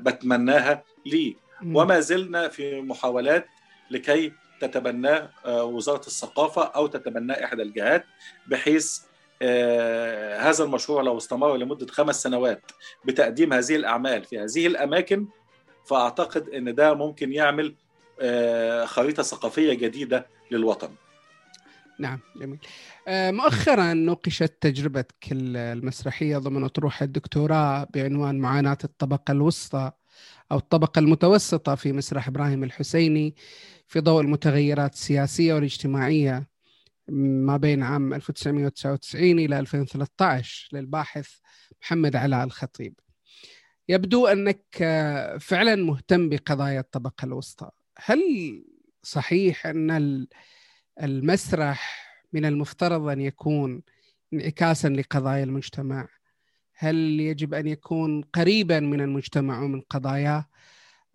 بتمناها 0.00 0.82
ليه 1.06 1.34
وما 1.64 2.00
زلنا 2.00 2.48
في 2.48 2.80
محاولات 2.80 3.46
لكي 3.90 4.32
تتبناه 4.60 5.30
وزارة 5.46 6.06
الثقافة 6.06 6.62
أو 6.64 6.86
تتبناه 6.86 7.44
إحدى 7.44 7.62
الجهات 7.62 8.04
بحيث 8.46 8.98
هذا 10.40 10.64
المشروع 10.64 11.02
لو 11.02 11.16
استمر 11.16 11.56
لمدة 11.56 11.86
خمس 11.86 12.22
سنوات 12.22 12.62
بتقديم 13.04 13.52
هذه 13.52 13.76
الأعمال 13.76 14.24
في 14.24 14.38
هذه 14.38 14.66
الأماكن 14.66 15.26
فأعتقد 15.84 16.48
إن 16.48 16.74
ده 16.74 16.94
ممكن 16.94 17.32
يعمل 17.32 17.74
خريطة 18.84 19.22
ثقافية 19.22 19.74
جديدة 19.74 20.26
للوطن. 20.50 20.88
نعم 21.98 22.20
جميل. 22.36 22.58
مؤخرا 23.08 23.92
نوقشت 23.92 24.52
تجربتك 24.60 25.24
المسرحية 25.32 26.38
ضمن 26.38 26.64
اطروحه 26.64 27.04
الدكتوراه 27.04 27.86
بعنوان 27.94 28.38
معاناة 28.38 28.78
الطبقة 28.84 29.32
الوسطى 29.32 29.90
أو 30.52 30.56
الطبقة 30.56 30.98
المتوسطة 30.98 31.74
في 31.74 31.92
مسرح 31.92 32.28
إبراهيم 32.28 32.64
الحسيني 32.64 33.34
في 33.86 34.00
ضوء 34.00 34.20
المتغيرات 34.20 34.92
السياسية 34.92 35.54
والاجتماعية 35.54 36.51
ما 37.08 37.56
بين 37.56 37.82
عام 37.82 38.14
1999 38.14 39.38
إلى 39.38 39.58
2013 39.58 40.68
للباحث 40.72 41.28
محمد 41.82 42.16
علاء 42.16 42.44
الخطيب. 42.44 42.94
يبدو 43.88 44.26
أنك 44.26 44.64
فعلا 45.40 45.74
مهتم 45.76 46.28
بقضايا 46.28 46.80
الطبقة 46.80 47.24
الوسطى. 47.24 47.70
هل 47.98 48.20
صحيح 49.02 49.66
أن 49.66 50.26
المسرح 51.02 52.08
من 52.32 52.44
المفترض 52.44 53.08
أن 53.08 53.20
يكون 53.20 53.82
انعكاسا 54.32 54.88
لقضايا 54.88 55.44
المجتمع؟ 55.44 56.08
هل 56.74 57.20
يجب 57.20 57.54
أن 57.54 57.66
يكون 57.66 58.22
قريبا 58.22 58.80
من 58.80 59.00
المجتمع 59.00 59.62
ومن 59.62 59.80
قضاياه؟ 59.80 60.48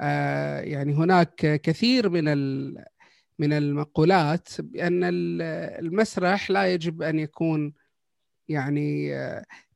آه 0.02 0.60
يعني 0.60 0.94
هناك 0.94 1.62
كثير 1.62 2.10
من 2.10 2.28
من 3.40 3.54
المقولات 3.54 4.50
بأن 4.62 5.02
المسرح 5.04 6.52
لا 6.52 6.74
يجب 6.74 7.02
أن 7.02 7.20
يكون 7.20 7.74
يعني 8.48 9.14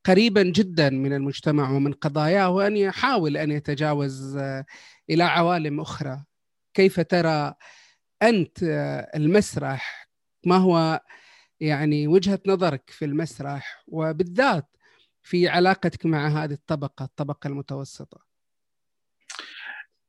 قريبا 0.06 0.44
جدا 0.44 0.90
من 0.90 1.14
المجتمع 1.14 1.70
ومن 1.72 1.94
قضاياه 1.94 2.50
وأن 2.50 2.78
يحاول 2.78 3.38
أن 3.38 3.52
يتجاوز 3.52 4.38
آه، 4.38 4.66
إلى 5.10 5.24
عوالم 5.24 5.80
أخرى. 5.80 6.24
كيف 6.74 7.00
ترى 7.00 7.54
أنت 8.22 8.64
آه، 8.64 9.12
المسرح؟ 9.16 10.10
ما 10.46 10.58
هو 10.58 11.02
يعني 11.60 12.08
وجهة 12.08 12.40
نظرك 12.48 12.90
في 12.90 13.06
المسرح؟ 13.06 13.84
وبالذات 13.88 14.68
في 15.24 15.48
علاقتك 15.48 16.06
مع 16.06 16.28
هذه 16.28 16.54
الطبقة 16.54 17.10
المتوسطة. 17.46 18.18
آه، 18.18 18.31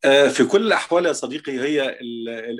في 0.02 0.44
كل 0.44 0.66
الأحوال 0.66 1.06
يا 1.06 1.12
صديقي 1.12 1.60
هي 1.60 1.98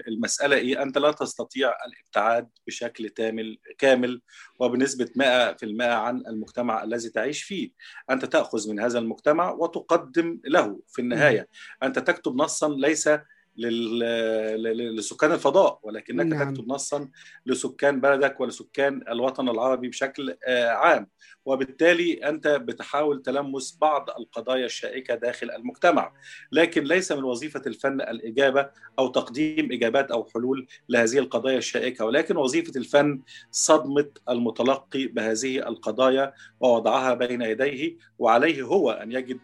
المسألة 0.09 0.57
إيه؟ 0.57 0.82
أنت 0.82 0.99
لا 0.99 1.12
تستطيع 1.12 1.74
الابتعاد 1.86 2.49
بشكل 2.66 3.09
كامل 3.09 3.59
كامل 3.78 4.20
وبنسبة 4.59 5.05
100% 5.07 5.82
عن 5.82 6.22
المجتمع 6.26 6.84
الذي 6.84 7.09
تعيش 7.09 7.43
فيه. 7.43 7.70
أنت 8.11 8.24
تأخذ 8.24 8.70
من 8.70 8.80
هذا 8.80 8.99
المجتمع 8.99 9.51
وتقدم 9.51 10.40
له 10.45 10.80
في 10.88 11.03
النهاية. 11.03 11.49
أنت 11.82 11.99
تكتب 11.99 12.36
نصا 12.36 12.68
ليس 12.68 13.09
لسكان 13.57 15.32
الفضاء 15.32 15.80
ولكنك 15.82 16.26
نعم. 16.26 16.55
تكتب 16.55 16.68
نصا 16.68 17.09
لسكان 17.46 18.00
بلدك 18.00 18.40
ولسكان 18.40 19.05
الوطن 19.09 19.48
العربي 19.48 19.88
بشكل 19.88 20.36
آه، 20.46 20.68
عام. 20.68 21.09
وبالتالي 21.44 22.28
أنت 22.28 22.48
بتحاول 22.48 23.22
تلمس 23.22 23.78
بعض 23.80 24.11
القضايا 24.11 24.66
الشائكة 24.66 25.14
داخل 25.14 25.50
المجتمع. 25.50 26.12
لكن 26.53 26.84
ليس 26.84 27.12
من 27.12 27.24
وظيفة 27.24 27.62
الفن 27.66 28.00
الإجابة 28.00 28.70
أو 28.98 29.09
تقديم 29.09 29.72
إجابات 29.72 30.11
أو 30.11 30.24
حلول 30.24 30.66
لهذه 30.88 31.18
القضايا 31.18 31.59
الشائكة. 31.59 32.05
ولكن 32.05 32.36
وظيفة 32.36 32.72
الفن 32.76 33.20
صدمة 33.50 34.09
المتلقي 34.28 35.07
بهذه 35.07 35.59
القضايا 35.68 36.32
ووضعها 36.61 37.14
بين 37.14 37.42
يديه 37.42 37.96
وعليه 38.18 38.62
هو 38.62 38.90
أن 38.90 39.12
يجد 39.12 39.38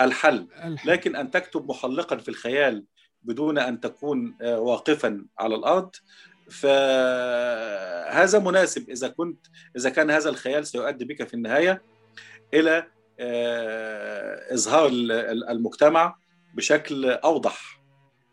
الحل. 0.00 0.46
لكن 0.84 1.16
أن 1.16 1.30
تكتب 1.30 1.68
محلقا 1.68 2.16
في 2.16 2.28
الخيال 2.28 2.84
بدون 3.24 3.58
أن 3.58 3.80
تكون 3.80 4.36
آه، 4.42 4.60
واقفا 4.60 5.26
على 5.38 5.54
الأرض. 5.54 5.90
فهذا 6.50 8.38
مناسب. 8.38 8.90
إذا 8.90 9.08
كنت 9.08 9.46
إذا 9.76 9.90
كان 9.90 10.10
هذا 10.10 10.30
الخيال 10.30 10.66
سيؤدي 10.66 11.04
بك 11.04 11.28
في 11.28 11.34
النهاية 11.34 11.82
إلى 12.54 12.86
آه، 13.20 14.54
إظهار 14.54 14.86
المجتمع 15.50 16.16
بشكل 16.54 17.10
أوضح. 17.10 17.80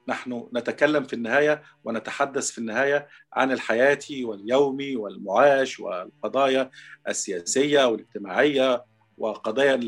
نحن 0.08 0.48
نتكلم 0.56 1.04
في 1.04 1.14
النهاية 1.14 1.64
ونتحدث 1.84 2.52
في 2.52 2.58
النهاية 2.58 3.08
عن 3.34 3.52
الحياة 3.52 4.00
واليومي 4.24 4.96
والمعاش 4.96 5.80
والقضايا 5.80 6.72
السياسية 7.08 7.88
والاجتماعية 7.88 8.86
وقضايا 9.18 9.80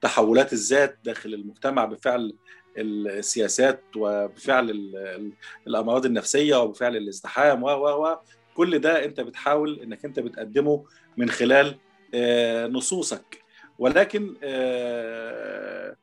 تحولات 0.00 0.52
الذات 0.52 0.98
داخل 1.04 1.34
المجتمع. 1.34 1.84
بفعل 1.84 2.32
السياسات 2.80 3.82
وبفعل 3.96 4.70
الأمراض 5.66 6.06
النفسية 6.06 6.56
وبفعل 6.56 6.96
الازدحام 6.96 7.62
و 7.62 7.68
و 7.68 8.18
كل 8.54 8.78
ده 8.78 9.04
أنت 9.04 9.20
بتحاول 9.20 9.80
إنك 9.80 10.04
أنت 10.04 10.20
بتقدمه 10.20 10.84
من 11.16 11.30
خلال 11.30 11.76
آه، 12.14 12.66
نصوصك. 12.66 13.42
ولكن 13.78 14.34
آه، 14.44 15.96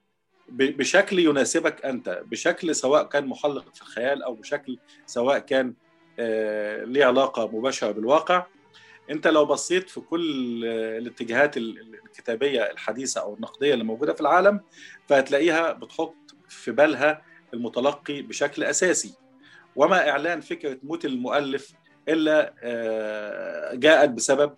بشكل 0.49 1.19
يناسبك 1.19 1.85
أنت 1.85 2.23
بشكل 2.25 2.75
سواء 2.75 3.03
كان 3.03 3.27
محلق 3.27 3.75
في 3.75 3.81
الخيال 3.81 4.23
أو 4.23 4.33
بشكل 4.35 4.79
سواء 5.05 5.39
كان 5.39 5.73
آه، 6.19 6.83
ليه 6.83 7.05
علاقة 7.05 7.47
مباشرة 7.47 7.91
بالواقع 7.91 8.45
أنت 9.11 9.27
لو 9.27 9.45
بصيت 9.45 9.89
في 9.89 9.99
كل 10.01 10.65
الاتجاهات 10.65 11.57
الكتابية 11.57 12.71
الحديثة 12.71 13.21
أو 13.21 13.33
النقدية 13.33 13.73
اللي 13.73 13.83
موجودة 13.83 14.13
في 14.13 14.21
العالم 14.21 14.61
فهتلاقيها 15.07 15.71
بتحط 15.71 16.15
في 16.49 16.71
بالها 16.71 17.21
المتلقي 17.53 18.21
بشكل 18.21 18.63
أساسي. 18.63 19.13
وما 19.75 20.09
إعلان 20.09 20.41
فكرة 20.41 20.77
موت 20.83 21.05
المؤلف 21.05 21.73
إلا 22.09 22.53
آه، 22.63 23.75
جاءت 23.75 24.09
بسبب 24.09 24.55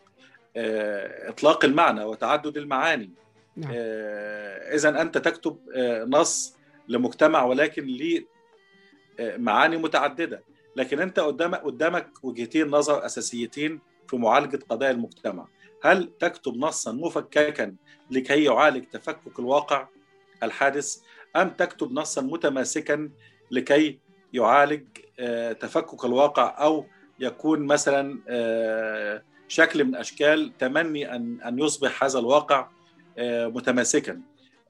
آه، 0.57 1.29
إطلاق 1.29 1.65
المعنى 1.65 2.03
وتعدد 2.03 2.57
المعاني. 2.57 3.11
نعم. 3.55 3.71
آه، 3.75 4.75
اذا 4.75 5.01
أنت 5.01 5.17
تكتب 5.17 5.57
نص 6.07 6.57
لمجتمع 6.87 7.43
ولكن 7.43 7.85
ليه 7.85 8.25
معاني 9.19 9.77
متعددة. 9.77 10.43
لكن 10.75 10.99
أنت 10.99 11.19
قدامك 11.19 11.59
قدامك 11.59 12.23
وجهتين 12.23 12.67
نظر 12.67 13.05
أساسيتين 13.05 13.79
في 14.07 14.17
معالجة 14.17 14.59
قضايا 14.69 14.91
المجتمع. 14.91 15.47
هل 15.83 16.11
تكتب 16.19 16.57
نصا 16.57 16.91
مفككا 16.91 17.75
لكي 18.11 18.43
يعالج 18.43 18.83
تفكك 18.83 19.39
الواقع؟ 19.39 19.87
الحادث 20.43 21.01
أم 21.37 21.49
تكتب 21.49 21.91
نصا 21.91 22.21
متماسكا 22.21 23.09
لكي 23.51 23.99
يعالج 24.33 24.83
آه، 25.19 25.51
تفكك 25.51 26.05
الواقع 26.05 26.55
أو 26.63 26.85
يكون 27.19 27.65
مثلا 27.65 28.19
آه، 28.29 29.23
شكل 29.47 29.83
من 29.83 29.95
أشكال 29.95 30.57
تمني 30.57 31.15
أن 31.15 31.59
يصبح 31.59 32.03
هذا 32.03 32.19
الواقع 32.19 32.67
آه، 33.17 33.47
متماسكا. 33.47 34.21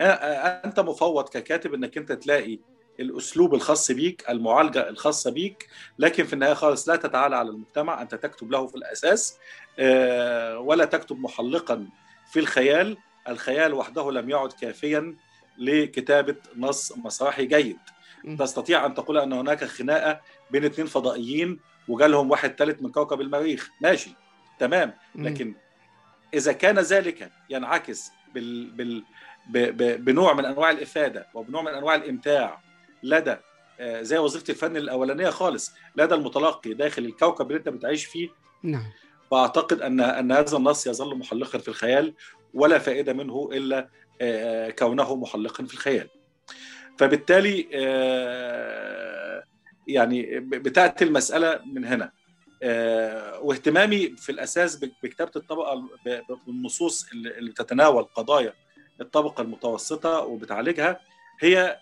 أنت 0.02 0.80
مفوض 0.80 1.30
ككاتب 1.30 1.74
إنك 1.74 1.98
أنت 1.98 2.12
تلاقي 2.12 2.60
الأسلوب 3.00 3.56
الخاص 3.56 3.92
بيك 3.92 4.30
المعالجة 4.30 4.90
الخاصة 4.90 5.32
بيك 5.32 5.70
لكن 6.00 6.24
في 6.24 6.34
النهاية 6.34 6.54
خالص 6.54 6.90
لا 6.90 6.96
تتعالى 6.96 7.36
على 7.36 7.50
المجتمع 7.50 8.02
أنت 8.02 8.16
تكتب 8.16 8.52
له 8.52 8.68
في 8.68 8.76
الأساس 8.76 9.38
ولا 10.60 10.86
تكتب 10.86 11.20
محلقا 11.20 11.88
في 12.32 12.40
الخيال. 12.40 12.98
الخيال 13.28 13.74
وحده 13.74 14.12
لم 14.12 14.30
يعد 14.30 14.54
كافيا 14.54 15.16
لكتابة 15.58 16.36
نص 16.58 16.98
مسرحي 16.98 17.46
جيد. 17.46 17.78
تستطيع 18.40 18.86
أن 18.86 18.94
تقول 18.94 19.18
أن 19.18 19.34
هناك 19.34 19.64
خناقة 19.64 20.22
بين 20.52 20.66
اثنين 20.66 20.88
فضائيين 20.88 21.60
وجالهم 21.88 22.32
واحد 22.32 22.56
ثالث 22.56 22.82
من 22.82 22.92
كوكب 22.92 23.22
المريخ. 23.22 23.70
ماشي 23.82 24.10
تمام. 24.60 24.94
لكن 25.16 25.54
إذا 26.34 26.52
كان 26.52 26.80
ذلك 26.80 27.32
ينعكس 27.50 28.12
بال... 28.34 28.72
بال... 28.72 29.04
ب... 29.50 29.58
ب... 29.58 30.06
بنوع 30.06 30.34
من 30.34 30.46
أنواع 30.46 30.72
الإفادة 30.72 31.28
وبنوع 31.34 31.62
من 31.62 31.72
أنواع 31.72 31.96
الإمتاع 31.96 32.62
لدى 33.04 33.36
آه، 33.80 34.02
زي 34.02 34.18
وظيفه 34.18 34.46
الفن 34.50 34.78
الأولانية 34.78 35.30
خالص 35.30 35.74
لدى 35.96 36.16
المتلقي 36.16 36.74
داخل 36.74 37.06
الكوكب 37.06 37.48
اللي 37.48 37.58
أنت 37.58 37.70
بتعيش 37.70 38.06
فيه 38.06 38.30
نعم. 38.64 38.92
فأعتقد 39.32 39.82
ان 39.82 40.00
أن 40.00 40.32
هذا 40.32 40.58
النص 40.58 40.88
يظل 40.88 41.18
محلقا 41.18 41.60
في 41.60 41.68
الخيال 41.68 42.14
ولا 42.54 42.80
فائدة 42.80 43.14
منه 43.14 43.50
إلا 43.54 43.90
كونه 44.80 45.16
محلقا 45.16 45.66
في 45.66 45.74
الخيال 45.74 46.10
فبالتالالي 46.98 47.68
آه، 47.74 49.44
يعني 49.88 50.40
بتأتي 50.40 51.06
المسألة 51.06 51.60
من 51.66 51.86
هنا 51.86 52.12
آه، 52.64 53.40
واهتمامي 53.40 54.16
في 54.18 54.32
الأساس 54.32 54.76
بكتابة 54.76 55.32
الطبقة 55.36 55.90
بالنصوص 56.48 57.10
اللي 57.12 57.52
بتتناول 57.52 58.04
قضايا 58.04 58.54
الطبقة 59.02 59.42
المتوسطة 59.42 60.20
وبتعالجها 60.20 61.00
هي 61.40 61.80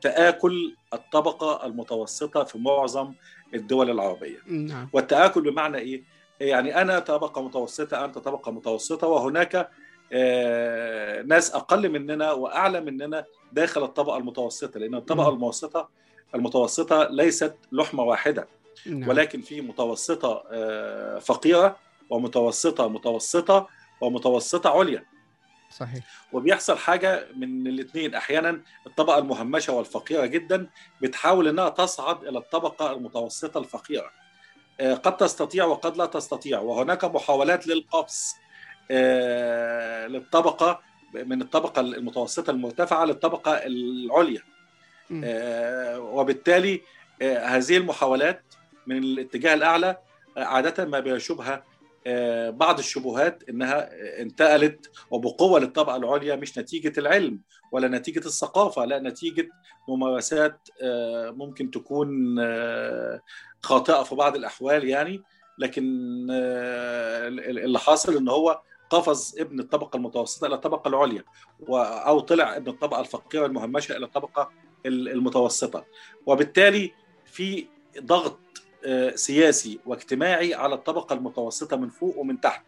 تآكل 0.00 0.74
الطبقة 0.94 1.66
المتوسطة 1.66 2.44
في 2.44 2.58
معظم 2.58 3.12
الدول 3.54 3.90
العربية 3.90 4.38
نعم. 4.46 4.88
والتآكل 4.92 5.40
بمعنى 5.40 5.78
إيه؟ 5.78 6.02
يعني 6.40 6.80
أنا 6.80 6.98
طبقة 6.98 7.42
متوسطة 7.42 8.04
أنت 8.04 8.18
طبقة 8.18 8.52
متوسطة 8.52 9.06
وهناك 9.06 9.54
آه، 9.54 9.68
ناس 11.26 11.54
أقل 11.54 11.88
مننا 11.88 12.32
وأعلى 12.32 12.80
مننا 12.80 13.24
داخل 13.52 13.84
الطبقة 13.84 14.16
المتوسطة 14.16 14.80
لأن 14.80 14.94
الطبقة. 14.94 15.28
المتوسطه 15.28 15.88
المتوسطة 16.34 17.08
ليست 17.10 17.54
لحمة 17.72 18.02
واحدة 18.02 18.48
نعم. 18.86 19.08
ولكن 19.08 19.40
في 19.40 19.60
متوسطة 19.60 20.44
آه، 20.50 21.18
فقيرة 21.18 21.76
ومتوسطة 22.10 22.88
متوسطة 22.88 23.68
ومتوسطة 24.00 24.70
عليا. 24.70 25.04
صحيح. 25.70 26.04
وبيحصل 26.32 26.78
حاجة 26.78 27.26
من 27.36 27.66
الاثنين 27.66 28.14
أحيانا 28.14 28.60
الطبقة 28.86 29.18
المهمشة 29.18 29.72
والفقيرة 29.72 30.26
جدا 30.26 30.66
بتحاول 31.02 31.48
إنها 31.48 31.68
تصعد 31.68 32.24
إلى 32.24 32.38
الطبقة 32.38 32.92
المتوسطة 32.92 33.58
الفقيرة. 33.58 34.10
آه، 34.80 34.94
قد 34.94 35.16
تستطيع 35.16 35.64
وقد 35.64 35.96
لا 35.96 36.06
تستطيع 36.06 36.60
وهناك 36.60 37.04
محاولات 37.04 37.66
للقفز 37.66 38.34
آه، 38.34 38.49
للطبقة 40.08 40.80
من 41.14 41.42
الطبقة 41.42 41.80
المتوسطة 41.80 42.50
المرتفعة 42.50 43.04
للطبقة 43.04 43.52
العليا. 43.52 44.42
آه، 45.24 46.00
وبالتالي 46.00 46.80
آه، 47.22 47.38
هذه 47.38 47.76
المحاولات 47.76 48.42
من 48.86 48.98
الاتجاه 48.98 49.54
الأعلى 49.54 49.96
عادة 50.36 50.84
ما 50.84 51.00
بيشوبها 51.00 51.64
بعض 52.50 52.78
الشبهات 52.78 53.42
إنها 53.48 53.90
انتقلت 54.22 54.90
وبقوة 55.10 55.60
للطبقة 55.60 55.96
العليا 55.96 56.36
مش 56.36 56.58
نتيجة 56.58 57.00
العلم 57.00 57.40
ولا 57.72 57.88
نتيجة 57.88 58.18
الثقافة 58.18 58.84
لا 58.84 58.98
نتيجة 58.98 59.48
ممارسات 59.88 60.68
ممكن 61.36 61.70
تكون 61.70 62.38
خاطئة 63.62 64.02
في 64.02 64.14
بعض 64.14 64.36
الأحوال 64.36 64.88
يعني. 64.88 65.22
لكن 65.58 65.82
اللي 67.40 67.78
حاصل 67.78 68.16
إن 68.16 68.28
هو 68.28 68.60
قفز 68.90 69.36
ابن 69.38 69.60
الطبقة 69.60 69.96
المتوسطة 69.96 70.46
إلى 70.46 70.54
الطبقة 70.54 70.88
العليا 70.88 71.24
أو 71.68 72.20
طلع 72.20 72.56
ابن 72.56 72.68
الطبقة 72.70 73.00
الفقيرة 73.00 73.46
المهمشة 73.46 73.96
إلى 73.96 74.06
الطبقة 74.06 74.50
ال- 74.86 75.08
المتوسطة. 75.08 75.84
وبالتالي 76.26 76.92
في 77.24 77.66
ضغط 78.00 78.38
آه، 78.86 79.14
سياسي 79.14 79.80
واجتماعي 79.86 80.54
على 80.54 80.74
الطبقة 80.74 81.14
المتوسطة 81.14 81.76
من 81.76 81.88
فوق 81.88 82.18
ومن 82.18 82.40
تحت. 82.40 82.64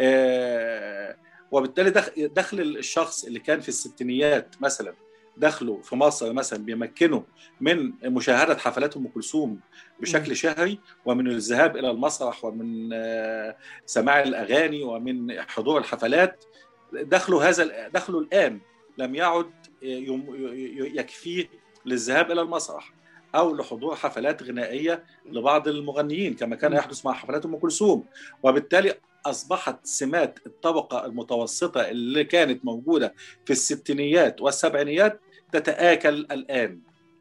آه، 0.00 1.16
وبالتالي 1.52 1.90
دخ- 1.90 2.10
دخل 2.18 2.60
الشخص 2.60 3.24
اللي 3.24 3.38
كان 3.40 3.60
في 3.60 3.68
الستينيات 3.68 4.54
مثلا 4.60 4.94
دخله 5.36 5.80
في 5.82 5.96
مصر 5.96 6.32
مثلا 6.32 6.64
بيمكنه 6.64 7.24
من 7.60 7.92
مشاهدة 8.04 8.56
حفلات 8.58 8.96
أم 8.96 9.08
كلثوم 9.08 9.60
بشكل 10.00 10.36
شهري 10.36 10.78
ومن 11.04 11.26
الذهاب 11.26 11.76
إلى 11.76 11.90
المسرح 11.90 12.44
ومن 12.44 12.90
آه، 12.92 13.56
سماع 13.86 14.22
الأغاني 14.22 14.82
ومن 14.82 15.40
حضور 15.42 15.78
الحفلات 15.78 16.44
دخله 16.92 17.48
هذا 17.48 17.88
دخله 17.88 18.18
الآن 18.18 18.60
لم 18.98 19.14
يعد 19.14 19.50
ي- 19.82 20.98
يكفيه 20.98 21.48
للذهاب 21.86 22.30
إلى 22.30 22.40
المسرح 22.40 22.92
أو 23.34 23.54
لحضور 23.56 23.96
حفلات 23.96 24.42
غنائية 24.42 25.04
لبعض 25.30 25.68
المغنيين 25.68 26.34
كما 26.34 26.56
كان 26.56 26.72
يحدث 26.72 27.06
مع 27.06 27.12
حفلات 27.12 27.44
أم 27.46 27.56
كلثوم. 27.56 28.04
وبالتالي 28.42 28.94
أصبحت 29.26 29.86
سمات 29.86 30.38
الطبقة 30.46 31.06
المتوسطة 31.06 31.80
اللي 31.80 32.24
كانت 32.24 32.64
موجودة 32.64 33.14
في 33.44 33.50
الستينيات 33.52 34.40
والسبعينيات 34.40 35.20
تتآكل 35.52 36.08
الآن. 36.14 36.80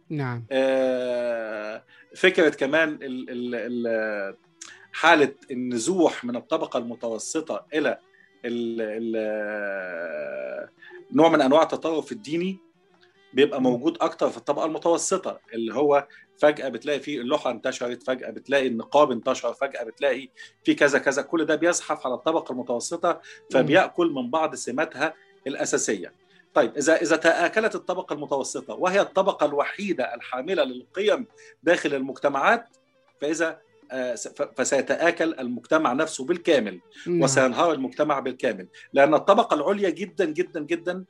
نعم. 0.10 0.44
آه، 0.52 1.84
فكرة 2.16 2.50
كمان 2.50 2.90
ال- 2.90 3.30
ال- 3.30 3.56
ال- 3.88 4.36
حالة 4.94 5.34
النزوح 5.52 6.26
من 6.26 6.36
الطبقة 6.36 6.78
المتوسطة 6.80 7.66
إلى 7.74 8.00
ال- 8.46 8.82
ال- 8.82 10.70
نوع 11.12 11.30
من 11.30 11.42
أنواع 11.42 11.64
التطرف 11.64 12.12
الديني 12.12 12.58
بيبقى 13.34 13.62
موجود 13.62 13.98
أكتر 14.02 14.30
في 14.30 14.38
الطبقة 14.38 14.66
المتوسطة 14.66 15.40
اللي 15.54 15.74
هو 15.74 16.08
فجأة 16.38 16.70
بتلاقي 16.70 17.00
فيه 17.00 17.22
اللوحه 17.22 17.52
انتشرت 17.52 18.04
فجأة 18.04 18.30
بتلاقي 18.30 18.68
النقاب 18.68 19.12
انتشر 19.12 19.54
فجأة 19.54 19.84
بتلاقي 19.84 20.30
في 20.64 20.74
كذا 20.74 21.00
كذا. 21.00 21.22
كل 21.22 21.46
ده 21.46 21.56
بيزحف 21.56 22.06
على 22.06 22.16
الطبقة 22.16 22.52
المتوسطة 22.52 23.22
فبيأكل 23.52 24.08
من 24.08 24.30
بعض 24.30 24.56
سماتها 24.56 25.14
الأساسية. 25.48 26.14
طيب 26.54 26.78
إذا 26.78 26.96
إذا 27.02 27.16
تآكلت 27.16 27.76
الطبقة 27.76 28.14
المتوسطة 28.14 28.74
وهي 28.74 29.02
الطبقة 29.02 29.46
الوحيدة 29.46 30.16
الحاملة 30.16 30.64
للقيم 30.64 31.26
داخل 31.64 31.94
المجتمعات 31.94 32.68
فإذا 33.22 33.60
آه، 33.92 34.16
فسيتآكل 34.58 35.34
المجتمع 35.40 35.94
نفسه 35.94 36.26
بالكامل 36.26 36.80
نعم. 37.08 37.22
وسينهار 37.22 37.74
المجتمع 37.74 38.20
بالكامل. 38.20 38.68
لأن 38.94 39.14
الطبقة 39.14 39.54
العليا 39.54 39.90
جدا 39.90 40.26
جدا 40.26 40.60
جدا 40.60 41.06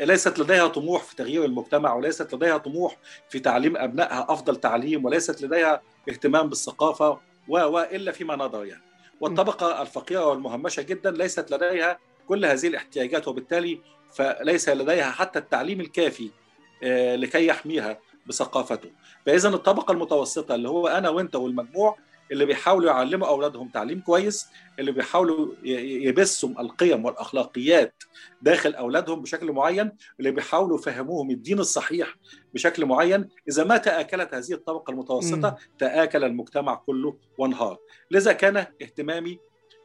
ليست 0.00 0.38
لديها 0.38 0.66
طموح 0.66 1.02
في 1.02 1.16
تغيير 1.16 1.44
المجتمع 1.44 1.94
وليست 1.94 2.34
لديها 2.34 2.58
طموح 2.58 2.96
في 3.28 3.38
تعليم 3.38 3.76
أبنائها 3.76 4.26
أفضل 4.28 4.56
تعليم 4.56 5.04
وليست 5.04 5.42
لديها 5.42 5.82
اهتمام 6.08 6.48
بالثقافة 6.48 7.18
و 7.48 7.58
وإلا 7.58 8.12
فيما 8.12 8.36
نظر 8.36 8.64
يعني. 8.64 8.82
والطبقة 9.20 9.82
الفقيرة 9.82 10.26
والمهمشة 10.26 10.82
جدا 10.82 11.10
ليست 11.10 11.50
لديها 11.50 11.98
كل 12.28 12.44
هذه 12.44 12.66
الاحتياجات 12.66 13.28
وبالتالي 13.28 13.80
فليس 14.12 14.68
لديها 14.68 15.10
حتى 15.10 15.38
التعليم 15.38 15.80
الكافي 15.80 16.30
آه، 16.82 17.16
لكي 17.16 17.46
يحميها 17.46 17.98
بثقافته. 18.26 18.90
فإذا 19.26 19.48
الطبقة 19.48 19.92
المتوسطة 19.92 20.54
اللي 20.54 20.68
هو 20.68 20.88
أنا 20.88 21.08
وأنت 21.08 21.36
والمجموع 21.36 21.98
اللي 22.32 22.46
بيحاولوا 22.46 22.90
يعلموا 22.90 23.28
أولادهم 23.28 23.68
تعليم 23.68 24.00
كويس 24.00 24.46
اللي 24.78 24.92
بيحاولوا 24.92 25.54
يبثوا 25.64 26.48
القيم 26.48 27.04
والأخلاقيات 27.04 27.94
داخل 28.42 28.74
أولادهم 28.74 29.22
بشكل 29.22 29.52
معين 29.52 29.92
اللي 30.18 30.30
بيحاولوا 30.30 30.78
يفهموهم 30.78 31.30
الدين 31.30 31.58
الصحيح 31.58 32.14
بشكل 32.54 32.86
معين 32.86 33.28
إذا 33.48 33.64
ما 33.64 33.76
تآكلت 33.76 34.34
هذه 34.34 34.52
الطبقة 34.52 34.90
المتوسطة 34.90 35.50
مم. 35.50 35.56
تآكل 35.78 36.24
المجتمع 36.24 36.74
كله 36.74 37.16
وانهار 37.38 37.78
لذا 38.10 38.32
كان 38.32 38.56
اهتمامي 38.56 39.38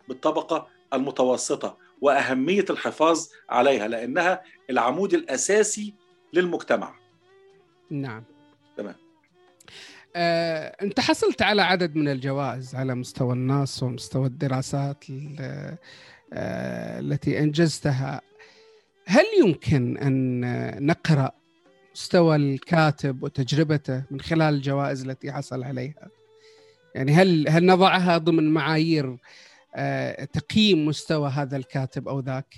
بالطبقة 0.07 0.67
المتوسطة 0.93 1.77
وأهمية 2.01 2.65
الحفاظ 2.69 3.27
عليها 3.49 3.87
لأنها 3.87 4.43
العمود 4.69 5.13
الأساسي 5.13 5.93
للمجتمع 6.33 6.95
نعم 7.89 8.23
تمام. 8.77 8.95
آه، 10.15 10.75
انت 10.81 10.99
حصلت 10.99 11.41
على 11.41 11.61
عدد 11.61 11.95
من 11.95 12.07
الجوائز 12.07 12.75
على 12.75 12.95
مستوى 12.95 13.33
النص 13.33 13.83
ومستوى 13.83 14.25
الدراسات 14.25 15.03
ال- 15.09 15.77
آه، 16.33 16.99
التي 16.99 17.39
أنجزتها. 17.39 18.21
هل 19.05 19.23
يمكن 19.43 19.97
أن 19.97 20.85
نقرأ 20.85 21.31
مستوى 21.95 22.35
الكاتب 22.35 23.23
وتجربته 23.23 24.03
من 24.11 24.21
خلال 24.21 24.53
الجوائز 24.53 25.05
التي 25.05 25.31
حصل 25.31 25.63
عليها؟ 25.63 26.07
يعني 26.95 27.11
هل 27.13 27.49
هل 27.49 27.65
نضعها 27.65 28.17
ضمن 28.17 28.53
معايير 28.53 29.17
آه، 29.75 30.23
تقييم 30.25 30.85
مستوى 30.85 31.29
هذا 31.29 31.57
الكاتب 31.57 32.07
أو 32.07 32.19
ذاك؟ 32.19 32.55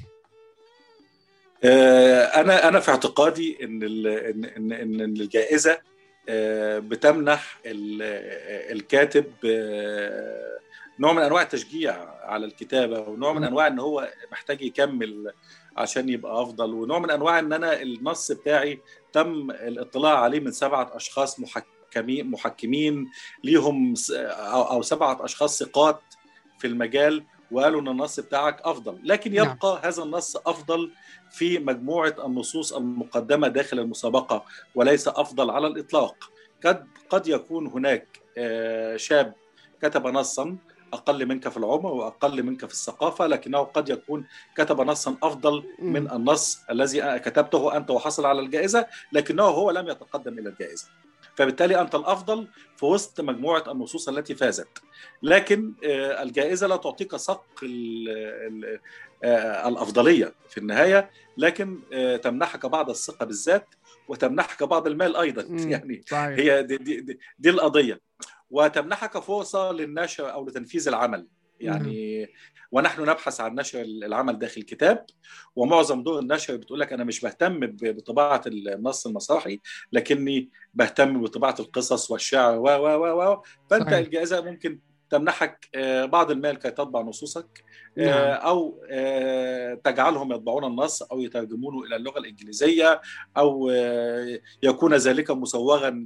آه، 1.63 2.23
أنا 2.23 2.67
أنا 2.67 2.79
في 2.79 2.91
اعتقادي 2.91 3.57
ان 3.63 3.83
ان 4.57 4.71
إن 4.71 5.01
الجائزة 5.01 5.79
بتمنح 6.79 7.59
ال- 7.65 8.71
الكاتب 8.77 9.25
آه، 9.45 10.57
نوع 10.99 11.13
من 11.13 11.21
أنواع 11.21 11.41
التشجيع 11.41 12.09
على 12.23 12.45
الكتابة 12.45 12.99
ونوع 12.99 13.33
من 13.33 13.43
أنواع 13.43 13.67
إن 13.67 13.79
هو 13.79 14.09
محتاج 14.31 14.61
يكمل 14.61 15.31
عشان 15.77 16.09
يبقى 16.09 16.41
أفضل 16.41 16.73
ونوع 16.73 16.99
من 16.99 17.11
أنواع 17.11 17.39
إن 17.39 17.53
أنا 17.53 17.81
النص 17.81 18.31
بتاعي 18.31 18.79
تم 19.13 19.51
الاطلاع 19.51 20.19
عليه 20.19 20.39
من 20.39 20.51
سبعة 20.51 20.95
أشخاص 20.95 21.39
محكمين 21.39 22.31
محكمين 22.31 23.11
ليهم 23.43 23.93
أو 24.11 24.81
سبعة 24.81 25.25
أشخاص 25.25 25.59
ثقات 25.63 26.01
في 26.59 26.67
المجال 26.67 27.23
وقالوا 27.51 27.81
إن 27.81 27.87
النص 27.87 28.19
بتاعك 28.19 28.61
أفضل. 28.61 28.99
لكن 29.03 29.33
نعم. 29.33 29.45
يبقى 29.45 29.81
هذا 29.83 30.03
النص 30.03 30.37
أفضل 30.37 30.91
في 31.31 31.59
مجموعة 31.59 32.15
النصوص 32.25 32.73
المقدمة 32.73 33.47
داخل 33.47 33.79
المسابقة 33.79 34.45
وليس 34.75 35.07
أفضل 35.07 35.49
على 35.49 35.67
الإطلاق. 35.67 36.15
قد 36.65 36.87
قد 37.09 37.27
يكون 37.27 37.67
هناك 37.67 38.07
آه، 38.37 38.97
شاب 38.97 39.33
كتب 39.81 40.07
نصا 40.07 40.57
أقل 40.93 41.25
منك 41.25 41.49
في 41.49 41.57
العمر 41.57 41.93
وأقل 41.93 42.43
منك 42.43 42.65
في 42.65 42.73
الثقافة 42.73 43.27
لكنه 43.27 43.59
قد 43.59 43.89
يكون 43.89 44.25
كتب 44.55 44.81
نصا 44.81 45.17
أفضل 45.23 45.63
من 45.79 46.11
النص 46.11 46.59
الذي 46.71 47.19
كتبته 47.19 47.77
أنت 47.77 47.91
وحصل 47.91 48.25
على 48.25 48.39
الجائزة 48.39 48.87
لكنه 49.11 49.43
هو 49.43 49.71
لم 49.71 49.87
يتقدم 49.87 50.39
إلى 50.39 50.49
الجائزة. 50.49 50.87
فبالتالي 51.37 51.81
أنت 51.81 51.95
الأفضل 51.95 52.47
في 52.77 52.85
وسط 52.85 53.21
مجموعة 53.21 53.63
النصوص 53.71 54.09
التي 54.09 54.35
فازت. 54.35 54.67
لكن 55.23 55.73
آه، 55.85 56.23
الجائزة 56.23 56.67
لا 56.67 56.75
تعطيك 56.75 57.15
صق 57.15 57.45
آه، 59.23 59.67
الأفضلية 59.67 60.33
في 60.49 60.57
النهاية 60.57 61.09
لكن 61.37 61.79
آه، 61.93 62.17
تمنحك 62.17 62.65
بعض 62.65 62.89
الثقة 62.89 63.25
بالذات 63.25 63.67
وتمنحك 64.07 64.63
بعض 64.63 64.87
المال 64.87 65.15
أيضا. 65.15 65.43
مم. 65.49 65.69
يعني 65.71 66.01
صحيح. 66.07 66.39
هي 66.39 66.63
دي, 66.63 66.77
دي, 66.77 67.01
دي, 67.01 67.19
دي 67.39 67.49
القضية. 67.49 68.01
وتمنحك 68.49 69.17
فرصة 69.17 69.71
للنشر 69.71 70.33
أو 70.33 70.45
لتنفيذ 70.45 70.87
العمل. 70.87 71.27
يعني 71.59 72.27
ونحن 72.71 73.01
نبحث 73.01 73.41
عن 73.41 73.55
نشر 73.55 73.81
العمل 73.81 74.39
داخل 74.39 74.61
الكتاب 74.61 75.05
ومعظم 75.55 76.03
دور 76.03 76.19
النشر 76.19 76.55
بتقول 76.55 76.79
لك 76.79 76.93
أنا 76.93 77.03
مش 77.03 77.21
بهتم 77.21 77.59
بطباعة 77.81 78.41
النص 78.47 79.07
المسرحي 79.07 79.59
لكني 79.91 80.49
بهتم 80.73 81.21
بطباعة 81.23 81.55
القصص 81.59 82.11
والشعر 82.11 82.57
و 82.57 82.63
و 82.63 82.87
و 82.87 83.31
و 83.33 83.41
فأنت. 83.69 83.93
الجائزة 83.93 84.41
ممكن 84.41 84.79
تمنحك 85.09 85.69
آه، 85.75 86.05
بعض 86.05 86.31
المال 86.31 86.59
كي 86.59 86.71
تطبع 86.71 87.01
نصوصك 87.01 87.63
آه، 87.97 88.05
نعم. 88.05 88.47
أو 88.47 88.83
آه، 88.89 89.73
تجعلهم 89.73 90.33
يطبعون 90.33 90.63
النص 90.65 91.01
أو 91.03 91.21
يترجمونه 91.21 91.83
إلى 91.83 91.95
اللغة 91.95 92.19
الإنجليزية 92.19 93.01
أو 93.37 93.71
يكون 94.63 94.93
ذلك 94.93 95.31
مسوغا 95.31 96.05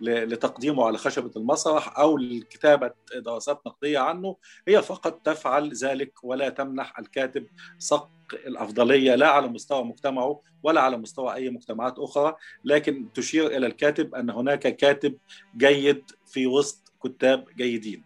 لتقديمه 0.00 0.86
على 0.86 0.98
خشبة 0.98 1.30
المسرح 1.36 1.98
أو 1.98 2.18
لكتابة 2.18 2.90
دراسات 3.16 3.60
نقدية 3.66 3.98
عنه 3.98 4.36
هي 4.68 4.82
فقط 4.82 5.20
تفعل 5.24 5.72
ذلك 5.72 6.24
ولا 6.24 6.48
تمنح 6.48 6.98
الكاتب 6.98 7.46
صق 7.78 8.10
الأفضلية 8.34 9.14
لا 9.14 9.28
على 9.28 9.48
مستوى 9.48 9.84
مجتمعه 9.84 10.40
ولا 10.62 10.80
على 10.80 10.96
مستوى 10.96 11.34
أي 11.34 11.50
مجتمعات 11.50 11.98
أخرى 11.98 12.34
لكن 12.64 13.12
تشير 13.14 13.46
إلى 13.46 13.66
الكاتب 13.66 14.14
أن 14.14 14.30
هناك 14.30 14.76
كاتب 14.76 15.18
جيد 15.56 16.02
في 16.26 16.46
وسط 16.46 16.91
كتاب 17.04 17.44
جيدين. 17.56 18.02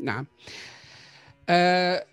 نعم. 0.00 0.26
آه، 1.48 2.04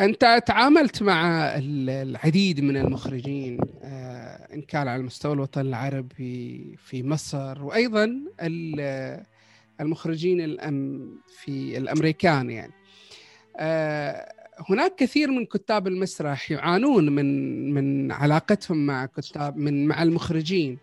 أنت 0.00 0.42
تعاملت 0.46 1.02
مع 1.02 1.44
ال- 1.56 1.90
العديد 1.90 2.60
من 2.60 2.76
المخرجين 2.76 3.58
آه، 3.82 4.54
إن 4.54 4.62
كان 4.62 4.88
على 4.88 5.02
مستوى 5.02 5.32
الوطن 5.32 5.60
العربي 5.60 6.74
في 6.78 7.02
مصر 7.02 7.62
وأيضا 7.64 8.04
ال- 8.40 9.24
المخرجين 9.80 10.40
الأم 10.40 11.10
في 11.42 11.78
الأمريكان 11.78 12.50
يعني. 12.50 12.72
آه، 13.56 14.32
هناك 14.70 14.94
كثير 14.96 15.30
من 15.30 15.44
كتاب 15.46 15.86
المسرح 15.86 16.50
يعانون 16.50 17.08
من 17.08 17.74
من 17.74 18.12
علاقتهم 18.12 18.86
مع 18.86 19.06
كتاب 19.06 19.56
من 19.56 19.86
مع 19.86 20.02
المخرجين. 20.02 20.78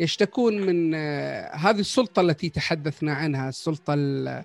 يشتكون 0.00 0.60
من 0.60 0.94
آه، 0.94 1.56
هذه 1.56 1.80
السلطة 1.80 2.20
التي 2.20 2.48
تحدثنا 2.48 3.14
عنها 3.14 3.48
السلطة 3.48 3.94
آه، 3.94 4.44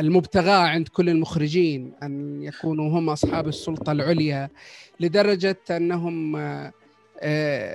المبتغاة 0.00 0.66
عند 0.66 0.88
كل 0.88 1.08
المخرجين 1.08 1.92
أن 2.02 2.42
يكونوا 2.42 2.98
هم 2.98 3.10
أصحاب 3.10 3.48
السلطة 3.48 3.92
العليا 3.92 4.48
لدرجة 5.00 5.58
أنهم 5.70 6.36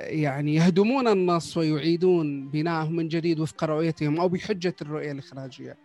يعني 0.07 0.55
يهدمون 0.55 1.07
النص 1.07 1.57
ويعيدون 1.57 2.47
بناءه 2.47 2.89
من 2.89 3.07
جديد 3.07 3.39
وفق 3.39 3.63
رؤيتهم 3.63 4.19
أو 4.19 4.29
بحجة 4.29 4.75
الرؤية 4.81 5.11
الإخراجية. 5.11 5.77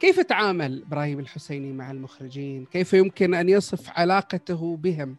كيف 0.00 0.20
تعامل 0.20 0.82
إبراهيم 0.82 1.18
الحسيني 1.18 1.72
مع 1.72 1.90
المخرجين؟ 1.90 2.64
كيف 2.64 2.92
يمكن 2.92 3.34
أن 3.34 3.48
يصف 3.48 3.90
علاقته 3.90 4.76
بهم؟ 4.76 5.16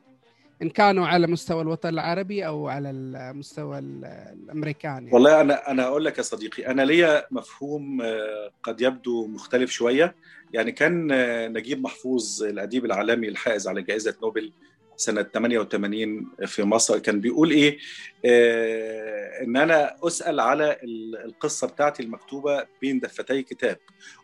إن 0.62 0.70
كانوا 0.70 1.08
على 1.08 1.28
مستوى 1.28 1.62
الوطن 1.62 1.90
العربي 1.90 2.48
أو 2.48 2.68
على 2.68 2.90
المستوى 2.90 3.80
الأمريكاني. 3.80 5.12
والله 5.14 5.42
أنا 5.42 5.72
أنا 5.72 5.84
أقول 5.84 6.06
لك 6.06 6.18
يا 6.18 6.24
صديقي 6.24 6.68
أنا 6.68 6.82
ليا 6.82 7.26
مفهوم 7.32 8.02
آه، 8.02 8.52
قد 8.64 8.82
يبدو 8.82 9.28
مختلف 9.28 9.72
شوية. 9.72 10.16
يعني 10.54 10.72
كان 10.72 11.12
آه، 11.12 11.48
نجيب 11.48 11.82
محفوظ 11.84 12.44
الأديب 12.44 12.86
العالمي 12.86 13.28
الحائز 13.28 13.68
على 13.68 13.82
جائزة 13.82 14.16
نوبل 14.24 14.52
سنة 14.98 15.22
88 15.22 16.32
في 16.46 16.64
مصر 16.64 17.00
كان 17.00 17.22
بيقول 17.22 17.52
إيه؟ 17.52 17.78
آه 18.26 19.44
إن 19.44 19.58
أنا 19.58 19.96
أسأل 20.04 20.40
على 20.40 20.78
القصة 21.26 21.68
بتاعتي 21.68 22.04
المكتوبة 22.04 22.66
بين 22.82 23.00
دفتي 23.00 23.44
كتاب 23.44 23.78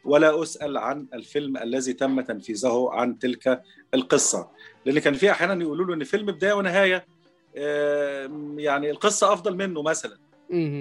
ولا 0.05 0.43
أسأل 0.43 0.78
عن 0.78 1.07
الفيلم 1.13 1.57
الذي 1.57 1.93
تم 1.93 2.21
تنفيذه 2.21 2.89
عن 2.91 3.19
تلك 3.19 3.61
القصة. 3.93 4.49
لأن 4.86 4.99
كان 4.99 5.13
في 5.13 5.32
أحيانا 5.32 5.63
يقولوا 5.63 5.86
له 5.86 5.93
إن 5.93 6.03
فيلم 6.03 6.26
بداية 6.26 6.53
ونهاية 6.53 7.05
آه 7.57 8.55
يعني 8.57 8.91
القصة 8.91 9.34
أفضل 9.34 9.55
منه 9.55 9.82
مثلا. 9.82 10.17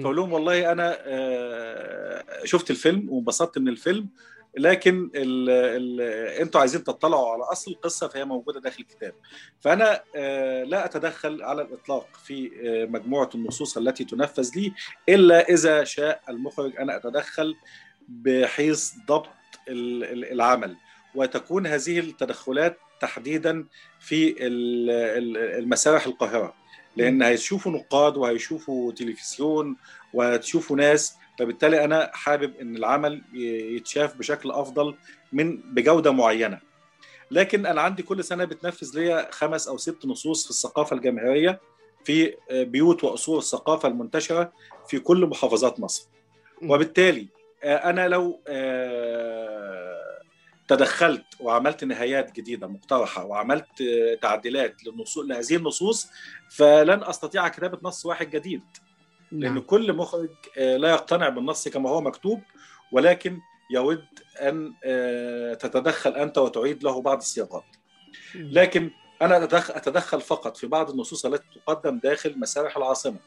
فأقول 0.01 0.15
لهم 0.15 0.33
والله 0.33 0.71
أنا 0.71 0.97
آه 1.01 2.23
شفت 2.43 2.71
الفيلم 2.71 3.09
وانبسطت 3.09 3.57
من 3.57 3.67
الفيلم 3.67 4.09
لكن 4.57 5.11
ال 5.15 5.49
ال 5.49 6.01
أنتوا 6.41 6.59
عايزين 6.59 6.83
تطلعوا 6.83 7.33
على 7.33 7.43
اصل 7.43 7.71
القصة 7.71 8.07
فهي 8.07 8.25
موجودة 8.25 8.59
داخل 8.59 8.81
الكتاب. 8.81 9.13
فأنا 9.59 10.03
آه، 10.15 10.63
لا 10.63 10.85
أتدخل 10.85 11.43
على 11.43 11.61
الإطلاق 11.61 12.07
في 12.25 12.51
آه، 12.63 12.85
مجموعة 12.85 13.29
النصوص 13.35 13.77
التي 13.77 14.03
تنفذ 14.03 14.49
لي 14.55 14.73
إلا 15.09 15.49
إذا 15.49 15.83
شاء 15.83 16.21
المخرج 16.29 16.77
أنا 16.77 16.95
أتدخل 16.95 17.55
بحيث 18.07 18.91
ضبط 19.07 19.29
العمل. 19.67 20.75
وتكون 21.15 21.67
هذه 21.67 21.99
التدخلات 21.99 22.77
تحديدا 23.01 23.65
في 23.99 24.35
المسارح 25.59 26.05
القاهرة. 26.05 26.53
لأن 26.97 27.21
هيشوفوا 27.21 27.71
نقاد 27.71 28.17
وهيشوفوا 28.17 28.91
تلفزيون 28.91 29.75
وهتشوفوا 30.13 30.77
ناس 30.77 31.15
فبالتالي 31.39 31.83
أنا 31.83 32.11
حابب 32.13 32.55
إن 32.55 32.75
العمل 32.75 33.21
يتشاف 33.75 34.17
بشكل 34.17 34.51
أفضل 34.51 34.95
من 35.33 35.57
بجودة 35.57 36.11
معينة. 36.11 36.59
لكن 37.31 37.65
أنا 37.65 37.81
عندي 37.81 38.03
كل 38.03 38.23
سنة 38.23 38.45
بتنفذ 38.45 38.99
ليا 38.99 39.27
خمس 39.31 39.67
أو 39.67 39.77
ست 39.77 40.05
نصوص 40.05 40.43
في 40.43 40.49
الثقافة 40.49 40.95
الجماهيرية 40.95 41.61
في 42.05 42.35
بيوت 42.51 43.03
واصول 43.03 43.37
الثقافة 43.37 43.87
المنتشرة 43.89 44.53
في 44.87 44.99
كل 44.99 45.25
محافظات 45.25 45.79
مصر. 45.79 46.07
وبالتالي 46.63 47.27
آه، 47.63 47.75
أنا 47.75 48.07
لو 48.07 48.41
آه، 48.47 50.21
تدخلت 50.67 51.25
وعملت 51.39 51.83
نهايات 51.83 52.31
جديدة 52.31 52.67
مقترحة 52.67 53.25
وعملت 53.25 53.81
آه، 53.81 54.15
تعديلات 54.21 54.75
للنصوص 54.85 55.25
لهذه 55.25 55.55
النصوص 55.55 56.07
فلن 56.49 57.03
أستطيع 57.03 57.47
كتابة 57.47 57.79
نص 57.83 58.05
واحد 58.05 58.29
جديد. 58.29 58.63
لأن 59.33 59.53
نعم. 59.53 59.61
كل 59.61 59.93
مخرج 59.93 60.29
آه، 60.57 60.77
لا 60.77 60.89
يقتنع 60.89 61.29
بالنص 61.29 61.67
كما 61.67 61.89
هو 61.89 62.01
مكتوب 62.01 62.41
ولكن 62.91 63.39
يود 63.71 64.05
أن 64.41 64.73
آه، 64.83 65.53
تتدخل 65.53 66.11
أنت 66.11 66.37
وتعيد 66.37 66.83
له 66.83 67.01
بعض 67.01 67.17
الصياغات 67.17 67.63
لكن 68.35 68.91
أنا 69.21 69.43
أتدخل 69.53 70.21
فقط 70.21 70.57
في 70.57 70.67
بعض 70.67 70.89
النصوص 70.89 71.25
التي 71.25 71.45
تقدم 71.65 71.99
داخل 71.99 72.39
مسارح 72.39 72.77
العاصمة 72.77 73.19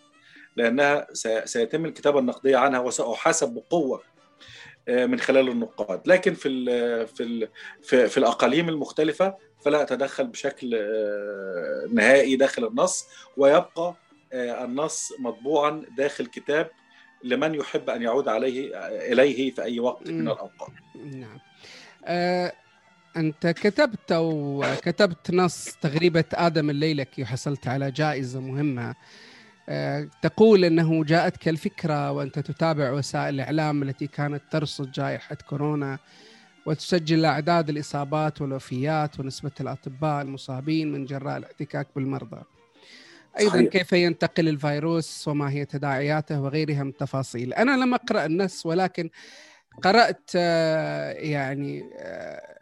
لأنها 0.56 1.06
سيتم 1.44 1.84
الكتابة 1.84 2.18
النقدية 2.18 2.56
عنها 2.56 2.80
وسأحاسب 2.80 3.48
بقوة 3.54 4.02
آه، 4.88 5.06
من 5.06 5.20
خلال 5.20 5.48
النقاد. 5.48 6.00
لكن 6.06 6.34
في 6.34 6.48
ال 6.48 7.06
في 7.06 7.22
ال 7.22 7.48
في, 7.82 8.08
في 8.08 8.18
الأقاليم 8.18 8.68
المختلفة 8.68 9.36
فلا 9.64 9.82
أتدخل 9.82 10.26
بشكل 10.26 10.70
نهائي 11.92 12.36
داخل 12.36 12.66
النص 12.66 13.06
ويبقى 13.36 13.94
النص 14.36 15.12
مطبوعا 15.18 15.82
داخل 15.96 16.26
كتاب 16.26 16.70
لمن 17.24 17.54
يحب 17.54 17.90
أن 17.90 18.02
يعود 18.02 18.28
عليه 18.28 18.70
إليه 19.12 19.50
في 19.50 19.62
أي 19.62 19.80
وقت 19.80 20.10
من 20.10 20.20
الأوقات. 20.20 20.70
نعم. 21.04 21.38
آه، 22.04 22.52
أنت 23.16 23.46
كتبت 23.46 24.12
أو 24.12 24.64
كتبت 24.82 25.30
نص 25.30 25.76
تغريبة 25.80 26.24
آدم 26.34 26.70
الليلكي 26.70 27.22
وحصلت 27.22 27.68
على 27.68 27.90
جائزة 27.90 28.40
مهمة. 28.40 28.94
آه، 29.68 30.08
تقول 30.22 30.64
إنه 30.64 31.04
جاءتك 31.04 31.48
الفكرة 31.48 32.12
وأنت 32.12 32.38
تتابع 32.38 32.92
وسائل 32.92 33.34
الإعلام 33.34 33.82
التي 33.82 34.06
كانت 34.06 34.42
ترصد 34.50 34.92
جائحة 34.92 35.36
كورونا 35.48 35.98
وتسجل 36.66 37.24
أعداد 37.24 37.68
الإصابات 37.68 38.42
والوفيات 38.42 39.20
ونسبة 39.20 39.50
الأطباء 39.60 40.22
المصابين 40.22 40.92
من 40.92 41.04
جراء 41.04 41.36
الاحتكاك 41.36 41.88
بالمرضى. 41.96 42.42
أيضا. 43.38 43.62
كيف 43.62 43.92
ينتقل 43.92 44.48
الفيروس 44.48 45.28
وما 45.28 45.50
هي 45.50 45.64
تداعياته 45.64 46.40
وغيرها 46.40 46.82
من 46.82 46.90
التفاصيل. 46.90 47.54
أنا 47.54 47.84
لم 47.84 47.94
أقرأ 47.94 48.26
النص 48.26 48.66
ولكن 48.66 49.10
قرأت 49.82 50.30
آه، 50.36 51.12
يعني 51.12 51.90
آه، 51.98 52.58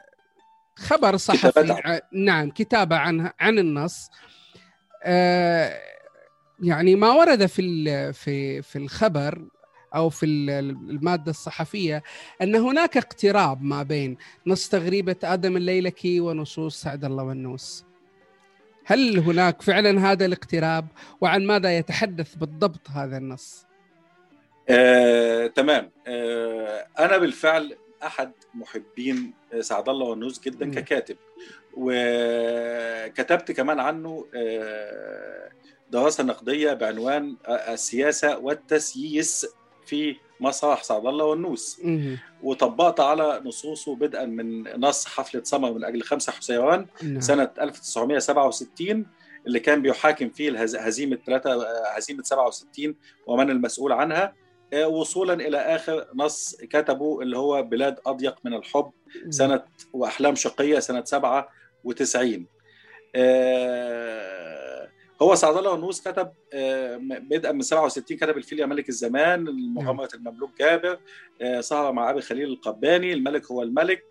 خبر 0.77 1.17
صحفي 1.17 2.01
نعم 2.13 2.51
كتابه 2.51 2.97
عن 2.97 3.31
عن 3.41 3.59
النص. 3.59 4.09
آه، 5.03 5.81
يعني 6.63 6.97
ما 6.97 7.13
ورد 7.13 7.47
في 7.47 8.13
في 8.13 8.63
في 8.63 8.79
الخبر 8.79 9.49
أو 9.95 10.11
في 10.11 10.27
المادة 10.27 11.31
الصحفية 11.31 12.03
أن 12.43 12.57
هناك 12.57 12.97
اقتراب 12.97 13.63
ما 13.63 13.83
بين 13.83 14.17
نص 14.47 14.69
تغريبة 14.69 15.17
آدم 15.25 15.57
الليلكي 15.57 16.21
ونصوص 16.21 16.83
سعد 16.83 17.05
الله 17.05 17.23
والنوس 17.25 17.85
هل 18.85 19.19
هناك 19.19 19.63
فعلا 19.63 20.13
هذا 20.13 20.27
الاقتراب 20.27 20.87
وعن 21.21 21.47
ماذا 21.47 21.79
يتحدث 21.79 22.35
بالضبط 22.35 22.91
هذا 22.91 23.17
النص؟ 23.17 23.67
آه، 24.69 25.47
تمام 25.47 25.91
آه، 26.07 26.87
أنا 26.99 27.19
بالفعل 27.19 27.77
أحد 28.03 28.33
محبين 28.55 29.35
سعد 29.61 29.89
الله 29.89 30.07
والنوس 30.07 30.41
جدا 30.41 30.67
م. 30.67 30.73
ككاتب 30.73 31.17
وكتبت 31.75 33.53
كمان 33.53 33.81
عنه 33.81 34.27
آه، 34.35 35.51
دراسة 35.91 36.25
نقدية 36.25 36.73
بعنوان 36.73 37.37
السياسة 37.49 38.39
والتسييس 38.39 39.47
في 39.87 40.17
مسرح 40.41 40.83
سعد 40.83 41.07
الله 41.07 41.25
والنوس. 41.25 41.81
وطبقت 42.43 43.01
على 43.01 43.43
نصوصه 43.45 43.97
بدءا 43.97 44.25
من 44.25 44.63
نص 44.81 45.07
حفلة 45.07 45.43
سمر 45.45 45.73
من 45.73 45.85
أجل 45.85 46.03
خمسة 46.03 46.33
حسيوان 46.33 46.87
نعم. 47.03 47.21
سنة 47.21 47.51
1967 47.61 49.07
اللي 49.47 49.61
كان 49.61 49.83
بيحاكم 49.83 50.29
فيه 50.29 50.63
هزيمة 50.63 51.19
ثلاثة 51.27 51.67
هزيمة 51.97 52.23
67 52.23 52.95
ومن 53.27 53.51
المسؤول 53.51 53.93
عنها. 53.93 54.35
آه، 54.73 54.89
وصولا 54.89 55.35
إلى 55.35 55.59
آخر 55.59 56.07
نص 56.15 56.57
كتبه 56.57 57.21
اللي 57.23 57.39
هو 57.39 57.63
بلاد 57.63 57.97
أضيق 58.07 58.37
من 58.45 58.55
الحب 58.55 58.91
سنة 59.31 59.63
وأحلام 59.93 60.35
شقية 60.35 60.79
سنة 60.79 61.05
97 61.05 62.47
هو 65.25 65.35
سعد 65.35 65.57
الله 65.57 65.71
ونوس 65.71 66.09
كتب 66.09 66.33
آه، 66.53 66.97
بدءا 67.03 67.53
من 67.53 67.63
67 67.63 68.17
كتب 68.17 68.37
الفيل 68.37 68.61
يا 68.61 68.67
ملك 68.67 68.89
الزمان 68.89 69.45
مغامره 69.75 70.09
المملوك 70.15 70.51
جابر 70.59 70.99
آه، 71.43 71.61
سهره 71.61 71.91
مع 71.91 72.11
أبي 72.11 72.21
خليل 72.21 72.49
القباني 72.49 73.13
الملك 73.13 73.51
هو 73.51 73.63
الملك 73.63 74.03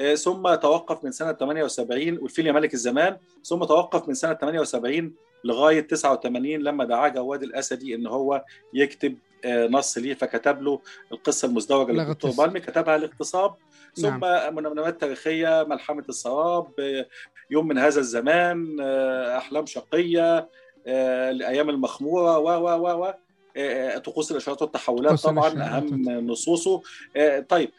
آه، 0.00 0.14
ثم 0.14 0.54
توقف 0.54 1.04
من 1.04 1.12
سنة 1.12 1.32
78 1.32 2.18
والفيل 2.18 2.46
يا 2.46 2.52
ملك 2.52 2.74
الزمان 2.74 3.16
ثم 3.44 3.64
توقف 3.64 4.08
من 4.08 4.14
سنة 4.14 4.34
78 4.34 5.14
لغاية 5.44 5.80
89 5.80 6.44
لما 6.46 6.84
دعاه 6.84 7.08
جواد 7.08 7.42
الاسدي 7.42 7.94
إن 7.94 8.06
هو 8.06 8.44
يكتب 8.74 9.18
نص 9.46 9.98
ليه 9.98 10.14
فكتب 10.14 10.62
له 10.62 10.80
القصة 11.12 11.48
المزدوجة 11.48 11.92
للدكتور 11.92 12.30
بالمي 12.30 12.60
كتبها 12.60 12.96
الاغتصاب 12.96 13.54
ثم 13.94 14.24
نعم. 14.24 14.54
منامات 14.54 15.00
تاريخية 15.00 15.64
ملحمة 15.68 16.04
السراب 16.08 16.68
يوم 17.50 17.68
من 17.68 17.78
هذا 17.78 18.00
الزمان 18.00 18.80
أحلام 19.36 19.66
شقية 19.66 20.48
الأيام 20.86 21.70
المخمورة 21.70 22.38
و 22.38 22.48
و 22.48 22.86
و 22.86 23.04
و 23.04 23.12
طقوس 23.98 24.30
الإشارات 24.30 24.62
والتحولات 24.62 25.20
طبعا 25.20 25.62
أهم 25.62 26.10
نصوصه. 26.30 26.82
طيب 27.48 27.68
آه، 27.68 27.72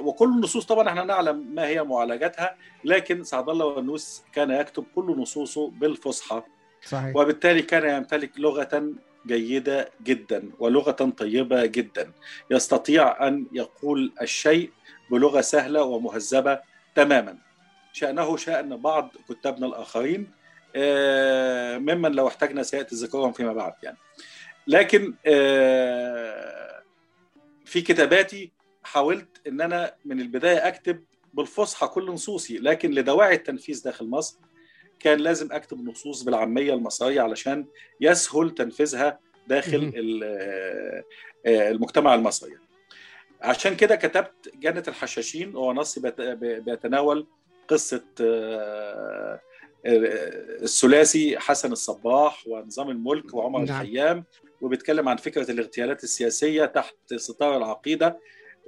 وكل 0.00 0.28
النصوص 0.28 0.66
طبعا 0.66 0.88
إحنا 0.88 1.04
نعلم 1.04 1.54
ما 1.54 1.66
هي 1.66 1.82
معالجاتها 1.82 2.56
لكن 2.84 3.24
سعد 3.24 3.48
الله 3.48 3.66
ونوس 3.66 4.22
كان 4.32 4.50
يكتب 4.50 4.84
كل 4.94 5.14
نصوصه 5.18 5.70
بالفصحى. 5.70 6.42
صحيح. 6.82 7.16
وبالتالي 7.16 7.62
كان 7.62 7.96
يمتلك 7.96 8.40
لغة 8.40 8.92
جيدة 9.26 9.90
جدا 10.02 10.50
ولغة 10.58 10.90
طيبة 10.90 11.66
جدا. 11.66 12.12
يستطيع 12.50 13.28
أن 13.28 13.46
يقول 13.52 14.12
الشيء 14.22 14.70
بلغة 15.10 15.40
سهلة 15.40 15.82
ومهذبة 15.82 16.60
تماما. 16.94 17.38
شأنه 17.92 18.36
شأن 18.36 18.76
بعض 18.76 19.10
كتابنا 19.28 19.66
الآخرين 19.66 20.30
آه، 20.76 21.78
ممن 21.78 22.12
لو 22.12 22.28
احتاجنا 22.28 22.62
سيأتي 22.62 22.96
ذكرهم 22.96 23.32
فيما 23.32 23.52
بعد 23.52 23.72
يعني. 23.82 23.96
لكن 24.66 25.14
آه، 25.26 26.82
في 27.64 27.80
كتاباتي 27.80 28.55
حاولت 28.86 29.28
إن 29.46 29.60
أنا 29.60 29.94
من 30.04 30.20
البداية 30.20 30.68
أكتب 30.68 31.04
بالفصحى 31.34 31.86
كل 31.86 32.06
نصوصي 32.10 32.58
لكن 32.58 32.90
لدواعي 32.90 33.34
التنفيذ 33.34 33.82
داخل 33.84 34.06
مصر 34.06 34.38
كان 35.00 35.18
لازم 35.18 35.52
أكتب 35.52 35.88
نصوص 35.88 36.22
بالعامية 36.22 36.74
المصرية 36.74 37.20
علشان 37.20 37.66
يسهل 38.00 38.50
تنفيذها 38.50 39.18
داخل 39.46 39.92
آه، 40.24 41.04
آه، 41.46 41.70
المجتمع 41.70 42.14
المصري. 42.14 42.52
عشان 43.42 43.76
كده 43.76 43.96
كتبت 43.96 44.52
جنة 44.54 44.82
الحشاشين 44.88 45.56
وهو 45.56 45.72
نص 45.72 45.98
بيت- 45.98 46.20
بيتناول 46.40 47.26
قصة 47.68 48.04
آه، 48.20 49.40
الثلاثي 50.62 51.38
حسن 51.38 51.72
الصباح 51.72 52.42
ونظام 52.46 52.90
الملك 52.90 53.34
وعمر 53.34 53.60
نعم. 53.60 53.80
الخيام 53.82 54.24
وبيتكلم 54.60 55.08
عن 55.08 55.16
فكرة 55.16 55.50
الاغتيالات 55.50 56.04
السياسية 56.04 56.64
تحت 56.64 57.14
ستار 57.16 57.56
العقيدة. 57.56 58.18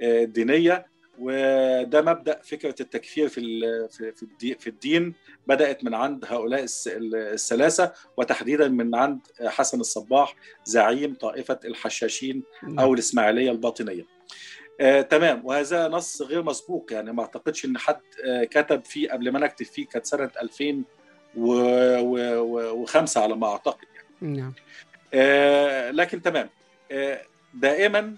الدينية 0.01 0.85
وده 1.19 2.01
مبدأ 2.01 2.39
فكرة 2.43 2.75
التكفير 2.81 3.27
في 3.27 3.41
في 3.91 4.11
في 4.11 4.23
الدي- 4.23 4.55
في 4.55 4.67
الدين 4.67 5.13
بدأت 5.47 5.83
من 5.83 5.93
عند 5.93 6.25
هؤلاء 6.25 6.65
الثلاثة 6.87 7.93
وتحديدا 8.17 8.67
من 8.67 8.95
عند 8.95 9.19
حسن 9.45 9.79
الصباح 9.79 10.35
زعيم 10.65 11.13
طائفة 11.13 11.59
الحشاشين 11.65 12.43
نعم. 12.63 12.79
أو 12.79 12.93
الإسماعيلية 12.93 13.51
الباطنية. 13.51 14.05
آه، 14.81 15.01
تمام 15.01 15.45
وهذا 15.45 15.87
نص 15.87 16.21
غير 16.21 16.43
مسبوق 16.43 16.93
يعني 16.93 17.13
ما 17.13 17.21
أعتقدش 17.21 17.65
إن 17.65 17.77
حد 17.77 17.99
آه، 18.25 18.43
كتب 18.43 18.85
فيه 18.85 19.09
قبل 19.11 19.31
ما 19.31 19.37
أنا 19.37 19.45
أكتب 19.45 19.65
فيه 19.65 19.87
كانت 19.87 20.05
سنة 20.05 20.31
2005 20.41 23.21
على 23.21 23.35
ما 23.35 23.47
أعتقد 23.47 23.87
يعني. 23.95 24.37
نعم 24.37 24.53
آه، 25.13 25.91
لكن 25.91 26.21
تمام 26.21 26.49
آه، 26.91 27.21
دائما 27.53 28.15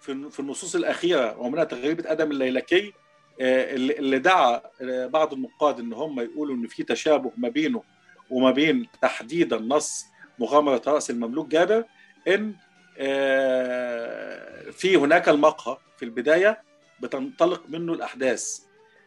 في 0.00 0.30
في 0.30 0.40
النصوص 0.40 0.74
الأخيرة 0.74 1.38
ومنها 1.38 1.64
تغريبه 1.64 2.12
آدم 2.12 2.30
الليلكي 2.30 2.92
آه، 3.40 3.74
اللي 3.74 4.18
دعا 4.18 4.60
آه، 4.82 5.06
بعض 5.06 5.32
النقاد 5.32 5.80
إن 5.80 5.92
هم 5.92 6.20
يقولوا 6.20 6.56
إن 6.56 6.66
في 6.66 6.82
تشابه 6.82 7.32
ما 7.36 7.48
بينه 7.48 7.82
وما 8.30 8.50
بين 8.50 8.86
تحديدا 9.02 9.58
نص 9.58 10.06
مغامرة 10.38 10.82
رأس 10.86 11.10
المملوك 11.10 11.48
جابر 11.48 11.84
إن 12.28 12.54
آه، 12.98 14.70
في 14.70 14.96
هناك 14.96 15.28
المقهى 15.28 15.76
في 15.96 16.04
البداية 16.04 16.62
بتنطلق 17.00 17.62
منه 17.68 17.92
الأحداث. 17.92 18.60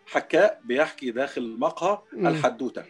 حكاء 0.05 0.61
بيحكي 0.65 1.11
داخل 1.11 1.41
المقهى. 1.41 1.99
الحدوتة. 2.13 2.83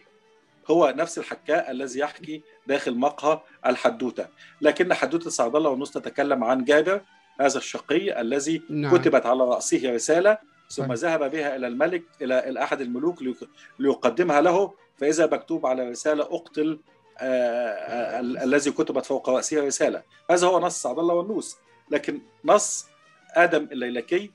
هو 0.70 0.94
نفس 0.96 1.18
الحكاء 1.18 1.70
الذي 1.70 2.00
يحكي 2.00 2.42
داخل 2.66 2.94
مقهى 2.94 3.40
الحدوتة. 3.66 4.26
لكن 4.60 4.94
حدوتة 4.94 5.30
سعد 5.30 5.56
الله 5.56 5.70
ونص 5.70 5.90
تتكلم 5.90 6.44
عن 6.44 6.64
جابر 6.64 7.00
هذا 7.40 7.58
الشقي 7.58 8.20
الذي 8.20 8.62
نعم. 8.70 8.96
كتبت 8.96 9.26
على 9.26 9.44
رأسه 9.44 9.90
رسالة 9.94 10.38
ثم 10.70 10.82
صحيح. 10.94 11.10
ذهب 11.10 11.30
بها 11.30 11.56
إلى 11.56 11.66
الملك 11.66 12.02
إلى 12.22 12.48
إلى 12.48 12.62
احد 12.62 12.80
الملوك 12.80 13.22
ليق- 13.22 13.48
ليقدمها 13.78 14.40
له 14.40 14.74
فإذا 14.96 15.26
مكتوب 15.26 15.66
على 15.66 15.90
رسالة 15.90 16.22
أقتل 16.24 16.80
آه، 17.18 17.24
آه، 17.24 18.20
ال- 18.20 18.38
الذي 18.38 18.70
كتبت 18.70 19.06
فوق 19.06 19.30
رأسه 19.30 19.66
رسالة 19.66 20.02
هذا 20.30 20.46
هو 20.46 20.60
نص 20.60 20.82
سعد 20.82 20.98
الله 20.98 21.14
والنوس 21.14 21.56
لكن 21.90 22.20
نص 22.44 22.86
آدم 23.34 23.68
الليلكي 23.72 24.30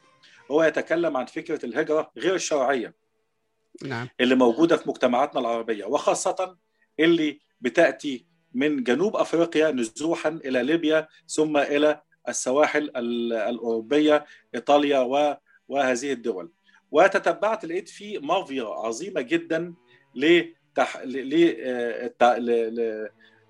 هو 0.51 0.63
يتكلم 0.63 1.17
عن 1.17 1.25
فكرة 1.25 1.65
الهجرة 1.65 2.11
غير 2.17 2.35
الشرعية 2.35 2.93
نعم 3.83 4.07
اللي 4.21 4.35
موجودة 4.35 4.77
في 4.77 4.89
مجتمعاتنا 4.89 5.41
العربية 5.41 5.85
وخاصة 5.85 6.57
اللي 6.99 7.39
بتأتي 7.61 8.25
من 8.53 8.83
جنوب 8.83 9.15
أفريقيا 9.15 9.71
نزوحا 9.71 10.29
إلى 10.29 10.63
ليبيا 10.63 11.07
ثم 11.27 11.57
إلى 11.57 12.01
السواحل 12.29 12.91
ال- 12.95 13.33
الأوروبية 13.33 14.25
إيطاليا 14.55 14.99
وهذه 15.67 16.13
الدول 16.13 16.51
وتتبعت 16.91 17.65
لقيت 17.65 17.89
في 17.89 18.19
مافيا 18.19 18.63
عظيمة 18.63 19.21
جدا. 19.21 19.73
ل... 20.15 20.43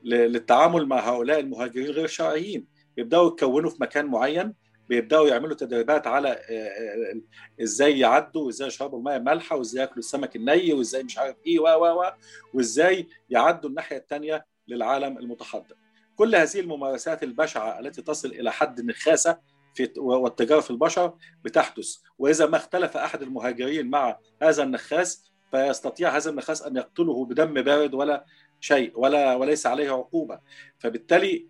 للتعامل 0.04 0.86
مع 0.86 1.10
هؤلاء 1.10 1.40
المهاجرين 1.40 1.92
غير 1.92 2.06
الشرعيين 2.06 2.68
يبداوا 2.98 3.28
يتكونوا 3.28 3.70
في 3.70 3.78
مكان 3.82 4.06
معين 4.06 4.54
بيبدأوا 4.90 5.28
يعملوا 5.28 5.56
تدريبات 5.56 6.08
على 6.08 6.30
آه، 6.30 6.34
آه، 6.52 7.22
إزاي 7.64 8.00
يعدوا 8.00 8.46
وإزاي 8.46 8.68
يشربوا 8.68 9.00
الماء 9.00 9.20
مالحة 9.20 9.56
وإزاي 9.56 9.82
ياكلوا 9.82 9.98
السمك 10.00 10.36
الني 10.36 10.74
وإزاي 10.74 11.04
مش 11.04 11.18
عارف 11.18 11.36
إيه 11.48 11.60
و 11.60 11.64
و 11.64 12.02
و 12.02 12.12
وإزاي 12.54 13.08
يعدوا 13.30 13.70
الناحية 13.70 13.98
الثانية 13.98 14.46
للعالم 14.68 15.18
المتحضر. 15.18 15.76
كل 16.18 16.36
هذه 16.36 16.60
الممارسات 16.60 17.24
البشعة 17.24 17.80
التي 17.80 18.02
تصل 18.02 18.28
إلى 18.28 18.52
حد 18.52 18.80
النخاسه 18.80 19.38
في 19.74 19.94
والتجارة 19.98 20.60
في 20.60 20.72
البشر 20.72 21.14
بتحدث 21.44 21.96
وإذا 22.20 22.46
ما 22.46 22.58
اختلف 22.58 22.98
أحد 22.98 23.22
المهاجرين 23.22 23.90
مع 23.90 24.20
هذا 24.42 24.64
النخاس 24.64 25.32
فيستطيع 25.52 26.18
هذا 26.18 26.30
النخاس 26.30 26.62
أن 26.62 26.78
يقتله 26.78 27.26
بدم 27.26 27.54
بارد 27.54 27.94
ولا 27.94 28.26
شيء 28.60 29.00
ولا 29.00 29.36
وليس 29.36 29.66
عليه 29.68 29.92
عقوبة 29.92 30.40
فبالتالي 30.80 31.48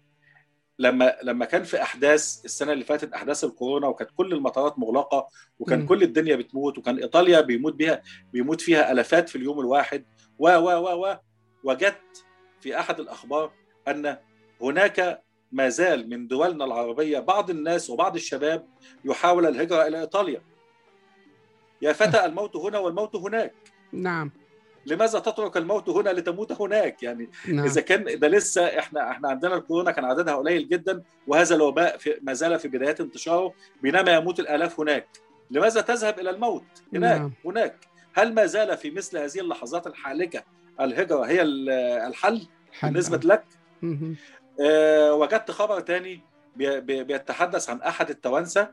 لما 0.80 1.16
لما 1.24 1.46
كان 1.46 1.64
في 1.64 1.82
أحداث 1.82 2.46
السنة 2.46 2.74
اللي 2.74 2.84
فاتت 2.84 3.14
أحداث 3.14 3.44
الكورونا 3.44 3.88
وكانت 3.88 4.12
كل 4.18 4.34
المطارات 4.34 4.80
مغلقة 4.80 5.28
وكان 5.60 5.80
مم. 5.80 5.88
كل 5.88 6.04
الدنيا 6.04 6.36
بتموت 6.36 6.78
وكان 6.78 6.98
إيطاليا 6.98 7.42
بيموت 7.42 7.76
بها 7.76 8.02
بيموت 8.34 8.62
فيها 8.62 8.92
آلافات 8.92 9.30
في 9.30 9.36
اليوم 9.36 9.60
الواحد 9.60 10.06
و 10.40 10.50
و 10.50 10.70
و 10.70 11.06
و 11.06 11.18
وجدت 11.64 12.26
في 12.62 12.80
أحد 12.80 13.00
الأخبار 13.00 13.52
أن 13.88 14.18
هناك 14.62 15.24
ما 15.52 15.70
زال 15.70 16.10
من 16.10 16.28
دولنا 16.28 16.66
العربية 16.66 17.20
بعض 17.20 17.50
الناس 17.50 17.90
وبعض 17.90 18.16
الشباب 18.16 18.68
يحاول 19.06 19.46
الهجرة 19.46 19.88
إلى 19.88 20.00
إيطاليا. 20.00 20.42
يا 21.82 21.94
فتى 21.94 22.26
الموت 22.26 22.56
هنا 22.56 22.78
والموت 22.80 23.16
هناك. 23.16 23.54
نعم. 23.92 24.32
لماذا 24.86 25.20
تترك 25.20 25.58
الموت 25.58 25.90
هنا 25.90 26.10
لتموت 26.10 26.52
هناك؟ 26.62 27.04
يعني 27.04 27.30
نعم. 27.48 27.66
إذا 27.66 27.82
كان 27.82 28.20
ده 28.20 28.28
لسه 28.28 28.80
إحنا 28.80 29.12
إحنا 29.12 29.30
عندنا 29.30 29.56
الكورونا 29.56 29.92
كان 29.92 30.06
عددها 30.06 30.36
قليل 30.36 30.68
جدا 30.70 31.04
وهذا 31.28 31.56
الوباء 31.56 31.98
في 31.98 32.20
ما 32.22 32.34
زال 32.34 32.60
في 32.60 32.68
بدايات 32.68 33.02
انتشاره 33.02 33.54
بينما 33.82 34.12
يموت 34.16 34.40
الآلاف 34.40 34.80
هناك. 34.80 35.08
لماذا 35.52 35.82
تذهب 35.82 36.20
إلى 36.20 36.30
الموت 36.30 36.64
هناك؟ 36.94 37.20
نعم. 37.20 37.32
هناك. 37.46 37.76
هل 38.14 38.34
ما 38.34 38.46
زال 38.46 38.78
في 38.78 38.92
مثل 38.92 39.18
هذه 39.18 39.40
اللحظات 39.40 39.88
الحالكة 39.88 40.44
الهجرة 40.82 41.24
هي 41.26 41.42
ال- 41.42 41.70
الحل 42.08 42.48
حل. 42.72 42.88
بالنسبة 42.90 43.18
لك؟ 43.24 43.44
وجدت 45.12 45.52
خبر 45.52 45.80
تاني 45.80 46.22
بي- 46.56 46.82
بي- 46.82 47.04
بيتحدث 47.04 47.70
عن 47.70 47.82
أحد 47.82 48.10
التوانسة 48.10 48.72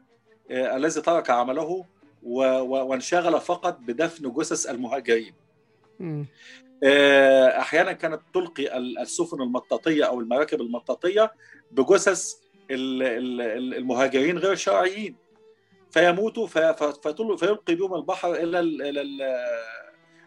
آه، 0.51 0.77
الذي 0.77 1.01
ترك 1.01 1.31
عمله 1.31 1.85
وانشغل 2.23 3.41
فقط 3.41 3.79
بدفن 3.81 4.33
جثث 4.33 4.71
المهاجرين. 4.71 5.35
آه، 6.85 7.59
أحيانا 7.59 7.93
كانت 7.93 8.21
تلقي 8.35 8.77
ال- 8.77 8.99
السفن 8.99 9.43
المطاطية 9.43 10.05
أو 10.05 10.21
المراكب 10.21 10.61
المطاطية 10.61 11.33
بجثث 11.73 12.35
ال- 12.71 13.03
ال- 13.03 13.41
ال- 13.41 13.75
المهاجرين 13.75 14.39
غير 14.39 14.53
الشرعيين 14.53 15.17
فيموتوا 15.91 16.47
فيلقي 17.37 17.75
بهم 17.75 17.95
البحر 17.95 18.35
إلى 18.35 18.61
ال- 18.61 18.83
إلى 18.83 19.01
ال- 19.01 19.23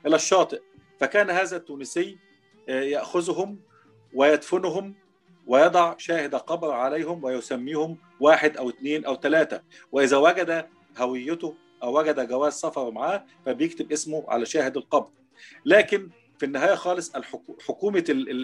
إلى 0.05 0.15
الشاطئ. 0.15 0.61
فكان 0.99 1.29
هذا 1.29 1.57
التونسي 1.57 2.17
آه، 2.69 2.81
يأخذهم 2.81 3.59
ويدفنهم 4.13 4.95
ويضع 5.47 5.97
شاهد 5.97 6.35
قبر 6.35 6.71
عليهم 6.71 7.23
ويسميهم 7.23 7.97
واحد 8.19 8.57
أو 8.57 8.69
اثنين 8.69 9.05
أو 9.05 9.15
ثلاثة 9.15 9.61
وإذا 9.91 10.17
وجد 10.17 10.67
هويته 10.97 11.55
أو 11.83 11.99
وجد 11.99 12.27
جواز 12.27 12.53
سفر 12.53 12.91
معاه 12.91 13.25
فبيكتب 13.45 13.91
اسمه 13.91 14.25
على 14.27 14.45
شاهد 14.45 14.77
القبر. 14.77 15.09
لكن 15.65 16.09
في 16.39 16.45
النهاية 16.45 16.75
خالص 16.75 17.15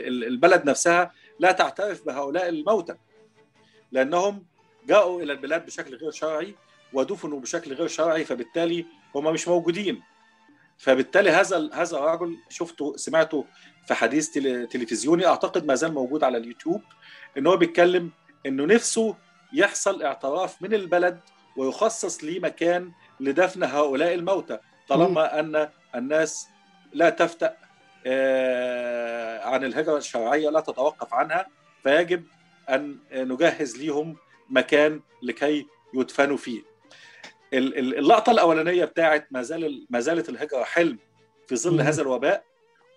ال- 0.08 0.24
البلد 0.24 0.66
نفسها 0.66 1.12
لا 1.40 1.52
تعترف 1.52 2.06
بهؤلاء 2.06 2.50
الموتى. 2.50 2.96
لأنهم 3.92 4.46
جاءوا 4.88 5.22
إلى 5.22 5.34
البلاد 5.34 5.66
بشكل 5.66 5.96
غير 5.96 6.12
شرعي 6.12 6.56
ودفنوا 6.94 7.40
بشكل 7.40 7.74
غير 7.74 7.88
شرعي 7.88 8.26
فبالتالي 8.26 8.86
هم 9.16 9.34
مش 9.34 9.48
موجودين. 9.48 10.02
فبالتالي 10.78 11.30
هذا 11.30 11.70
هذا 11.74 11.98
الرجل 11.98 12.38
شفته 12.50 12.94
سمعته 12.98 13.46
في 13.88 13.94
حديث 13.94 14.30
تل- 14.30 14.68
تلفزيوني 14.68 15.26
أعتقد 15.28 15.66
ما 15.66 15.76
زال 15.76 15.94
موجود 15.94 16.24
على 16.24 16.38
اليوتيوب 16.38 16.82
إن 17.38 17.48
هو 17.48 17.58
بيتكلم 17.58 18.12
إنه 18.46 18.66
نفسه 18.66 19.16
يحصل 19.54 20.04
اعتراف 20.04 20.62
من 20.62 20.74
البلد 20.74 21.20
ويخصص 21.58 22.24
لي 22.24 22.40
مكان 22.40 22.92
لدفن 23.20 23.64
هؤلاء 23.64 24.14
الموتى 24.14 24.60
طالما 24.90 25.40
أن 25.40 25.70
الناس 25.96 26.48
لا 26.94 27.10
تفتأ 27.10 27.58
آه، 28.06 29.46
عن 29.46 29.64
الهجرة 29.64 29.98
الشرعية 29.98 30.50
لا 30.50 30.60
تتوقف 30.60 31.14
عنها 31.14 31.48
فيجب 31.84 32.24
أن 32.70 32.98
نجهز 33.14 33.78
ليهم 33.78 34.16
مكان 34.50 35.02
لكي 35.24 35.68
يدفنوا 35.94 36.38
فيه. 36.38 36.62
ال- 37.54 37.78
ال- 37.80 37.98
اللقطة 37.98 38.32
الأولانية 38.32 38.86
بتاعت 38.86 39.28
ما 39.32 39.42
زال 39.42 39.86
ما 39.90 40.00
زالت 40.00 40.30
الهجرة 40.30 40.64
حلم 40.64 40.98
في 41.48 41.56
ظل. 41.56 41.82
هذا 41.82 42.02
الوباء 42.02 42.44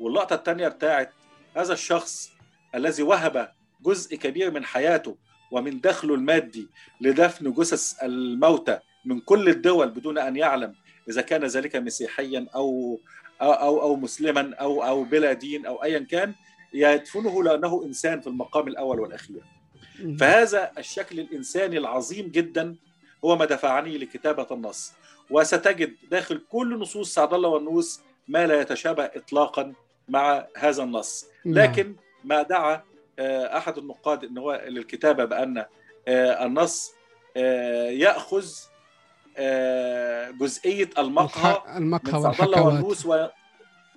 واللقطة 0.01 0.35
الثانية 0.35 0.69
بتاعت 0.69 1.13
هذا 1.57 1.73
الشخص 1.73 2.31
الذي 2.75 3.03
وهب 3.03 3.53
جزء 3.83 4.17
كبير 4.17 4.51
من 4.51 4.65
حياته 4.65 5.17
ومن 5.53 5.81
دخله 5.81 6.15
المادي 6.15 6.69
لدفن 7.01 7.53
جثث 7.53 8.03
الموتى 8.03 8.79
من 9.05 9.21
كل 9.21 9.49
الدول 9.49 9.91
بدون 9.91 10.19
أن 10.19 10.37
يعلم 10.37 10.75
إذا 11.09 11.23
كان 11.23 11.45
ذلك 11.45 11.77
مسيحيا 11.77 12.47
أو 12.55 13.01
أو 13.43 13.53
أو, 13.53 13.81
أو 13.83 13.97
مسلما 13.97 14.55
أو 14.55 14.83
أو 14.85 15.05
بلا 15.05 15.33
دين 15.33 15.67
أو 15.67 15.83
ايا 15.85 15.99
كان 15.99 16.35
يدفنه 16.75 17.43
لأنه 17.45 17.83
إنسان 17.85 18.21
في 18.21 18.27
المقام 18.27 18.69
الأول 18.69 19.01
والأخير. 19.01 19.43
فهذا 20.21 20.71
الشكل 20.79 21.21
الإنساني 21.21 21.79
العظيم 21.79 22.29
جدا 22.29 22.77
هو 23.27 23.37
ما 23.37 23.45
دفعني 23.45 23.99
لكتابة 23.99 24.47
النص. 24.51 24.93
وستجد 25.31 25.97
داخل 26.11 26.43
كل 26.51 26.79
نصوص 26.79 27.15
سعد 27.15 27.35
الله 27.35 27.49
والنوس 27.49 28.01
ما 28.29 28.47
لا 28.47 28.61
يتشابه 28.61 29.05
اطلاقا 29.05 29.73
مع 30.09 30.47
هذا 30.57 30.83
النص. 30.83 31.27
لكن 31.45 31.97
ما 32.25 32.43
دعا 32.43 32.83
آه، 33.19 33.57
أحد 33.59 33.79
النقاد 33.79 34.25
إن 34.25 34.39
هو 34.39 34.63
للكتابة 34.69 35.25
بأن 35.25 35.65
آه، 36.09 36.47
النص 36.47 36.93
آه، 37.37 37.91
يأخذ 37.91 38.47
آه، 39.39 40.31
جزئية 40.31 40.91
المقهى 40.99 41.63
المقهى 41.77 42.13
من 42.13 42.33
سعد 42.33 42.41
الله 42.41 42.63
والنوس 42.63 43.07
و... 43.07 43.27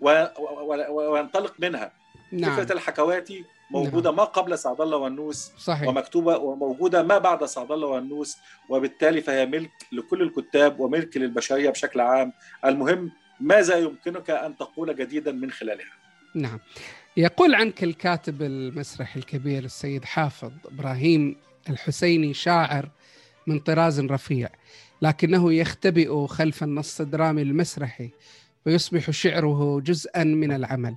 و... 0.02 0.26
و... 0.40 1.12
وينطلق 1.12 1.54
منها. 1.60 1.92
نعم. 2.32 2.56
فكره 2.56 2.74
الحكواتي 2.74 3.46
موجودة 3.72 4.12
ما 4.12 4.24
قبل 4.24 4.58
سعد 4.58 4.82
الله 4.82 4.98
والنوس 4.98 5.52
صحيح. 5.58 5.88
ومكتوبة 5.88 6.38
وموجودة 6.38 7.04
ما 7.04 7.18
بعد 7.18 7.46
سعد 7.46 7.72
الله 7.72 7.88
والنوس 7.88 8.38
وبالتالي 8.70 9.22
فهي 9.22 9.46
ملك 9.46 9.72
لكل 9.92 10.22
الكتاب 10.22 10.80
وملك 10.80 11.18
للبشرية 11.18 11.70
بشكل 11.70 12.00
عام. 12.00 12.34
المهم 12.66 13.12
ماذا 13.40 13.78
يمكنك 13.78 14.30
أن 14.30 14.58
تقول 14.58 14.96
جديدا 14.96 15.32
من 15.32 15.52
خلالها؟ 15.52 15.94
نعم. 16.36 16.60
يقول 17.18 17.56
عنك 17.56 17.84
الكاتب 17.84 18.42
المسرحي 18.42 19.20
الكبير 19.20 19.64
السيد 19.64 20.06
حافظ 20.06 20.52
إبراهيم 20.66 21.36
الحسيني 21.70 22.34
شاعر 22.34 22.90
من 23.48 23.60
طراز 23.60 24.00
رفيع 24.00 24.50
لكنه 25.02 25.54
يختبئ 25.54 26.28
خلف 26.28 26.64
النص 26.64 27.02
الدرامي 27.02 27.42
المسرحي 27.42 28.10
ويصبح 28.66 29.12
شعره 29.12 29.80
جزءا 29.80 30.24
من 30.24 30.52
العمل. 30.52 30.96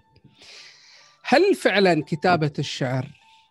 هل 1.32 1.54
فعلا 1.54 2.02
كتابة 2.06 2.52
الشعر 2.58 3.06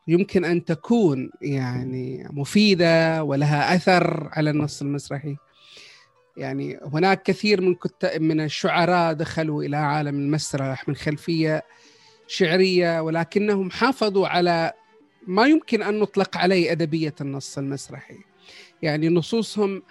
يمكن 0.07 0.45
أن 0.45 0.65
تكون 0.65 1.29
يعني 1.41 2.27
مفيدة 2.31 3.23
ولها 3.23 3.75
أثر 3.75 4.29
على 4.31 4.49
النص 4.49 4.81
المسرحي؟ 4.81 5.35
يعني 6.37 6.79
هناك 6.93 7.23
كثير 7.23 7.61
من 7.61 7.75
كتاب 7.75 8.21
من 8.21 8.41
الشعراء 8.41 9.13
دخلوا 9.13 9.63
إلى 9.63 9.77
عالم 9.77 10.15
المسرح 10.15 10.87
من 10.87 10.95
خلفية 10.95 11.63
شعرية 12.27 13.01
ولكنهم 13.01 13.71
حافظوا 13.71 14.27
على 14.27 14.73
ما 15.27 15.45
يمكن 15.45 15.83
أن 15.83 15.99
نطلق 15.99 16.37
عليه 16.37 16.71
أدبية 16.71 17.15
النص 17.21 17.57
المسرحي. 17.57 18.17
يعني 18.81 19.09
نصوصهم 19.09 19.83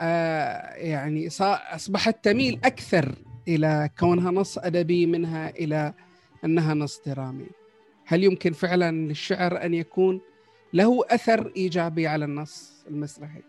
آه 0.00 0.74
يعني 0.74 1.28
أصبحت 1.40 2.24
تميل 2.24 2.60
أكثر 2.64 3.14
إلى 3.48 3.90
كونها 3.98 4.30
نص 4.30 4.58
أدبي 4.58 5.06
منها 5.06 5.50
إلى 5.50 5.94
أنها 6.44 6.74
نص 6.74 7.00
درامي. 7.06 7.46
هل 8.06 8.24
يمكن 8.24 8.52
فعلا 8.52 8.90
للشعر 8.90 9.64
أن 9.64 9.74
يكون 9.74 10.20
له 10.72 11.04
أثر 11.10 11.52
إيجابي 11.56 12.06
على 12.06 12.24
النص 12.24 12.84
المسرحي؟ 12.88 13.42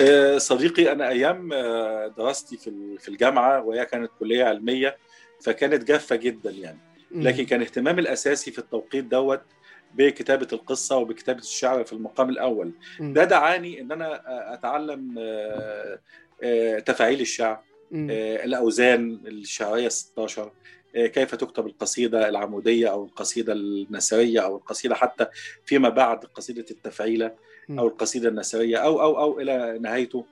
أه، 0.00 0.38
صديقي 0.38 0.92
أنا 0.92 1.08
أيام 1.08 1.52
أه، 1.52 2.06
دراستي 2.06 2.56
في 2.98 3.08
الجامعة 3.08 3.62
وهي 3.62 3.86
كانت 3.86 4.10
كلية 4.20 4.44
علمية 4.44 4.96
فكانت 5.40 5.84
جافة 5.84 6.16
جدا 6.16 6.50
يعني. 6.50 6.78
لكن 7.10 7.44
كان 7.44 7.60
اهتمامي 7.60 8.00
الأساسي 8.00 8.50
في 8.50 8.58
التوقيت 8.58 9.04
دوت 9.04 9.42
بكتابة 9.94 10.48
القصة 10.52 10.96
وبكتابة 10.96 11.38
الشعر 11.38 11.84
في 11.84 11.92
المقام 11.92 12.30
الأول. 12.30 12.72
ده 13.00 13.24
دعاني 13.24 13.80
أن 13.80 13.92
أنا 13.92 14.22
أتعلم 14.54 15.14
تفاعيل 16.86 17.20
الشعر 17.20 17.62
الأوزان 17.92 19.20
الشعرية 19.26 19.88
16 19.88 20.52
كيف 20.94 21.34
تكتب 21.34 21.66
القصيدة 21.66 22.28
العمودية 22.28 22.88
أو 22.90 23.04
القصيدة 23.04 23.52
النثرية 23.52 24.40
أو 24.40 24.56
القصيدة 24.56 24.94
حتى 24.94 25.26
فيما 25.64 25.88
بعد 25.88 26.24
قصيدة 26.24 26.64
التفعيلة 26.70 27.34
أو 27.70 27.86
القصيدة 27.88 28.28
النثرية 28.28 28.76
أو 28.76 29.00
أو 29.02 29.18
أو 29.18 29.40
إلى 29.40 29.78
نهايته. 29.80 30.24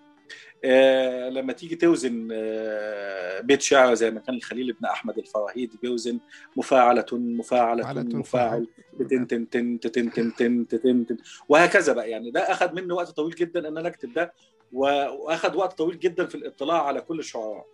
آه، 0.64 1.28
لما 1.28 1.52
تيجي 1.52 1.76
توزن 1.76 2.28
آه، 2.32 3.40
بيت 3.40 3.62
شعر 3.62 3.94
زي 3.94 4.10
ما 4.10 4.20
كان 4.20 4.34
الخليل 4.34 4.72
بن 4.72 4.86
أحمد 4.86 5.18
الفراهيدي 5.18 5.78
بيوزن 5.82 6.18
مفاعلة 6.56 7.06
فعلة 7.44 8.02
مفاعل 8.02 8.66
تن 9.10 9.26
تن 9.26 9.48
تن 9.50 9.80
تن 9.80 9.90
تن 9.90 10.10
تن 10.34 10.66
تن 10.68 11.06
تن 11.06 11.16
وهكذا 11.48 11.92
بقى. 11.92 12.10
يعني 12.10 12.30
ده 12.30 12.40
أخذ 12.40 12.74
مني 12.74 12.92
وقت 12.92 13.08
طويل 13.10 13.34
جدا 13.34 13.68
إن 13.68 13.78
أنا 13.78 13.88
أكتب 13.88 14.12
ده 14.12 14.32
وأخذ 14.72 15.56
وقت 15.56 15.78
طويل 15.78 15.98
جدا 15.98 16.26
في 16.26 16.34
الاطلاع 16.34 16.86
على 16.86 17.00
كل 17.00 17.18
الشعراء. 17.18 17.66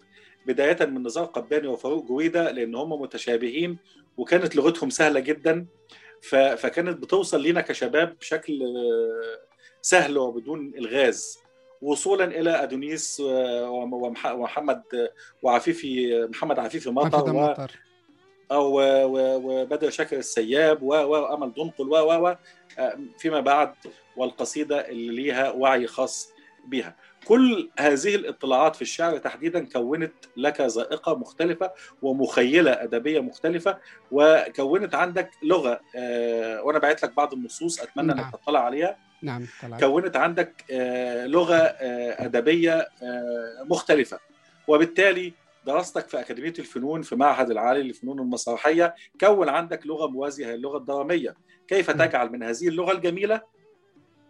بداية 0.47 0.87
من 0.87 1.03
نزار 1.07 1.25
قباني 1.25 1.67
وفاروق 1.69 2.05
جويدة 2.05 2.51
لأن 2.51 2.75
هم 2.75 2.93
متشابهين 3.03 3.79
وكانت 4.17 4.57
لغتهم 4.57 4.91
سهلة 4.91 5.21
جدا. 5.21 5.67
فكانت 6.57 6.99
بتوصل 7.03 7.41
لينا 7.43 7.61
كشباب 7.61 8.17
بشكل 8.19 8.63
آه، 8.63 9.39
سهل 9.83 10.19
وبدون 10.19 10.73
إلغاز. 10.79 11.39
وصولا 11.83 12.25
إلى 12.25 12.51
أدونيس 12.63 13.21
آه، 13.21 13.71
ومح- 13.71 14.27
ومحمد 14.33 14.83
آه، 14.95 15.11
وعفيفي 15.43 16.23
محمد 16.31 16.59
عفيفي 16.59 16.91
مطر 16.91 17.31
و- 17.37 17.49
أو 18.53 18.81
وبدر 19.15 19.91
شاكر 19.91 20.19
السياب 20.19 20.83
وأمل 20.83 21.53
دنقل 21.55 21.89
و 21.89 21.97
و 22.29 22.37
فيما 23.19 23.41
بعد 23.41 23.75
والقصيدة 24.17 24.89
اللي 24.89 25.23
ليها 25.23 25.51
وعي 25.51 25.87
خاص 25.87 26.33
بها 26.67 26.97
كل 27.25 27.71
هذه 27.79 28.15
الاطلاعات 28.15 28.77
في 28.77 28.83
الشعر 28.83 29.19
تحديدا 29.19 29.69
كونت 29.69 30.13
لك 30.37 30.61
ذائقة 30.61 31.15
مختلفة 31.15 31.73
ومخيلة 32.03 32.71
أدبية 32.71 33.21
مختلفة 33.21 33.79
وكونت 34.11 34.95
عندك 34.95 35.31
لغة 35.43 35.81
آه، 35.97 36.63
وأنا 36.63 36.79
بعت 36.79 37.03
لك 37.03 37.17
بعض 37.17 37.33
النصوص 37.33 37.81
أتمنى 37.81 38.07
نعم. 38.07 38.19
انك 38.19 38.33
تطلع 38.33 38.61
عليها 38.61 38.97
نعم 39.23 39.47
طلع 39.63 39.79
كونت 39.79 40.17
عندك 40.17 40.65
آه، 40.71 41.27
لغة 41.27 41.57
آه، 41.57 42.25
أدبية 42.25 42.89
مختلفة 43.65 44.19
وبالتالي 44.69 45.33
دراستك 45.67 46.09
في 46.09 46.21
أكاديمية 46.21 46.55
الفنون 46.59 47.03
في 47.03 47.17
معهد 47.17 47.51
العالي 47.51 47.83
للفنون 47.83 48.21
المسرحية 48.21 48.95
كون 49.21 49.49
عندك 49.49 49.87
لغة 49.87 50.07
موازية 50.07 50.47
هي 50.47 50.55
اللغة 50.55 50.79
الدرامية 50.79 51.35
كيف 51.69 51.91
م. 51.91 51.93
تجعل 51.93 52.33
من 52.33 52.43
هذه 52.43 52.69
اللغة 52.69 52.93
الجميلة 52.93 53.54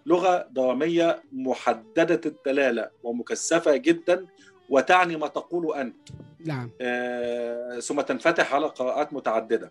لغة 0.06 0.48
دراميه 0.50 1.22
محددة 1.32 2.20
الدلالة 2.26 2.90
ومكثفة 3.02 3.76
جدا 3.76 4.26
وتعني 4.70 5.16
ما 5.16 5.26
تقول 5.28 5.74
أنت 5.76 6.08
نعم 6.46 6.70
آه، 6.80 7.80
ثم 7.80 8.00
تنفتح 8.00 8.54
على 8.54 8.66
قراءات 8.66 9.12
متعددة. 9.12 9.70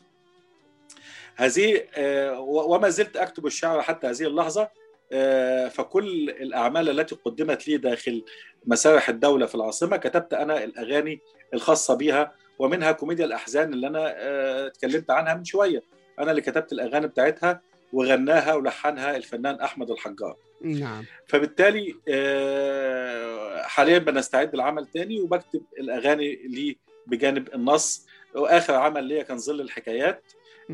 هذه 1.36 1.82
آه، 1.96 2.40
وما 2.40 2.90
زلت 2.90 3.18
أكتب 3.18 3.46
الشعر 3.46 3.82
حتى 3.82 4.08
هذه 4.08 4.24
اللحظة 4.24 4.70
آه، 5.12 5.68
فكل 5.68 6.30
الأعمال 6.30 7.00
التي 7.00 7.16
قدمت 7.16 7.68
لي 7.68 7.78
داخل 7.78 8.26
مسارح 8.66 9.10
الدولة 9.10 9.46
في 9.46 9.56
العاصمة 9.56 9.98
كتبت 9.98 10.34
أنا 10.34 10.64
الأغاني 10.64 11.20
الخاصة 11.54 11.94
بها 11.94 12.32
ومنها 12.60 12.92
كوميديا 12.92 13.26
الأحزان 13.26 13.74
اللي 13.74 13.88
أنا 13.88 14.14
آه، 14.18 14.68
اتكلمت 14.68 15.12
عنها 15.12 15.34
من 15.34 15.46
شوية. 15.46 15.84
أنا 16.20 16.32
اللي 16.32 16.42
كتبت 16.42 16.72
الأغاني 16.74 17.08
بتاعتها 17.08 17.62
وغناها 17.94 18.54
ولحنها 18.54 19.16
الفنان 19.16 19.56
أحمد 19.56 19.92
الحجار. 19.92 20.38
نعم. 20.62 21.06
فبالتالي 21.28 21.96
آه، 22.08 23.62
حاليا 23.62 23.98
بنستعد 23.98 24.56
لعمل 24.56 24.88
تاني 24.88 25.22
وبكتب 25.22 25.62
الأغاني 25.80 26.36
لي 26.36 26.78
بجانب 27.08 27.54
النص. 27.56 28.06
وآخر 28.36 28.74
عمل 28.76 29.04
ليا 29.04 29.24
كان 29.24 29.38
ظل 29.38 29.62
الحكايات. 29.62 30.24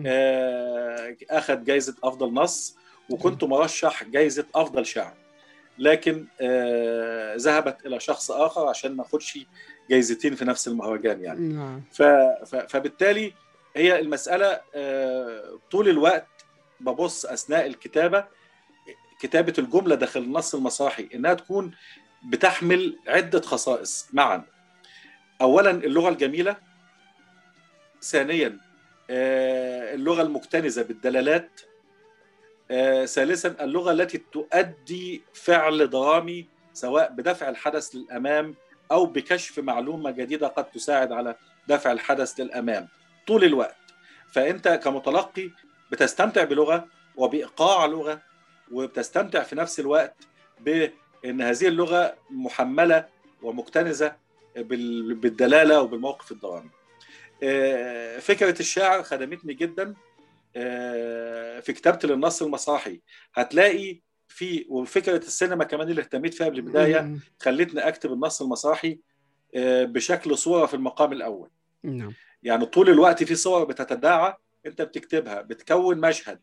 آه، 0.06 1.16
أخذ 1.30 1.64
جائزه 1.64 1.96
أفضل 2.04 2.34
نص 2.34 2.76
وكنت 3.10 3.44
مرشح 3.44 4.04
جائزه 4.04 4.46
أفضل 4.56 4.86
شعر 4.86 5.14
لكن 5.80 6.26
آه، 6.42 7.36
ذهبت 7.36 7.86
إلى 7.86 8.00
شخص 8.00 8.32
آخر 8.32 8.68
عشان 8.68 8.96
ما 8.96 9.04
أخدش 9.04 9.40
جايزتين 9.90 10.36
في 10.36 10.46
نفس 10.46 10.68
المهرجان 10.68 11.24
يعني. 11.24 11.54
نعم. 11.54 11.82
ف... 11.92 12.02
ف... 12.46 12.56
فبالتالي 12.56 13.34
هي 13.76 14.00
المسألة 14.00 14.60
آه، 14.76 15.60
طول 15.72 15.90
الوقت 15.90 16.39
ببص 16.80 17.26
أثناء 17.26 17.66
الكتابة 17.66 18.26
كتابة 19.20 19.54
الجملة 19.60 19.96
داخل 19.96 20.20
النص 20.20 20.56
المسرحي 20.56 21.10
إنها 21.14 21.34
تكون 21.34 21.72
بتحمل 22.24 23.00
عدة 23.08 23.42
خصائص. 23.42 24.08
معا. 24.14 24.44
اولا 25.42 25.72
اللغة 25.72 26.10
الجميلة. 26.10 26.58
ثانيا 28.02 28.60
آه، 29.10 29.94
اللغة 29.94 30.22
المكتنزة 30.22 30.84
بالدلالات. 30.84 31.62
آه، 32.72 33.06
ثالثا 33.06 33.64
اللغة 33.64 33.92
التي 33.92 34.18
تؤدي 34.18 35.24
فعل 35.34 35.90
درامي 35.90 36.48
سواء 36.74 37.12
بدفع 37.12 37.50
الحدث 37.50 37.96
للأمام 37.96 38.56
أو 38.92 39.06
بكشف 39.06 39.60
معلومة 39.60 40.12
جديدة 40.12 40.48
قد 40.48 40.72
تساعد 40.72 41.12
على 41.12 41.36
دفع 41.68 41.92
الحدث 41.92 42.40
للأمام. 42.40 42.88
طول 43.28 43.44
الوقت. 43.44 43.76
فأنت 44.32 44.68
كمتلقي 44.68 45.50
بتستمتع 45.92 46.44
بلغة 46.44 46.88
وبإيقاع 47.16 47.86
لغة 47.86 48.22
وبتستمتع 48.72 49.44
في 49.44 49.56
نفس 49.56 49.80
الوقت 49.80 50.16
بإن 50.60 51.42
هذه 51.42 51.68
اللغة 51.68 52.16
محملة 52.32 53.08
ومكتنزة 53.42 54.16
بال- 54.56 55.14
بالدلالة 55.16 55.82
وبالموقف 55.82 56.32
الدرامي. 56.32 56.70
آه، 57.44 58.20
فكرة 58.20 58.60
الشاعر 58.60 59.04
خدمتني 59.04 59.54
جدا 59.54 59.94
آه، 60.56 61.60
في 61.60 61.74
كتابتي 61.74 62.08
للنص 62.08 62.42
المسرحي 62.42 63.02
هتلاقي 63.34 64.00
في 64.28 64.66
وفكرة 64.70 65.18
السينما 65.18 65.64
كمان 65.64 65.90
اللي 65.90 66.02
اهتميت 66.02 66.34
فيها 66.34 66.50
بالبدايه. 66.50 67.00
خلتني 67.40 67.88
أكتب 67.88 68.14
النص 68.14 68.42
المسرحي 68.42 69.00
آه، 69.56 69.84
بشكل 69.84 70.38
صورة 70.38 70.66
في 70.66 70.74
المقام 70.74 71.14
الأول 71.14 71.50
نعم 71.84 72.14
يعني 72.44 72.66
طول 72.66 72.90
الوقت 72.90 73.24
في 73.24 73.36
صور 73.36 73.64
بتتداعى 73.64 74.34
انت 74.70 74.82
بتكتبها 74.82 75.42
بتكون 75.42 75.98
مشهد 76.02 76.40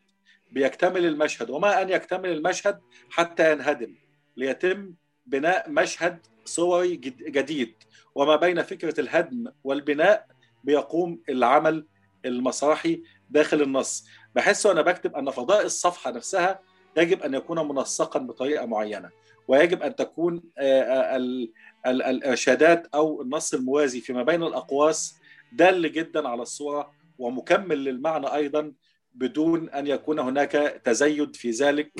بيكتمل 0.51 1.05
المشهد. 1.05 1.49
وما 1.49 1.81
أن 1.81 1.89
يكتمل 1.89 2.29
المشهد 2.29 2.79
حتى 3.09 3.51
ينهدم 3.51 3.95
ليتم 4.37 4.93
بناء 5.25 5.69
مشهد 5.69 6.19
صوري 6.45 6.95
جد- 6.95 7.23
جديد. 7.31 7.75
وما 8.15 8.35
بين 8.35 8.61
فكرة 8.63 8.99
الهدم 9.01 9.51
والبناء 9.63 10.27
بيقوم 10.63 11.21
العمل 11.29 11.85
المسرحي 12.25 13.03
داخل 13.29 13.61
النص. 13.61 14.05
بحس 14.35 14.65
وأنا 14.65 14.81
بكتب 14.81 15.15
أن 15.15 15.29
فضاء 15.29 15.65
الصفحة 15.65 16.11
نفسها 16.11 16.59
يجب 16.97 17.21
أن 17.21 17.33
يكون 17.33 17.67
منسقا 17.67 18.19
بطريقة 18.19 18.65
معينة. 18.65 19.09
ويجب 19.47 19.81
أن 19.81 19.95
تكون 19.95 20.43
آه، 20.57 20.81
آه، 20.81 21.15
ال- 21.15 21.51
ال- 21.87 22.03
الإرشادات 22.03 22.87
أو 22.93 23.21
النص 23.21 23.53
الموازي 23.53 24.01
فيما 24.01 24.23
بين 24.23 24.43
الأقواس 24.43 25.15
دال 25.51 25.91
جدا 25.91 26.27
على 26.27 26.41
الصورة 26.41 26.93
ومكمل 27.19 27.83
للمعنى 27.83 28.33
أيضا 28.33 28.71
بدون 29.13 29.69
أن 29.69 29.87
يكون 29.87 30.19
هناك 30.19 30.51
تزيد 30.85 31.35
في 31.35 31.51
ذلك. 31.51 31.91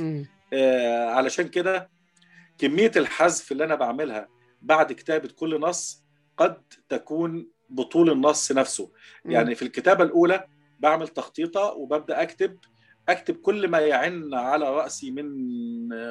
آه، 0.53 1.05
علشان 1.09 1.47
كده 1.47 1.89
كمية 2.57 2.91
الحذف 2.95 3.51
اللي 3.51 3.63
أنا 3.63 3.75
بعملها 3.75 4.27
بعد 4.61 4.93
كتابة 4.93 5.29
كل 5.35 5.59
نص 5.59 6.03
قد 6.37 6.61
تكون 6.89 7.47
بطول 7.69 8.11
النص 8.11 8.51
نفسه. 8.51 8.91
يعني 9.25 9.55
في 9.55 9.61
الكتابة 9.61 10.03
الأولى 10.03 10.47
بعمل 10.79 11.07
تخطيطة 11.07 11.61
وببدأ 11.61 12.21
أكتب 12.21 12.57
أكتب 13.09 13.35
كل 13.35 13.67
ما 13.67 13.79
يعن 13.79 14.33
على 14.33 14.69
رأسي 14.75 15.11
من 15.11 15.27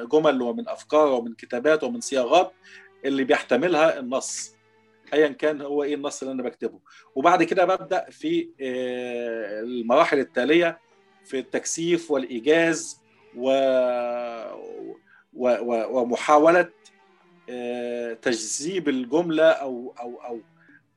جمل 0.07 0.41
ومن 0.41 0.69
أفكار 0.69 1.07
ومن 1.07 1.33
كتابات 1.33 1.83
ومن 1.83 2.01
صياغات 2.01 2.51
اللي 3.05 3.23
بيحتملها 3.23 3.99
النص. 3.99 4.56
ايا 5.13 5.27
كان 5.27 5.61
هو 5.61 5.83
إيه 5.83 5.95
النص 5.95 6.21
اللي 6.21 6.33
أنا 6.33 6.43
بكتبه 6.43 6.79
وبعد 7.15 7.43
كده 7.43 7.65
ببدأ 7.65 8.09
في 8.09 8.49
آه، 8.61 9.61
المراحل 9.61 10.19
التالية 10.19 10.79
في 11.25 11.39
التكثيف 11.39 12.11
والإيجاز 12.11 13.01
و... 13.35 13.49
و... 15.33 15.49
و... 15.61 15.99
ومحاولة 15.99 16.69
آه، 17.49 18.13
تجذيب 18.13 18.89
الجملة 18.89 19.43
أو 19.43 19.93
أو 19.99 20.21
أو 20.21 20.39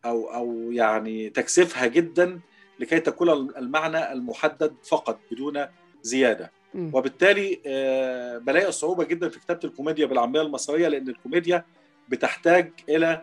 أو 0.05 0.35
أو 0.35 0.73
يعني 0.73 1.31
تكثيفها 1.31 1.87
جدا 1.87 2.41
لكي 2.81 3.01
تكون 3.01 3.31
المعنى 3.31 4.12
المحدد 4.12 4.74
فقط 4.89 5.20
بدون 5.32 5.66
زيادة. 6.03 6.53
وبالتالي 6.93 7.61
آه، 7.66 8.39
بلاقي 8.39 8.73
صعوبة 8.73 9.05
جدا 9.05 9.28
في 9.28 9.41
كتابة 9.41 9.61
الكوميديا 9.65 10.07
بالعامية 10.07 10.41
المصرية 10.41 10.89
لأن 10.89 11.09
الكوميديا 11.09 11.65
بتحتاج 12.09 12.73
إلى 12.89 13.23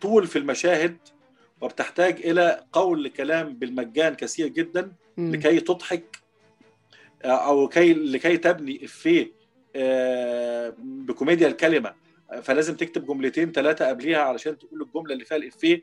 طول 0.00 0.26
في 0.26 0.38
المشاهد 0.38 0.96
وبتحتاج 1.60 2.26
إلى 2.26 2.64
قول 2.72 3.08
كلام 3.08 3.52
بالمجان 3.54 4.14
كثير 4.14 4.46
جدا. 4.48 4.92
لكي 5.18 5.60
تضحك 5.60 6.16
آه، 7.24 7.28
أو 7.48 7.68
كي 7.68 7.92
لكي 7.94 8.36
تبني 8.36 8.84
إفيه 8.84 9.32
آه، 9.76 10.74
بكوميديا 10.78 11.48
الكلمة 11.48 11.94
فلازم 12.42 12.74
تكتب 12.76 13.06
جملتين 13.06 13.52
ثلاثة 13.52 13.88
قبليها 13.88 14.18
علشان 14.18 14.58
تقول 14.58 14.82
الجملة 14.82 15.12
اللي 15.12 15.24
فيها 15.24 15.36
الإفيه. 15.36 15.82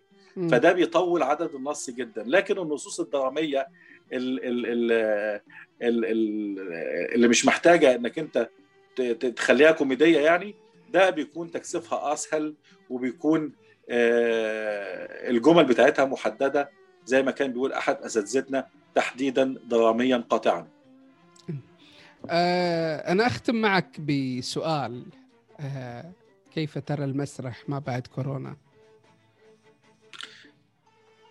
فده 0.52 0.72
بيطول 0.74 1.24
عدد 1.24 1.56
النص 1.56 1.90
جدا 1.90 2.24
لكن 2.28 2.58
النصوص 2.58 3.00
الدرامية 3.00 3.68
ال 4.14 4.46
ال 4.46 4.66
ال 4.66 4.92
ال 5.82 6.06
ال 6.06 6.60
اللي 7.16 7.28
مش 7.28 7.46
محتاجة 7.46 7.96
إنك 7.96 8.20
أنت 8.20 8.50
تخليها 9.36 9.72
كوميدية 9.72 10.20
يعني 10.20 10.56
ده 10.98 11.10
بيكون 11.10 11.52
تكثيفها 11.52 12.14
أسهل 12.14 12.56
وبيكون 12.90 13.52
آه، 13.90 15.30
الجمل 15.30 15.66
بتاعتها 15.66 16.06
محددة 16.06 16.70
زي 17.06 17.24
ما 17.24 17.32
كان 17.32 17.54
بيقول 17.54 17.74
أحد 17.74 17.96
أساتذتنا 17.96 18.68
تحديدا 18.96 19.56
دراميا 19.68 20.18
قاطعا 20.30 20.68
آه 22.30 23.12
أنا 23.12 23.28
أختم 23.28 23.56
معك 23.56 24.02
بسؤال 24.02 25.06
آه 25.60 26.12
كيف 26.54 26.78
ترى 26.78 27.04
المسرح 27.04 27.70
ما 27.70 27.80
بعد 27.80 28.08
كورونا؟ 28.08 28.56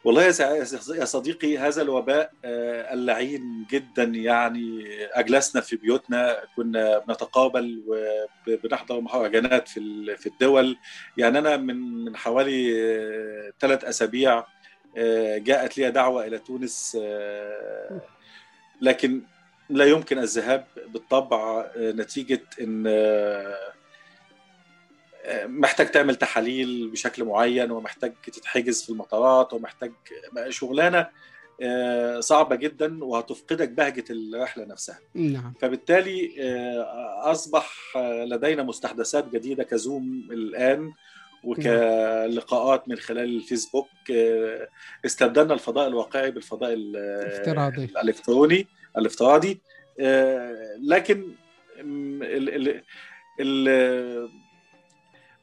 والله 0.07 0.23
يا 0.91 1.05
صديقي 1.05 1.59
هذا 1.59 1.83
الوباء 1.83 2.33
آه، 2.45 2.95
اللعين 2.95 3.67
جدا 3.71 4.03
يعني 4.05 4.85
أجلسنا 5.13 5.63
في 5.63 5.77
بيوتنا 5.77 6.43
كنا 6.57 6.99
بنتقابل 6.99 7.83
وبنحضر 8.49 9.01
مهرجانات 9.01 9.69
في 9.69 10.17
في 10.17 10.27
الدول. 10.27 10.77
يعني 11.17 11.39
أنا 11.39 11.57
من 11.57 12.05
من 12.05 12.17
حوالي 12.17 12.73
ثلاث 13.61 13.85
أسابيع 13.85 14.45
آه، 14.99 15.39
جاءت 15.39 15.79
لي 15.79 15.91
دعوة 15.91 16.27
إلى 16.27 16.39
تونس 16.39 16.99
آه، 17.03 18.01
لكن 18.81 19.23
لا 19.71 19.85
يمكن 19.85 20.19
الذهاب 20.19 20.67
بالطبع 20.89 21.61
آه، 21.77 21.93
نتيجة 21.93 22.43
إن 22.61 22.85
آه، 22.87 23.76
محتاج 25.47 25.91
تعمل 25.91 26.17
تحاليل 26.17 26.91
بشكل 26.91 27.25
معين 27.25 27.71
ومحتاج 27.71 28.13
تتحجز 28.23 28.83
في 28.83 28.91
المطارات 28.91 29.53
ومحتاج 29.53 29.93
شغلانة 30.49 31.09
آه، 31.63 32.21
صعبة 32.21 32.57
جدا 32.57 33.05
وهتفقدك 33.05 33.69
بهجة 33.69 34.05
الرحلة 34.11 34.65
نفسها. 34.65 34.99
نعم. 35.15 35.53
فبالتالي 35.61 36.35
آه، 36.41 37.31
أصبح 37.33 37.73
لدينا 38.27 38.63
مستحدثات 38.63 39.29
جديدة 39.29 39.65
كزوم 39.65 40.29
الآن 40.33 40.93
وكلقاءات 41.45 42.89
من 42.89 42.97
خلال 42.97 43.37
الفيسبوك. 43.37 43.89
آه، 44.15 44.69
استبدلنا 45.07 45.55
الفضاء 45.55 45.89
الواقعي 45.89 46.31
بالفضاء 46.31 46.73
ال- 46.73 46.97
افتراضي. 47.27 47.85
الإلكتروني 47.85 48.67
الافتراضي. 48.99 49.61
لكن 50.83 51.33
ال- 51.81 52.69
ال- 52.69 52.83
ال- 53.41 54.31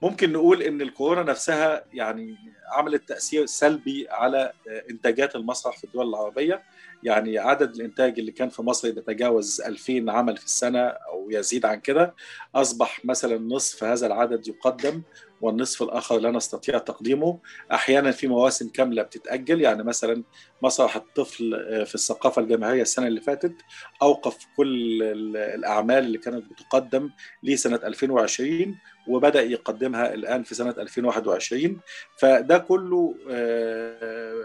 ممكن 0.03 0.34
نقول 0.34 0.61
إن 0.61 0.81
الكورونا 0.81 1.23
نفسها 1.31 1.85
يعني 1.93 2.35
عملت 2.72 3.10
تأثير 3.10 3.45
سلبي 3.45 4.07
على 4.10 4.52
انتاجات 4.90 5.35
المسرح 5.35 5.77
في 5.77 5.84
الدول 5.84 6.10
العربية. 6.10 6.64
يعني 7.03 7.38
عدد 7.38 7.76
الإنتاج 7.76 8.19
اللي 8.19 8.31
كان 8.31 8.49
في 8.49 8.61
مصر 8.61 8.91
بيتجاوز 8.91 9.61
2000 9.61 10.11
عمل 10.11 10.38
في 10.38 10.45
السنة 10.45 10.80
أو 10.88 11.27
يزيد 11.31 11.65
عن 11.65 11.80
كده. 11.80 12.15
أصبح 12.56 13.06
مثلا 13.06 13.38
نصف 13.38 13.84
هذا 13.84 14.07
العدد 14.07 14.48
يقدم 14.48 15.02
والنصف 15.41 15.84
الآخر 15.84 16.19
لا 16.19 16.31
نستطيع 16.31 16.77
تقديمه. 16.77 17.40
أحيانا 17.72 18.11
في 18.11 18.27
مواسم 18.27 18.69
كاملة 18.69 19.03
بتتأجل. 19.03 19.61
يعني 19.61 19.84
مثلا 19.84 20.23
مسرح 20.61 20.95
الطفل 20.95 21.52
في 21.85 21.95
الثقافة 21.95 22.41
الجامعيه 22.41 22.81
السنة 22.81 23.07
اللي 23.07 23.22
فاتت 23.22 23.56
أوقف 24.02 24.38
كل 24.57 25.03
الأعمال 25.38 25.98
اللي 25.98 26.18
كانت 26.18 26.45
بتقدم 26.52 27.10
لسنة 27.44 27.80
2020 27.84 28.77
وبدأ 29.07 29.41
يقدمها 29.41 30.14
الآن 30.14 30.44
في 30.44 30.56
سنة 30.56 30.76
2021 30.77 31.80
فده 32.18 32.52
كله 32.57 33.15
آه، 33.30 34.43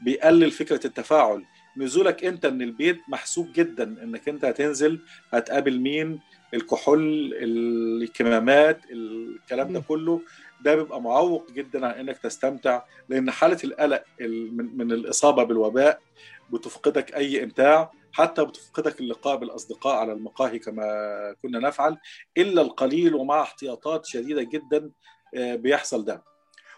بيقلل 0.00 0.50
فكرة 0.50 0.86
التفاعل. 0.86 1.44
نزولك 1.76 2.24
انت 2.24 2.46
من 2.46 2.62
البيت 2.62 3.00
محسوب 3.08 3.52
جدا 3.52 3.84
انك 4.02 4.28
انت 4.28 4.44
هتنزل 4.44 5.00
هتقابل 5.32 5.78
مين 5.80 6.20
الكحول 6.54 7.30
الكمامات 7.34 8.80
الكلام 8.90 9.72
ده. 9.72 9.80
كله. 9.80 10.20
ده 10.64 10.74
بيبقى 10.74 11.00
معوق 11.00 11.50
جدا 11.52 11.86
عن 11.86 11.92
انك 12.00 12.18
تستمتع 12.18 12.82
لأن 13.08 13.30
حالة 13.30 13.58
القلق 13.64 14.04
ال- 14.20 14.56
من 14.56 14.76
من 14.76 14.92
الإصابة 14.92 15.44
بالوباء 15.44 16.00
بتفقدك 16.52 17.14
أي 17.14 17.42
إمتاع 17.44 17.92
حتى 18.12 18.44
بتفقدك 18.44 19.00
اللقاء 19.00 19.36
بالأصدقاء 19.36 19.96
على 19.96 20.12
المقاهي 20.12 20.58
كما 20.58 20.84
كنا 21.42 21.58
نفعل. 21.58 21.96
إلا 22.38 22.62
القليل 22.62 23.14
ومع 23.14 23.42
احتياطات 23.42 24.06
شديدة 24.06 24.42
جدا 24.42 24.90
آه، 25.34 25.54
بيحصل 25.54 26.04
ده. 26.04 26.22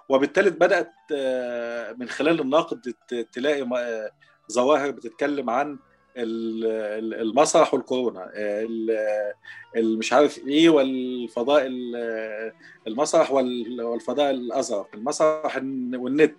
وبالتالي 0.08 0.50
بدأت 0.50 0.92
آه، 1.14 1.92
من 1.92 2.08
خلال 2.08 2.40
الناقد 2.40 2.94
تلاقي 3.32 3.62
آه، 3.62 4.10
ظواهر 4.52 4.90
بتتكلم 4.90 5.50
عن 5.50 5.78
ال- 6.16 6.64
ال- 7.04 7.20
المسرح 7.20 7.74
والكورونا 7.74 8.30
ال- 8.34 9.34
ال- 9.76 9.98
مش 9.98 10.12
عارف 10.12 10.38
إيه 10.38 10.68
والفضاء 10.70 11.66
ال- 11.66 12.52
المسرح 12.86 13.32
وال- 13.32 13.82
والفضاء 13.82 14.30
الأزرق 14.30 14.88
المسرح 14.94 15.56
والنت 15.94 16.36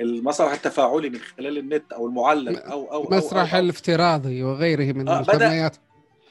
المسرح 0.00 0.52
التفاعلي 0.52 1.10
من 1.10 1.18
خلال 1.18 1.58
النت 1.58 1.92
أو 1.92 2.06
المعلم 2.06 2.56
أو 2.56 2.92
أو 2.92 3.04
أو- 3.04 3.12
مسرح 3.12 3.50
أو- 3.52 3.54
أو. 3.54 3.60
الافتراضي 3.60 4.42
وغيره 4.42 4.92
من 4.92 5.08
آه، 5.08 5.16
المسميات. 5.20 5.76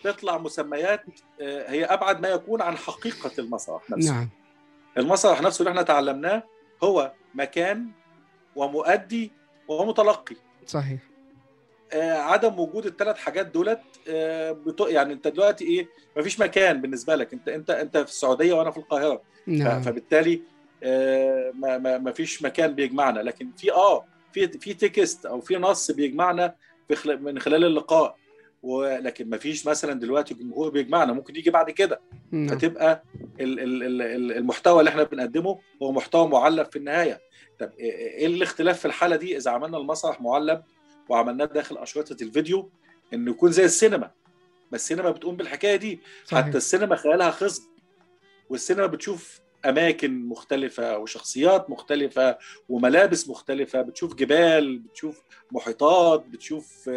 تطلع 0.03 0.37
مسميات 0.37 1.01
آه، 1.41 1.71
هي 1.71 1.85
أبعد 1.85 2.21
ما 2.21 2.27
يكون 2.27 2.61
عن 2.61 2.77
حقيقة 2.77 3.31
المسرح 3.39 3.89
نفسه. 3.89 4.11
نعم. 4.13 4.29
المسرح 4.97 5.41
نفسه 5.41 5.59
اللي 5.61 5.69
إحنا 5.69 5.81
تعلمناه 5.81 6.43
هو 6.83 7.11
مكان 7.35 7.87
ومؤدي 8.55 9.31
ومتلقي. 9.67 10.35
صحيح. 10.67 10.99
آه، 11.93 12.13
عدم 12.17 12.59
وجود 12.59 12.85
الثلاث 12.85 13.17
حاجات 13.17 13.45
دولت 13.47 13.81
آه، 14.09 14.51
بتو- 14.51 14.87
يعني 14.87 15.13
انت 15.13 15.27
دلوقتي 15.27 15.65
إيه 15.65 15.87
مفيش 16.17 16.39
مكان 16.39 16.81
بالنسبة 16.81 17.15
لك. 17.15 17.33
انت 17.33 17.49
انت 17.49 17.69
انت 17.69 17.97
في 17.97 18.09
السعودية 18.09 18.53
وأنا 18.53 18.71
في 18.71 18.77
القاهرة. 18.77 19.15
ف- 19.15 19.21
نعم. 19.47 19.81
فبالتالي 19.81 20.41
آه، 20.83 21.51
ما 21.55 21.77
ما 21.77 21.97
ما 21.97 22.11
فيش 22.11 22.43
مكان 22.43 22.75
بيجمعنا. 22.75 23.19
لكن 23.19 23.51
في 23.57 23.71
آه 23.71 24.05
في 24.33 24.47
في 24.47 24.73
تكست 24.73 25.25
أو 25.25 25.41
في 25.41 25.55
نص 25.55 25.91
بيجمعنا 25.91 26.55
في 26.87 26.95
خلال 26.95 27.23
من 27.23 27.39
خلال 27.39 27.65
اللقاء. 27.65 28.17
ولكن 28.63 29.29
ما 29.29 29.37
فيش 29.37 29.67
مثلا 29.67 29.93
دلوقتي 29.93 30.33
جمهور 30.33 30.69
بيجمعنا 30.69 31.13
ممكن 31.13 31.35
يجي 31.35 31.49
بعد 31.49 31.69
كده. 31.71 32.01
نعم. 32.31 32.47
فتبقى 32.57 33.03
ال- 33.39 33.59
ال- 33.59 33.83
ال- 33.83 34.01
ال- 34.01 34.31
المحتوى 34.37 34.79
اللي 34.79 34.89
إحنا 34.89 35.03
بنقدمه 35.03 35.59
هو 35.81 35.91
محتوى 35.91 36.27
معلب 36.27 36.65
في 36.71 36.75
النهاية. 36.75 37.21
طب 37.59 37.71
إيه 37.79 37.91
إيه 37.91 38.27
الاختلاف 38.27 38.79
في 38.79 38.85
الحالة 38.85 39.15
دي؟ 39.15 39.37
إذا 39.37 39.51
عملنا 39.51 39.77
المسرح 39.77 40.21
معلب 40.21 40.63
وعملناه 41.09 41.45
داخل 41.45 41.77
أشرطة 41.77 42.23
الفيديو 42.23 42.69
إنه 43.13 43.31
يكون 43.31 43.51
زي 43.51 43.65
السينما. 43.65 44.11
ما 44.71 44.75
السينما 44.75 45.11
بتقوم 45.11 45.35
بالحكاية 45.35 45.75
دي. 45.75 45.99
صحيح. 46.25 46.45
حتى 46.45 46.57
السينما 46.57 46.95
خيالها 46.95 47.31
خصب. 47.31 47.63
والسينما 48.49 48.85
بتشوف 48.85 49.39
أماكن 49.65 50.25
مختلفة 50.25 50.97
وشخصيات 50.97 51.69
مختلفة 51.69 52.37
وملابس 52.69 53.29
مختلفة 53.29 53.81
بتشوف 53.81 54.15
جبال 54.15 54.79
بتشوف 54.79 55.21
محيطات 55.51 56.25
بتشوف 56.29 56.89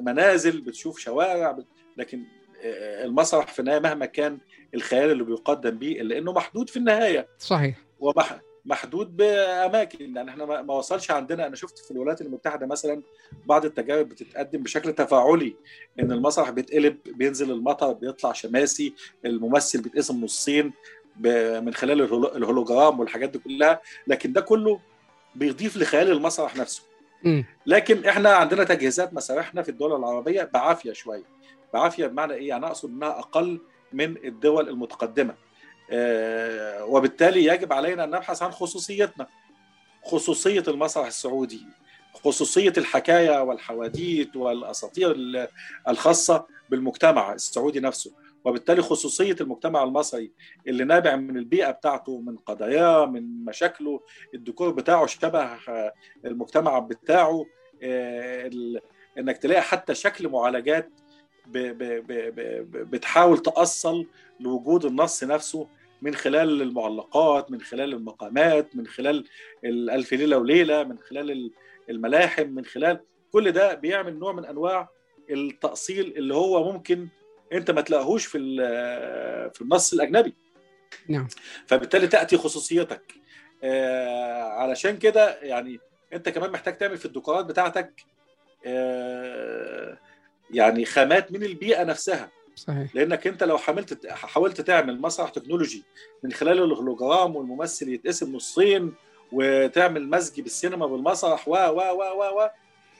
منازل 0.00 0.60
بتشوف 0.60 0.98
شوارع 0.98 1.58
لكن 1.96 2.22
آه، 2.64 3.04
المسرح 3.04 3.46
في 3.52 3.58
النهاية 3.60 3.78
مهما 3.80 4.06
كان 4.06 4.38
الخيال 4.74 5.10
اللي 5.10 5.24
بيقدم 5.24 5.70
بيه 5.78 6.00
إلا 6.00 6.18
إنه 6.18 6.32
محدود 6.32 6.70
في 6.70 6.76
النهاية. 6.76 7.28
صحيح. 7.38 7.78
ومحدود 8.00 9.16
بأماكن. 9.16 10.16
يعني 10.16 10.30
إحنا 10.30 10.44
ما 10.62 10.74
وصلش 10.74 11.10
عندنا. 11.10 11.46
أنا 11.46 11.56
شفت 11.56 11.78
في 11.78 11.90
الولايات 11.90 12.20
المتحدة 12.20 12.66
مثلا 12.66 13.02
بعض 13.46 13.64
التجارب 13.64 14.08
بتتقدم 14.08 14.62
بشكل 14.62 14.92
تفاعلي 14.92 15.56
إن 16.00 16.12
المسرح 16.12 16.50
بيتقلب 16.50 16.96
بينزل 17.06 17.50
المطر 17.50 17.92
بيطلع 17.92 18.32
شماسي 18.32 18.94
الممثل 19.24 19.82
بيتقسم 19.82 20.24
نصين 20.24 20.72
من 21.60 21.74
خلال 21.74 22.08
الهولو- 22.08 22.36
الهولوجرام 22.36 23.00
والحاجات 23.00 23.30
دي 23.30 23.38
كلها. 23.38 23.80
لكن 24.06 24.32
ده 24.32 24.40
كله 24.40 24.80
بيضيف 25.34 25.76
لخيال 25.76 26.10
المسرح 26.10 26.56
نفسه. 26.56 26.82
لكن 27.66 28.04
إحنا 28.04 28.30
عندنا 28.30 28.64
تجهيزات 28.64 29.14
مسارحنا 29.14 29.62
في 29.62 29.68
الدول 29.68 29.96
العربية 29.96 30.50
بعافية 30.54 30.92
شوية. 30.92 31.24
بعافية 31.74 32.06
بمعنى 32.06 32.34
إيه؟ 32.34 32.48
يعني 32.48 32.66
أقصد 32.66 32.88
إنها 32.90 33.18
أقل 33.18 33.60
من 33.92 34.16
الدول 34.24 34.68
المتقدمة. 34.68 35.34
آه، 35.90 36.84
وبالتالي 36.84 37.44
يجب 37.44 37.72
علينا 37.72 38.04
أن 38.04 38.10
نبحث 38.10 38.42
عن 38.42 38.50
خصوصيتنا. 38.50 39.26
خصوصية 40.04 40.64
المسرح 40.68 41.06
السعودي 41.06 41.66
خصوصية 42.24 42.72
الحكاية 42.78 43.42
والحواديت 43.42 44.36
والأساطير 44.36 45.10
ال- 45.10 45.48
الخاصة 45.88 46.46
بالمجتمع 46.70 47.32
السعودي 47.32 47.80
نفسه. 47.80 48.10
وبالتالي 48.44 48.82
خصوصية 48.82 49.36
المجتمع 49.40 49.82
المصري 49.82 50.32
اللي 50.66 50.84
نابع 50.84 51.16
من 51.16 51.36
البيئة 51.36 51.70
بتاعته 51.70 52.18
من 52.20 52.36
قضاياه 52.36 53.06
من 53.06 53.44
مشاكله 53.44 54.00
الديكور 54.34 54.70
بتاعه 54.70 55.06
شبه 55.06 55.44
آه، 55.68 55.92
المجتمع 56.24 56.78
بتاعه 56.78 57.46
آه، 57.82 58.50
إنك 59.18 59.36
تلاقي 59.38 59.62
حتى 59.62 59.94
شكل 59.94 60.28
معالجات 60.28 60.90
بتحاول 62.72 63.38
تأصل 63.38 64.06
لوجود 64.40 64.84
النص 64.84 65.24
نفسه 65.24 65.68
من 66.02 66.14
خلال 66.14 66.62
المعلقات 66.62 67.50
من 67.50 67.60
خلال 67.60 67.92
المقامات 67.92 68.76
من 68.76 68.86
خلال 68.86 69.24
الألف 69.64 70.12
ليلة 70.12 70.38
وليلة 70.38 70.84
من 70.84 70.98
خلال 70.98 71.30
ال- 71.30 71.50
الملاحم 71.90 72.46
من 72.48 72.64
خلال 72.64 73.00
كل 73.32 73.52
ده 73.52 73.74
بيعمل 73.74 74.18
نوع 74.18 74.32
من 74.32 74.44
أنواع 74.44 74.88
التأصيل 75.30 76.14
اللي 76.16 76.34
هو 76.34 76.72
ممكن 76.72 77.08
أنت 77.52 77.70
ما 77.70 77.80
تلاقيهوش 77.80 78.26
في 78.26 78.38
في 79.54 79.62
النص 79.62 79.92
الأجنبي. 79.92 80.34
نعم. 81.08 81.28
فبالتالي 81.66 82.06
تأتي 82.06 82.36
خصوصيتك. 82.36 83.14
آه، 83.64 84.42
علشان 84.42 84.98
كده 84.98 85.40
يعني 85.42 85.80
أنت 86.12 86.28
كمان 86.28 86.50
محتاج 86.50 86.78
تعمل 86.78 86.96
في 86.96 87.04
الديكورات 87.04 87.44
بتاعتك 87.44 87.92
آه، 88.66 89.98
يعني 90.50 90.84
خامات 90.84 91.32
من 91.32 91.42
البيئة 91.42 91.84
نفسها. 91.84 92.30
صحيح. 92.56 92.94
لأنك 92.94 93.26
انت 93.26 93.44
لو 93.44 93.58
حاولت 93.58 94.06
حاولت 94.06 94.60
تعمل 94.60 95.00
مسرح 95.00 95.30
تكنولوجي 95.30 95.84
من 96.22 96.32
خلال 96.32 96.62
الهولوجرام 96.62 97.36
والممثل 97.36 97.88
يتقسم 97.88 98.36
نصين 98.36 98.94
وتعمل 99.32 100.10
مزج 100.10 100.40
بالسينما 100.40 100.86
بالمسرح 100.86 101.48
و 101.48 101.52
و 101.52 101.80
و 101.80 102.40
و 102.40 102.48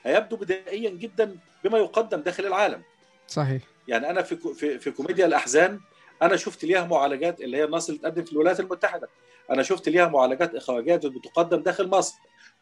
هيبدو 0.02 0.36
بدائيا 0.36 0.90
جدا 0.90 1.36
بما 1.64 1.78
يقدم 1.78 2.20
داخل 2.20 2.46
العالم. 2.46 2.82
صحيح. 3.28 3.62
يعني 3.88 4.10
أنا 4.10 4.22
في 4.22 4.36
في, 4.54 4.78
في 4.78 4.90
كوميديا 4.90 5.26
الأحزان 5.26 5.80
أنا 6.22 6.36
شفت 6.36 6.64
ليها 6.64 6.84
معالجات 6.86 7.40
اللي 7.40 7.56
هي 7.56 7.64
النص 7.64 7.88
اللي 7.88 7.98
اتقدم 8.00 8.24
في 8.24 8.32
الولايات 8.32 8.60
المتحدة. 8.60 9.08
أنا 9.50 9.62
شفت 9.62 9.88
ليها 9.88 10.08
معالجات 10.08 10.54
اخراجات 10.54 11.06
بتقدم 11.06 11.62
داخل 11.62 11.88
مصر 11.88 12.14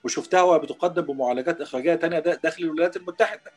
وشفتها 0.04 0.42
وهي 0.42 0.58
بتقدم 0.58 1.02
بمعالجات 1.02 1.60
إخراجية 1.60 1.94
دا- 1.94 2.34
داخل 2.34 2.64
الولايات 2.64 2.96
المتحدة. 2.96 3.50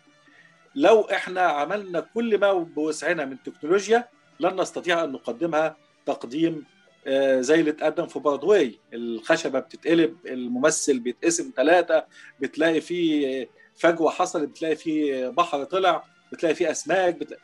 لو 0.75 1.01
إحنا 1.01 1.41
عملنا 1.41 1.99
كل 1.99 2.39
ما 2.39 2.53
بوسعنا 2.53 3.25
من 3.25 3.43
تكنولوجيا 3.43 4.07
لن 4.39 4.61
نستطيع 4.61 5.03
أن 5.03 5.11
نقدمها 5.11 5.77
تقديم 6.05 6.65
آه، 7.07 7.41
زي 7.41 7.59
اللي 7.59 7.71
اتقدم 7.71 8.07
في 8.07 8.19
برودواي 8.19 8.79
الخشبة 8.93 9.59
بتتقلب 9.59 10.17
الممثل 10.25 10.99
بيتقسم 10.99 11.51
ثلاثة 11.55 12.05
بتلاقي 12.39 12.81
فيه 12.81 13.49
فجوة 13.75 14.11
حصلت 14.11 14.49
بتلاقي 14.49 14.75
فيه 14.75 15.27
بحر 15.29 15.63
طلع 15.63 16.03
بتلاقي 16.31 16.55
فيه 16.55 16.71
أسماك 16.71 17.15
بت... 17.15 17.37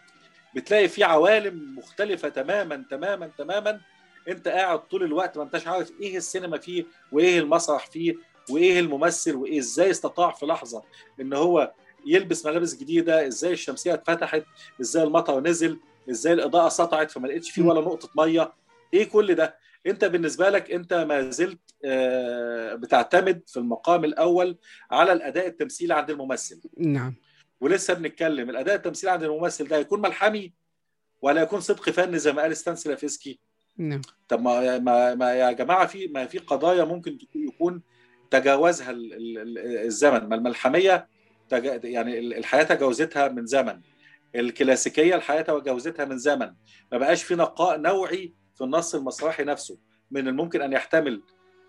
بتلاقي 0.55 0.88
فيه 0.88 1.05
عوالم 1.05 1.76
مختلفة 1.77 2.30
تماما 2.30 2.85
تماما 2.91 3.31
تماما. 3.38 3.80
أنت 4.27 4.47
قاعد 4.47 4.80
طول 4.88 5.03
الوقت 5.03 5.38
ما 5.38 5.43
أنتش 5.43 5.67
عارف 5.67 5.91
إيه 6.01 6.17
السينما 6.17 6.57
فيه 6.57 6.85
وإيه 7.11 7.39
المسرح 7.39 7.88
فيه 7.88 8.15
وإيه 8.49 8.80
الممثل 8.80 9.35
وإيه 9.35 9.59
إزاي 9.59 9.89
استطاع 9.91 10.31
في 10.31 10.45
لحظة 10.45 10.84
إن 11.21 11.34
هو 11.34 11.71
يلبس 12.05 12.45
ملابس 12.45 12.76
جديدة 12.76 13.27
إزاي 13.27 13.53
الشمسية 13.53 13.93
اتفتحت 13.93 14.43
إزاي 14.81 15.03
المطر 15.03 15.39
نزل 15.39 15.80
إزاي 16.09 16.34
الإضاءة 16.34 16.69
سطعت 16.69 17.11
فما 17.11 17.27
لقيتش 17.27 17.51
فيه 17.51 17.61
ولا 17.61 17.81
نقطة 17.81 18.09
مية. 18.15 18.53
إيه 18.93 19.09
كل 19.09 19.35
ده؟ 19.35 19.55
أنت 19.88 20.05
بالنسبة 20.05 20.49
لك 20.49 20.71
أنت 20.71 20.93
ما 20.93 21.30
زلت 21.30 21.59
آه، 21.85 22.76
بتعتمد 22.76 23.41
في 23.47 23.57
المقام 23.57 24.05
الأول 24.05 24.57
على 24.91 25.13
الأداء 25.13 25.47
التمثيلي 25.47 25.93
عند 25.93 26.09
الممثل. 26.09 26.61
نعم. 26.77 27.15
ولسه 27.61 27.94
بنتكلم 27.94 28.49
الأداء 28.49 28.76
التمثيلي 28.76 29.11
عند 29.11 29.23
الممثل 29.23 29.68
ده 29.68 29.77
يكون 29.77 30.02
ملحمي 30.02 30.53
ولا 31.22 31.41
يكون 31.41 31.60
صدق 31.61 31.90
فني 31.90 32.19
زي 32.19 32.34
ما 32.34 32.41
قال 32.41 32.57
ستان 32.57 32.76
سلافسكي 32.76 33.40
نعم. 33.77 34.02
طب 34.30 34.41
ما, 34.41 34.80
ما, 34.80 35.15
ما 35.15 35.34
يا 35.34 35.52
جماعة 35.52 35.86
في 35.88 36.07
ما 36.07 36.26
في 36.26 36.38
قضايا 36.38 36.84
ممكن 36.84 37.18
يكون 37.36 37.81
تجاوزها 38.31 38.91
ال- 38.91 39.14
ال- 39.14 39.38
ال- 39.38 39.77
الزمن 39.86 40.30
ما 40.30 40.36
الملحمية 40.36 41.07
يعني 41.84 42.19
ال- 42.19 42.34
الحياة 42.34 42.64
تجاوزتها 42.64 43.27
من 43.27 43.45
زمن. 43.45 43.81
الكلاسيكية 44.36 45.15
الحياة 45.15 45.41
تجاوزتها 45.41 46.06
من 46.06 46.18
زمن. 46.18 46.53
ما 46.91 46.98
بقاش 46.98 47.23
في 47.23 47.36
نقاء 47.36 47.77
نوعي 47.80 48.34
في 48.56 48.64
النص 48.64 48.95
المسرحي 48.95 49.44
نفسه 49.44 49.77
من 50.11 50.27
الممكن 50.27 50.61
أن 50.61 50.73
يحتمل 50.73 51.22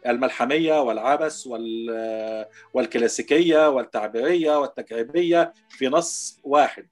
الملحمية 0.07 0.81
والعبث 0.81 1.47
وال 1.47 2.47
والكلاسيكية 2.75 3.69
والتعبيرية 3.69 4.59
والتكعيبية 4.59 5.55
في 5.71 5.89
نص 5.89 6.41
واحد. 6.45 6.89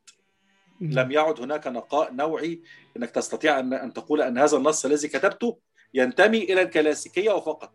لم 0.81 1.11
يعد 1.13 1.41
هناك 1.41 1.67
نقاء 1.67 2.13
نوعي 2.13 2.63
إنك 2.97 3.11
تستطيع 3.11 3.59
ان 3.59 3.73
أن 3.73 3.93
تقول 3.93 4.23
أن 4.23 4.39
هذا 4.39 4.57
النص 4.57 4.85
الذي 4.85 5.09
كتبته 5.09 5.59
ينتمي 5.95 6.39
إلى 6.43 6.63
الكلاسيكية 6.63 7.31
وفقط. 7.31 7.73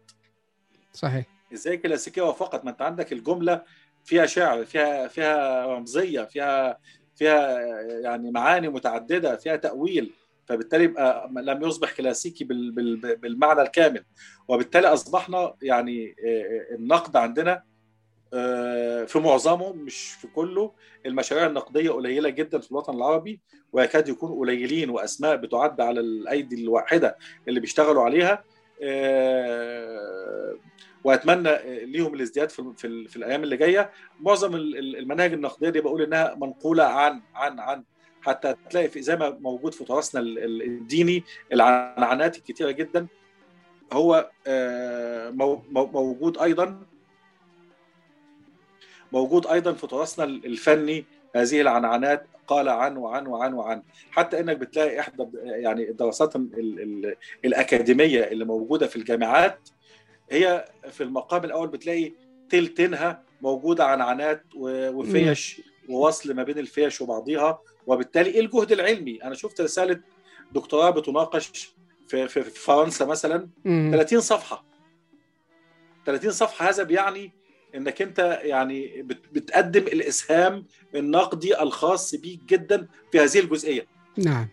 صحيح. 0.93 1.26
إزاي 1.53 1.77
كلاسيكية 1.77 2.22
وفقط؟ 2.22 2.65
ما 2.65 2.72
أنت 2.72 2.81
عندك 2.81 3.14
الجملة 3.14 3.64
فيها 4.03 4.26
شعر 4.26 4.65
فيها 4.65 5.07
فيها 5.07 5.65
رمزية 5.65 6.22
فيها 6.22 6.77
فيها 7.15 7.60
يعني 8.03 8.31
معاني 8.31 8.69
متعددة 8.69 9.35
فيها 9.35 9.55
تأويل. 9.55 10.14
فبالتالي 10.45 10.84
يبقى 10.84 11.30
لم 11.36 11.64
يصبح 11.64 11.91
كلاسيكي 11.91 12.44
بال- 12.44 12.72
بال- 12.72 13.15
بالمعنى 13.15 13.61
الكامل. 13.61 14.03
وبالتالي 14.48 14.88
أصبحنا 14.88 15.53
يعني 15.61 16.15
آه، 16.28 16.76
النقد 16.76 17.15
عندنا 17.18 17.64
آه، 18.36 19.03
في 19.03 19.20
معظمه 19.20 19.74
مش 19.74 20.11
في 20.11 20.28
كله 20.28 20.74
المشاريع 21.06 21.45
النقدية 21.45 21.90
قليلة 21.91 22.30
جدا 22.30 22.60
في 22.60 22.72
الوطن 22.72 22.94
العربي 22.95 23.41
ويكاد 23.74 24.10
يكون 24.10 24.32
قليلين 24.40 24.90
وأسماء 24.90 25.36
بتعد 25.36 25.82
على 25.82 25.99
الأيدي 25.99 26.64
الواحدة 26.64 27.18
اللي 27.48 27.60
بيشتغلوا 27.60 28.03
عليها. 28.03 28.44
آه، 28.84 30.57
وأتمنى 31.03 31.86
ليهم 31.86 32.14
الازدياد 32.14 32.49
في 32.49 32.74
في, 32.78 33.07
في 33.07 33.15
الأيام 33.18 33.44
اللي 33.44 33.57
جاية. 33.57 33.91
معظم 34.20 34.56
ال- 34.56 34.78
ال- 34.78 34.95
المناهج 34.95 35.34
النقدية 35.34 35.70
دي 35.70 35.82
بقول 35.82 36.02
إنها 36.02 36.36
منقولة 36.36 36.84
عن 36.84 37.22
عن 37.36 37.60
عن 37.60 37.84
حتى 38.24 38.56
تلاقي 38.70 38.90
في 38.90 39.02
زي 39.02 39.16
ما 39.16 39.30
موجود 39.30 39.74
في 39.74 39.84
تراثنا 39.86 40.22
ال- 40.22 40.40
ال- 40.40 40.62
الديني 40.62 41.24
العنعنات 41.54 42.38
الكتيرة 42.38 42.72
جدا 42.72 43.08
هو 43.94 44.30
آه، 44.48 45.30
مو- 45.30 45.62
مو- 45.72 45.86
موجود 45.86 46.38
أيضا 46.38 46.82
موجود 49.12 49.48
أيضا 49.48 49.74
في 49.74 49.88
تراثنا 49.88 50.24
الفني 50.26 51.06
هذه 51.36 51.62
العنعنات 51.62 52.28
قال 52.48 52.70
عن 52.70 52.98
وعن 52.98 53.28
وعن 53.28 53.54
وعن. 53.54 53.84
حتى 54.12 54.40
إنك 54.40 54.58
بتلاقي 54.58 55.00
إحدى 55.00 55.28
يعني 55.44 55.90
الدراسات 55.90 56.36
ال 56.36 56.50
ال 56.56 57.16
الأكاديمية 57.45 58.22
اللي 58.24 58.45
موجودة 58.45 58.88
في 58.88 58.95
الجامعات 58.95 59.70
هي 60.32 60.66
في 60.91 61.04
المقام 61.04 61.44
الأول 61.45 61.68
بتلاقي 61.68 62.12
تلتينها 62.50 63.24
موجودة 63.41 63.86
عنعنات 63.86 64.44
وفيش 64.56 65.62
ووصل 65.90 66.34
ما 66.34 66.44
بين 66.44 66.58
الفيش 66.60 67.02
وبعضيها. 67.02 67.62
وبالتالي 67.88 68.30
إيه 68.30 68.39
الجهد 68.39 68.72
العلمي؟ 68.72 69.23
أنا 69.23 69.34
شفت 69.35 69.61
رسالة 69.61 69.99
دكتوراه 70.51 70.89
بتناقش 70.89 71.47
في, 72.07 72.27
في, 72.27 72.41
في 72.43 72.49
فرنسا 72.60 73.05
مثلا 73.05 73.49
مم. 73.65 73.89
30 73.93 74.22
صفحة 74.22 74.65
30 76.05 76.31
صفحة 76.31 76.69
هذا 76.69 76.84
بيعني 76.84 77.31
إنك 77.76 78.01
أنت 78.01 78.39
يعني 78.43 79.01
بت- 79.01 79.34
بتقدم 79.34 79.81
الإسهام 79.81 80.65
النقدي 80.95 81.61
الخاص 81.61 82.15
بيك 82.15 82.39
جدا 82.43 82.88
في 83.11 83.19
هذه 83.19 83.39
الجزئية 83.39 83.88
نعم 84.18 84.47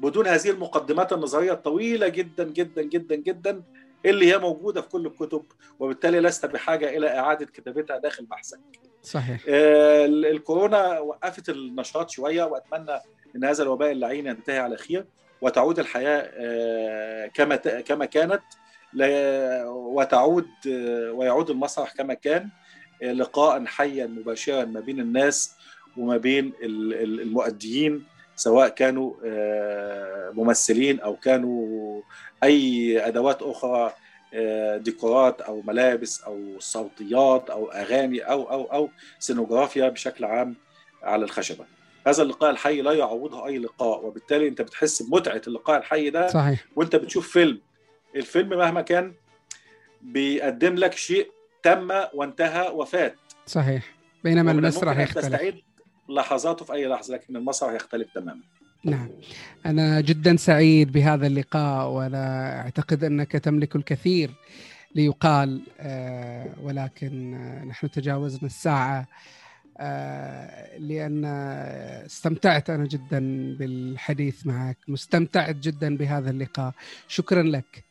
بدون 0.00 0.26
هذه 0.26 0.50
المقدمات 0.50 1.12
النظرية 1.12 1.52
الطويلة 1.52 2.08
جدا 2.08 2.44
جدا 2.44 2.82
جدا 2.82 3.14
جدا 3.16 3.62
اللي 4.04 4.32
هي 4.32 4.38
موجودة 4.38 4.80
في 4.82 4.88
كل 4.88 5.06
الكتب 5.06 5.44
وبالتالي 5.78 6.20
لست 6.20 6.46
بحاجة 6.46 6.96
إلى 6.96 7.18
إعادة 7.18 7.46
كتابتها 7.46 7.98
داخل 7.98 8.24
بحثك. 8.26 8.60
صحيح 9.02 9.40
آه، 9.48 10.04
ال- 10.04 10.26
الكورونا 10.26 10.98
وقفت 10.98 11.48
النشاط 11.48 12.10
شوية 12.10 12.44
وأتمنى 12.44 12.98
إن 13.36 13.44
هذا 13.44 13.62
الوباء 13.62 13.90
اللعين 13.92 14.26
ينتهي 14.26 14.58
على 14.58 14.76
خير 14.76 15.06
وتعود 15.40 15.78
الحياة 15.78 16.30
آه، 16.34 17.26
كما 17.26 17.56
كما 17.56 18.04
كانت 18.04 18.42
وتعود 19.66 20.46
آه، 20.68 21.12
ويعود 21.12 21.50
المسرح 21.50 21.92
كما 21.92 22.14
كان 22.14 22.48
لقاء 23.02 23.64
حيا 23.64 24.06
مباشرا 24.06 24.64
ما 24.64 24.80
بين 24.80 25.00
الناس 25.00 25.54
وما 25.96 26.16
بين 26.16 26.52
ال- 26.62 26.94
ال- 26.94 27.20
المؤديين 27.20 28.04
سواء 28.36 28.68
كانوا 28.68 29.14
آه، 29.24 30.30
ممثلين 30.34 31.00
أو 31.00 31.16
كانوا 31.16 32.02
أي 32.44 32.98
أدوات 33.06 33.42
أخرى 33.42 33.94
آه، 34.34 34.76
ديكورات 34.76 35.40
أو 35.40 35.62
ملابس 35.62 36.22
أو 36.22 36.56
صوتيات 36.58 37.50
أو 37.50 37.70
أغاني 37.70 38.20
أو 38.20 38.50
أو 38.50 38.64
أو 38.64 38.90
سينوغرافيا 39.18 39.88
بشكل 39.88 40.24
عام 40.24 40.56
على 41.02 41.24
الخشبة. 41.24 41.64
هذا 42.06 42.22
اللقاء 42.22 42.50
الحي 42.50 42.82
لا 42.82 42.92
يعوضه 42.92 43.46
أي 43.46 43.58
لقاء 43.58 44.06
وبالتالي 44.06 44.48
أنت 44.48 44.62
بتحس 44.62 45.02
بمتعة 45.02 45.42
اللقاء 45.46 45.78
الحي 45.78 46.10
ده 46.10 46.28
صحيح. 46.28 46.64
وأنت 46.76 46.96
بتشوف 46.96 47.28
فيلم. 47.32 47.60
الفيلم 48.16 48.48
مهما 48.48 48.82
كان 48.82 49.14
بيقدم 50.02 50.74
لك 50.74 50.94
شيء 50.94 51.30
تم 51.62 51.88
وانتهى 52.14 52.68
وفات. 52.68 53.16
صحيح. 53.46 53.94
بينما 54.24 54.52
المسرح 54.52 54.98
يختلف. 54.98 55.24
تستعيد 55.24 55.62
لحظاته 56.08 56.64
في 56.64 56.72
أي 56.72 56.86
لحظة 56.86 57.14
لكن 57.14 57.36
المسرح 57.36 57.72
يختلف 57.72 58.08
تماما. 58.14 58.40
نعم. 58.84 59.08
أنا 59.66 60.00
جدا 60.00 60.36
سعيد 60.36 60.92
بهذا 60.92 61.26
اللقاء 61.26 61.88
وأنا 61.90 62.56
أعتقد 62.60 63.04
أنك 63.04 63.32
تملك 63.32 63.76
الكثير 63.76 64.30
ليقال 64.94 65.62
آه، 65.80 66.46
ولكن 66.62 67.34
آه، 67.34 67.64
نحن 67.64 67.90
تجاوزنا 67.90 68.46
الساعة 68.46 69.06
آه، 69.78 70.78
لأن 70.78 71.24
استمتعت 72.04 72.70
أنا 72.70 72.86
جدا 72.86 73.20
بالحديث 73.58 74.46
معك 74.46 74.78
مستمتعت 74.88 75.56
جدا 75.56 75.96
بهذا 75.96 76.30
اللقاء. 76.30 76.72
شكرا 77.08 77.42
لك. 77.42 77.84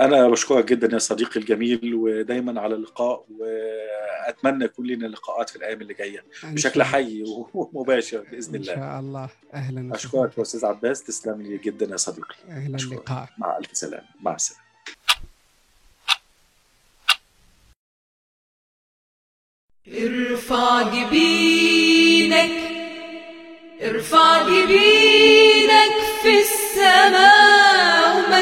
أنا 0.00 0.28
بشكرك 0.28 0.64
جدا 0.64 0.88
يا 0.92 0.98
صديقي 0.98 1.40
الجميل 1.40 1.94
ودايما 1.94 2.60
على 2.60 2.74
اللقاء 2.74 3.24
وأتمنى 3.38 4.64
يكون 4.64 4.86
لنا 4.86 5.06
لقاءات 5.06 5.50
في 5.50 5.56
الأيام 5.56 5.80
اللي 5.80 5.94
جاية 5.94 6.24
إن 6.44 6.54
بشكل 6.54 6.82
حي 6.82 7.22
ومباشر 7.54 8.20
بإذن 8.30 8.54
إن 8.54 8.60
الله. 8.60 8.74
شاء 8.74 9.00
الله. 9.00 9.28
أهلا. 9.54 9.94
أشكرك 9.94 10.38
يا 10.38 10.42
أستاذ 10.42 10.64
عباس. 10.66 11.02
تسلم 11.04 11.42
لي 11.42 11.58
جدا 11.58 11.86
يا 11.86 11.96
صديقي. 11.96 12.34
أهلا 12.48 12.76
أشكرك. 12.76 12.92
اللقاء 12.92 13.28
مع 13.38 13.58
ألف 13.58 13.68
سلامة. 13.76 14.06
مع 14.20 14.34
السلامة. 14.34 14.62
ارفع 19.88 20.82
جبينك 20.82 22.50
ارفع 23.82 24.42
جبينك 24.42 25.92
في 26.22 26.38
السماء 26.40 28.16
وما 28.18 28.40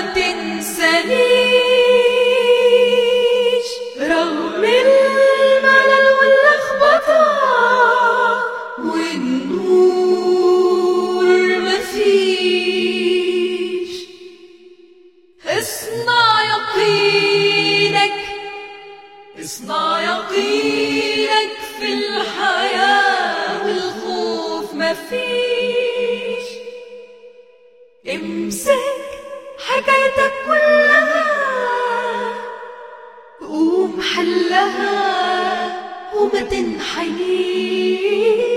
وما 36.17 36.41
تنحنيش 36.41 38.48